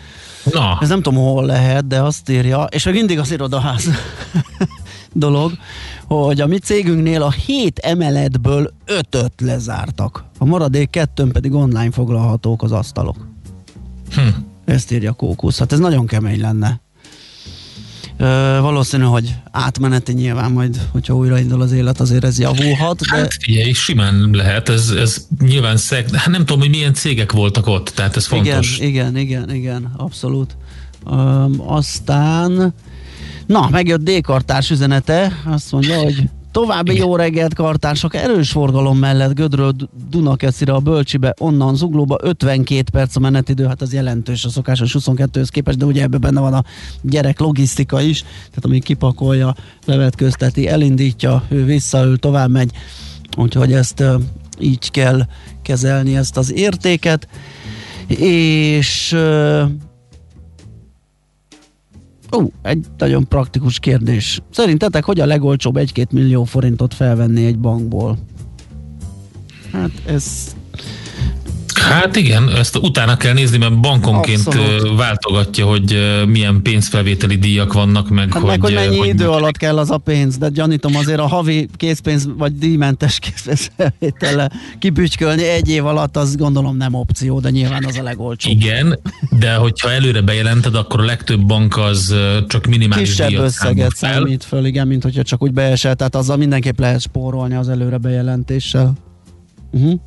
Na. 0.53 0.78
Ez 0.81 0.89
nem 0.89 1.03
tudom, 1.03 1.22
hol 1.22 1.45
lehet, 1.45 1.87
de 1.87 2.03
azt 2.03 2.28
írja, 2.28 2.62
és 2.62 2.85
még 2.85 2.95
mindig 2.95 3.18
az 3.18 3.33
irodaház 3.33 3.89
dolog, 5.12 5.53
hogy 6.07 6.41
a 6.41 6.47
mi 6.47 6.59
cégünknél 6.59 7.22
a 7.22 7.31
hét 7.31 7.78
emeletből 7.78 8.70
ötöt 8.85 9.33
lezártak. 9.41 10.24
A 10.39 10.45
maradék 10.45 10.91
kettőn 10.91 11.33
pedig 11.33 11.55
online 11.55 11.91
foglalhatók 11.91 12.62
az 12.62 12.72
asztalok. 12.72 13.30
Hm. 14.15 14.29
Ezt 14.65 14.93
írja 14.93 15.13
Kókusz. 15.13 15.59
Hát 15.59 15.73
ez 15.73 15.79
nagyon 15.79 16.07
kemény 16.07 16.41
lenne. 16.41 16.81
Ö, 18.17 18.59
valószínű, 18.61 19.05
hogy 19.05 19.35
átmeneti 19.51 20.13
nyilván 20.13 20.53
majd, 20.53 20.81
hogyha 20.93 21.17
újraindul 21.17 21.61
az 21.61 21.73
élet, 21.73 22.01
azért 22.01 22.25
ez 22.25 22.39
javulhat. 22.39 23.01
De... 23.01 23.17
Hát 23.17 23.33
figyelj, 23.41 23.73
simán 23.73 24.31
lehet, 24.33 24.69
ez, 24.69 24.91
ez 24.91 25.27
nyilván 25.41 25.77
szeg... 25.77 26.15
Hát 26.15 26.29
nem 26.29 26.45
tudom, 26.45 26.61
hogy 26.61 26.71
milyen 26.71 26.95
cégek 26.95 27.33
voltak 27.33 27.67
ott, 27.67 27.89
tehát 27.89 28.17
ez 28.17 28.27
fontos. 28.27 28.79
Igen, 28.79 28.89
igen, 28.89 29.17
igen, 29.17 29.55
igen 29.55 29.93
abszolút. 29.97 30.57
Ö, 31.07 31.45
aztán 31.59 32.75
na, 33.47 33.69
megjött 33.71 34.01
D-kartárs 34.01 34.71
üzenete, 34.71 35.33
azt 35.45 35.73
mondja, 35.73 36.03
hogy 36.03 36.29
További 36.53 36.96
jó 36.96 37.16
reggelt, 37.16 37.55
kartársak! 37.55 38.14
Erős 38.14 38.51
forgalom 38.51 38.98
mellett 38.98 39.34
Gödről 39.34 39.72
Dunakeszire 40.11 40.72
a 40.72 40.78
Bölcsibe, 40.78 41.34
onnan 41.38 41.74
Zuglóba. 41.74 42.18
52 42.22 42.82
perc 42.92 43.16
a 43.16 43.20
menetidő, 43.20 43.66
hát 43.66 43.82
az 43.82 43.92
jelentős 43.92 44.44
a 44.44 44.48
szokásos 44.48 44.96
22-höz 44.98 45.48
képest, 45.51 45.78
de 45.78 45.84
ugye 45.84 46.03
ebben 46.03 46.20
benne 46.20 46.40
van 46.40 46.55
a 46.55 46.64
gyerek 47.03 47.40
logisztika 47.40 48.01
is, 48.01 48.20
tehát 48.22 48.64
ami 48.64 48.80
kipakolja, 48.80 49.55
levetközteti, 49.84 50.68
elindítja, 50.68 51.42
ő 51.48 51.64
visszaül, 51.64 52.18
tovább 52.18 52.51
megy, 52.51 52.70
úgyhogy 53.36 53.72
ezt 53.72 54.05
így 54.59 54.90
kell 54.90 55.26
kezelni 55.62 56.16
ezt 56.16 56.36
az 56.36 56.53
értéket, 56.53 57.28
és 58.18 59.16
Ú, 62.31 62.53
egy 62.62 62.87
nagyon 62.99 63.28
praktikus 63.28 63.78
kérdés. 63.78 64.41
Szerintetek 64.51 65.05
hogy 65.05 65.20
a 65.20 65.26
legolcsóbb 65.26 65.76
1-2 65.78 66.11
millió 66.11 66.45
forintot 66.45 66.95
felvenni 66.95 67.45
egy 67.45 67.59
bankból? 67.59 68.18
Hát 69.72 69.91
ez 70.07 70.57
Hát 71.79 72.16
igen, 72.16 72.49
ezt 72.49 72.77
utána 72.77 73.16
kell 73.16 73.33
nézni, 73.33 73.59
mert 73.59 73.81
bankonként 73.81 74.47
Abszolút. 74.47 74.97
váltogatja, 74.97 75.66
hogy 75.66 75.99
milyen 76.27 76.62
pénzfelvételi 76.62 77.37
díjak 77.37 77.73
vannak, 77.73 78.09
meg, 78.09 78.33
hát 78.33 78.43
hogy, 78.43 78.51
meg, 78.51 78.61
hogy 78.61 78.75
mennyi 78.75 78.99
hogy 78.99 79.09
idő 79.09 79.29
alatt 79.29 79.57
kell 79.57 79.79
az 79.79 79.91
a 79.91 79.99
pénz, 79.99 80.39
de 80.39 80.49
gyanítom 80.49 80.97
azért 80.97 81.18
a 81.18 81.27
havi 81.27 81.68
készpénz 81.77 82.29
vagy 82.39 82.59
díjmentes 82.59 83.18
készpénzfelvétele 83.25 84.51
kibücskölni 84.79 85.49
egy 85.49 85.68
év 85.68 85.87
alatt, 85.87 86.16
az 86.16 86.37
gondolom 86.37 86.77
nem 86.77 86.95
opció, 86.95 87.41
de 87.41 87.51
nyilván 87.51 87.85
az 87.85 87.99
a 87.99 88.03
legolcsóbb. 88.03 88.53
Igen, 88.53 88.99
de 89.31 89.55
hogyha 89.55 89.91
előre 89.91 90.21
bejelented, 90.21 90.75
akkor 90.75 91.01
a 91.01 91.05
legtöbb 91.05 91.41
bank 91.41 91.77
az 91.77 92.14
csak 92.47 92.66
minimális 92.66 93.09
Kisebb 93.09 93.33
összeget 93.33 93.93
fel. 93.97 94.12
számít 94.12 94.45
föl, 94.45 94.64
igen, 94.64 94.87
mint 94.87 95.03
hogyha 95.03 95.23
csak 95.23 95.43
úgy 95.43 95.53
beesett, 95.53 95.97
tehát 95.97 96.14
azzal 96.14 96.37
mindenképp 96.37 96.79
lehet 96.79 97.01
spórolni 97.01 97.55
az 97.55 97.68
előre 97.68 97.97
bejelentéssel. 97.97 98.93
Uh-huh. 99.71 100.01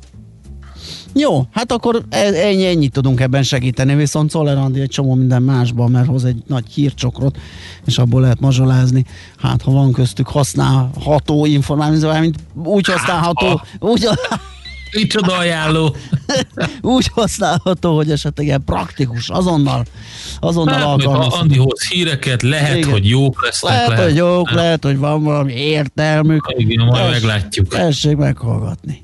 Jó, 1.14 1.46
hát 1.50 1.72
akkor 1.72 2.02
e- 2.08 2.46
ennyi, 2.46 2.66
ennyit 2.66 2.92
tudunk 2.92 3.20
ebben 3.20 3.42
segíteni, 3.42 3.94
viszont 3.94 4.30
Szolerandi 4.30 4.80
egy 4.80 4.88
csomó 4.88 5.14
minden 5.14 5.42
másban, 5.42 5.90
mert 5.90 6.06
hoz 6.06 6.24
egy 6.24 6.42
nagy 6.46 6.64
hírcsokrot, 6.74 7.38
és 7.84 7.98
abból 7.98 8.20
lehet 8.20 8.40
mazsolázni. 8.40 9.04
Hát, 9.38 9.62
ha 9.62 9.70
van 9.70 9.92
köztük 9.92 10.28
használható 10.28 11.46
információ, 11.46 12.18
mint 12.18 12.38
úgy 12.54 12.86
használható, 12.86 13.60
úgy 13.78 14.08
Micsoda 14.94 15.36
ajánló. 15.36 15.96
úgy 16.80 17.10
használható, 17.12 17.96
hogy 17.96 18.10
esetleg 18.10 18.46
ilyen 18.46 18.64
praktikus, 18.64 19.28
azonnal, 19.28 19.84
azonnal 20.40 20.74
Hát, 20.74 20.84
alkalmazható. 20.84 21.40
Andi 21.40 21.58
hoz 21.58 21.88
híreket, 21.88 22.42
lehet, 22.42 22.76
Igen. 22.76 22.90
hogy 22.90 23.08
jók 23.08 23.42
lesznek. 23.44 23.72
Lehet, 23.88 24.04
hogy 24.04 24.16
jók, 24.16 24.50
lehet, 24.50 24.84
hogy 24.84 24.98
van 24.98 25.22
valami 25.22 25.52
értelmük. 25.52 26.54
Igen, 26.56 26.86
majd 26.86 27.10
meglátjuk. 27.10 27.68
Tessék 27.68 28.16
meghallgatni. 28.16 29.03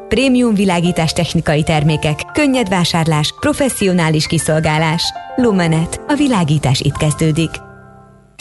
Prémium 0.15 0.53
világítás 0.53 1.13
technikai 1.13 1.63
termékek, 1.63 2.19
könnyed 2.33 2.69
vásárlás, 2.69 3.33
professzionális 3.39 4.27
kiszolgálás. 4.27 5.03
Lumenet. 5.35 6.01
A 6.07 6.13
világítás 6.13 6.79
itt 6.79 6.97
kezdődik. 6.97 7.49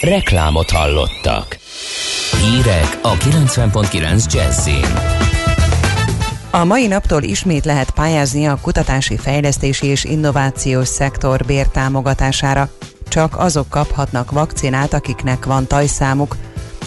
Reklámot 0.02 0.70
hallottak. 0.70 1.58
Hírek 2.42 2.98
a 3.02 3.12
90.9 3.12 4.32
Jazzin. 4.32 4.84
A 6.50 6.64
mai 6.64 6.86
naptól 6.86 7.22
ismét 7.22 7.64
lehet 7.64 7.90
pályázni 7.90 8.46
a 8.46 8.58
kutatási, 8.62 9.16
fejlesztési 9.16 9.86
és 9.86 10.04
innovációs 10.04 10.88
szektor 10.88 11.44
bértámogatására. 11.46 12.68
Csak 13.08 13.38
azok 13.38 13.68
kaphatnak 13.68 14.30
vakcinát, 14.30 14.92
akiknek 14.92 15.44
van 15.44 15.66
tajszámuk. 15.66 16.36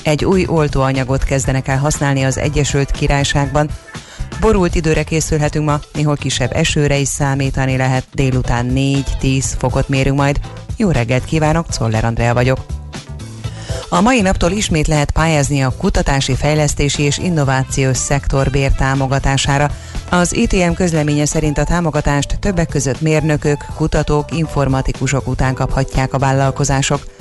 Egy 0.04 0.26
új 0.26 0.46
oltóanyagot 0.48 1.24
kezdenek 1.24 1.68
el 1.68 1.78
használni 1.78 2.24
az 2.24 2.38
Egyesült 2.38 2.92
Királyságban. 2.92 3.70
Borult 4.40 4.76
időre 4.76 5.04
készülhetünk 5.04 5.66
ma, 5.66 5.80
néhol 5.94 6.16
kisebb 6.16 6.52
esőre 6.54 6.98
is 6.98 7.08
számítani 7.08 7.78
lehet, 7.78 8.08
délután 8.14 8.72
4-10 8.76 9.46
fokot 9.58 9.90
mérünk 9.90 10.18
majd. 10.18 10.40
Jó 10.78 10.90
reggelt 10.90 11.26
kívánok, 11.26 11.70
Czoller 11.70 12.06
Andrea 12.06 12.34
vagyok. 12.34 12.60
A 13.90 14.02
mai 14.02 14.22
naptól 14.22 14.52
ismét 14.52 14.88
lehet 14.88 15.12
pályázni 15.12 15.64
a 15.64 15.74
kutatási, 15.78 16.36
fejlesztési 16.36 17.04
és 17.04 17.18
innovációs 17.18 17.98
szektor 17.98 18.50
bértámogatására. 18.50 19.70
Az 20.10 20.36
ITM 20.36 20.72
közleménye 20.72 21.26
szerint 21.26 21.58
a 21.58 21.64
támogatást 21.64 22.40
többek 22.40 22.68
között 22.68 23.02
mérnökök, 23.02 23.66
kutatók, 23.76 24.38
informatikusok 24.38 25.28
után 25.28 25.54
kaphatják 25.54 26.14
a 26.14 26.18
vállalkozások. 26.18 27.13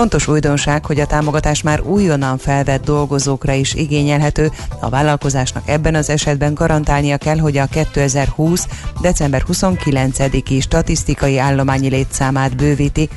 Fontos 0.00 0.28
újdonság, 0.28 0.86
hogy 0.86 1.00
a 1.00 1.06
támogatás 1.06 1.62
már 1.62 1.80
újonnan 1.80 2.38
felvett 2.38 2.84
dolgozókra 2.84 3.52
is 3.52 3.74
igényelhető. 3.74 4.50
A 4.80 4.88
vállalkozásnak 4.88 5.68
ebben 5.68 5.94
az 5.94 6.10
esetben 6.10 6.54
garantálnia 6.54 7.16
kell, 7.16 7.38
hogy 7.38 7.56
a 7.56 7.66
2020. 7.66 8.66
december 9.00 9.44
29-i 9.52 10.60
statisztikai 10.62 11.38
állományi 11.38 11.88
létszámát 11.88 12.56
bővíti, 12.56 13.08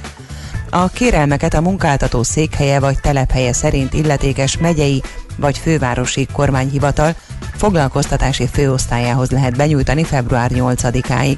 a 0.69 0.87
kérelmeket 0.87 1.53
a 1.53 1.61
munkáltató 1.61 2.23
székhelye 2.23 2.79
vagy 2.79 2.99
telephelye 2.99 3.53
szerint 3.53 3.93
illetékes 3.93 4.57
megyei 4.57 5.03
vagy 5.37 5.57
fővárosi 5.57 6.27
kormányhivatal 6.33 7.15
foglalkoztatási 7.55 8.47
főosztályához 8.47 9.29
lehet 9.29 9.57
benyújtani 9.57 10.03
február 10.03 10.51
8-áig. 10.53 11.37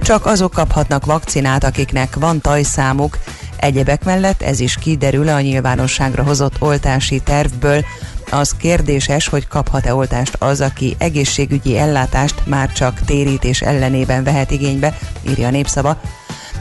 Csak 0.00 0.26
azok 0.26 0.52
kaphatnak 0.52 1.06
vakcinát, 1.06 1.64
akiknek 1.64 2.14
van 2.14 2.40
tajszámuk, 2.40 3.18
Egyebek 3.66 4.04
mellett 4.04 4.42
ez 4.42 4.60
is 4.60 4.74
kiderül 4.74 5.28
a 5.28 5.40
nyilvánosságra 5.40 6.22
hozott 6.22 6.54
oltási 6.58 7.20
tervből. 7.20 7.84
Az 8.30 8.50
kérdéses, 8.58 9.28
hogy 9.28 9.48
kaphat-e 9.48 9.94
oltást 9.94 10.36
az, 10.38 10.60
aki 10.60 10.94
egészségügyi 10.98 11.78
ellátást 11.78 12.42
már 12.44 12.72
csak 12.72 13.00
térítés 13.04 13.60
ellenében 13.60 14.24
vehet 14.24 14.50
igénybe, 14.50 14.98
írja 15.28 15.46
a 15.46 15.50
népszava. 15.50 16.00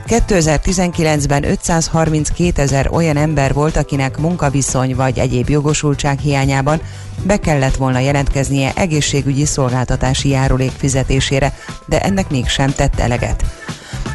2019-ben 0.08 1.44
532 1.44 2.62
ezer 2.62 2.90
olyan 2.92 3.18
ember 3.18 3.54
volt, 3.54 3.78
akinek 3.78 4.18
munkaviszony 4.18 4.96
vagy 4.96 5.20
egyéb 5.20 5.50
jogosultság 5.50 6.20
hiányában 6.20 6.82
be 7.24 7.40
kellett 7.40 7.76
volna 7.76 8.00
jelentkeznie 8.00 8.72
egészségügyi 8.76 9.46
szolgáltatási 9.46 10.30
járulék 10.30 10.72
fizetésére, 10.78 11.54
de 11.86 12.02
ennek 12.02 12.30
mégsem 12.30 12.74
tett 12.74 13.00
eleget. 13.00 13.44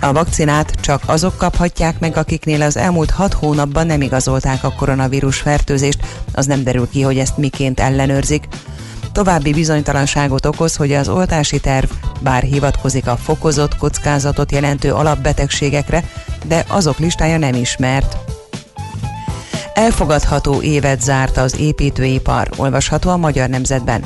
A 0.01 0.13
vakcinát 0.13 0.71
csak 0.81 1.03
azok 1.07 1.37
kaphatják 1.37 1.99
meg, 1.99 2.17
akiknél 2.17 2.63
az 2.63 2.77
elmúlt 2.77 3.11
hat 3.11 3.33
hónapban 3.33 3.87
nem 3.87 4.03
igazolták 4.03 4.65
a 4.65 4.73
koronavírus 4.73 5.39
fertőzést, 5.39 5.99
az 6.33 6.47
nem 6.47 6.63
derül 6.63 6.89
ki, 6.89 7.03
hogy 7.03 7.19
ezt 7.19 7.37
miként 7.37 7.81
ellenőrzik. 7.81 8.49
További 9.13 9.53
bizonytalanságot 9.53 10.47
okoz, 10.47 10.77
hogy 10.77 10.93
az 10.93 11.09
oltási 11.09 11.61
terv 11.61 11.91
bár 12.21 12.43
hivatkozik 12.43 13.07
a 13.07 13.17
fokozott 13.17 13.77
kockázatot 13.77 14.53
jelentő 14.53 14.93
alapbetegségekre, 14.93 16.05
de 16.47 16.65
azok 16.69 16.99
listája 16.99 17.39
nem 17.39 17.55
ismert. 17.55 18.17
Elfogadható 19.75 20.63
évet 20.63 21.01
zárt 21.01 21.37
az 21.37 21.59
építőipar, 21.59 22.49
olvasható 22.57 23.11
a 23.11 23.17
Magyar 23.17 23.49
Nemzetben. 23.49 24.05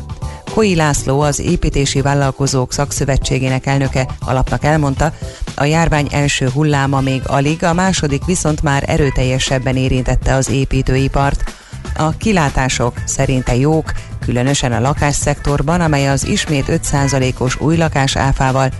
Koi 0.54 0.74
László, 0.74 1.20
az 1.20 1.40
Építési 1.40 2.00
Vállalkozók 2.00 2.72
Szakszövetségének 2.72 3.66
elnöke 3.66 4.08
alapnak 4.20 4.64
elmondta, 4.64 5.12
a 5.54 5.64
járvány 5.64 6.08
első 6.10 6.48
hulláma 6.48 7.00
még 7.00 7.22
alig, 7.26 7.64
a 7.64 7.72
második 7.72 8.24
viszont 8.24 8.62
már 8.62 8.84
erőteljesebben 8.86 9.76
érintette 9.76 10.34
az 10.34 10.50
építőipart. 10.50 11.54
A 11.96 12.10
kilátások 12.10 12.94
szerinte 13.04 13.56
jók, 13.56 13.92
különösen 14.20 14.72
a 14.72 14.80
lakásszektorban, 14.80 15.80
amely 15.80 16.08
az 16.08 16.26
ismét 16.26 16.64
5%-os 16.68 17.60
új 17.60 17.76
lakás 17.76 18.16
áfával 18.16 18.70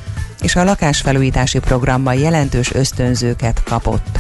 és 0.43 0.57
a 0.57 0.65
lakásfelújítási 0.65 1.59
programmal 1.59 2.15
jelentős 2.15 2.73
ösztönzőket 2.73 3.63
kapott. 3.63 4.19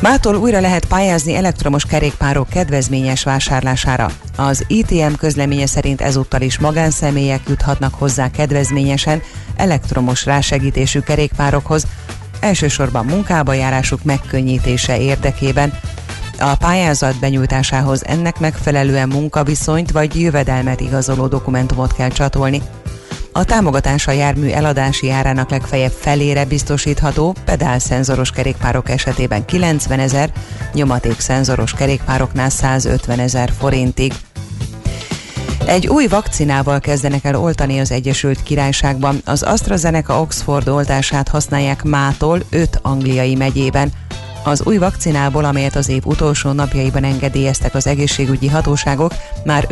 Mától 0.00 0.34
újra 0.34 0.60
lehet 0.60 0.84
pályázni 0.84 1.34
elektromos 1.34 1.84
kerékpárok 1.84 2.48
kedvezményes 2.48 3.22
vásárlására. 3.22 4.10
Az 4.36 4.64
ITM 4.66 5.12
közleménye 5.18 5.66
szerint 5.66 6.00
ezúttal 6.00 6.40
is 6.40 6.58
magánszemélyek 6.58 7.40
juthatnak 7.48 7.94
hozzá 7.94 8.30
kedvezményesen 8.30 9.22
elektromos 9.56 10.24
rásegítésű 10.24 11.00
kerékpárokhoz, 11.00 11.86
elsősorban 12.40 13.04
munkába 13.04 13.52
járásuk 13.52 14.04
megkönnyítése 14.04 15.00
érdekében. 15.00 15.72
A 16.38 16.54
pályázat 16.54 17.18
benyújtásához 17.18 18.06
ennek 18.06 18.38
megfelelően 18.38 19.08
munkaviszonyt 19.08 19.90
vagy 19.90 20.20
jövedelmet 20.20 20.80
igazoló 20.80 21.26
dokumentumot 21.26 21.92
kell 21.92 22.10
csatolni. 22.10 22.62
A 23.36 23.44
támogatás 23.44 24.06
a 24.06 24.12
jármű 24.12 24.48
eladási 24.48 25.10
árának 25.10 25.50
legfeljebb 25.50 25.92
felére 25.92 26.44
biztosítható, 26.44 27.34
pedálszenzoros 27.44 28.30
kerékpárok 28.30 28.90
esetében 28.90 29.44
90 29.44 29.98
ezer, 29.98 30.32
nyomatékszenzoros 30.72 31.72
kerékpároknál 31.72 32.48
150 32.48 33.18
ezer 33.18 33.52
forintig. 33.58 34.12
Egy 35.66 35.86
új 35.86 36.06
vakcinával 36.06 36.80
kezdenek 36.80 37.24
el 37.24 37.36
oltani 37.36 37.80
az 37.80 37.90
Egyesült 37.90 38.42
Királyságban. 38.42 39.20
Az 39.24 39.42
AstraZeneca 39.42 40.20
Oxford 40.20 40.68
oltását 40.68 41.28
használják 41.28 41.82
mától 41.82 42.42
5 42.50 42.78
angliai 42.82 43.34
megyében. 43.34 43.92
Az 44.44 44.62
új 44.64 44.76
vakcinából, 44.76 45.44
amelyet 45.44 45.76
az 45.76 45.88
év 45.88 46.06
utolsó 46.06 46.52
napjaiban 46.52 47.04
engedélyeztek 47.04 47.74
az 47.74 47.86
egészségügyi 47.86 48.48
hatóságok, 48.48 49.14
már 49.44 49.64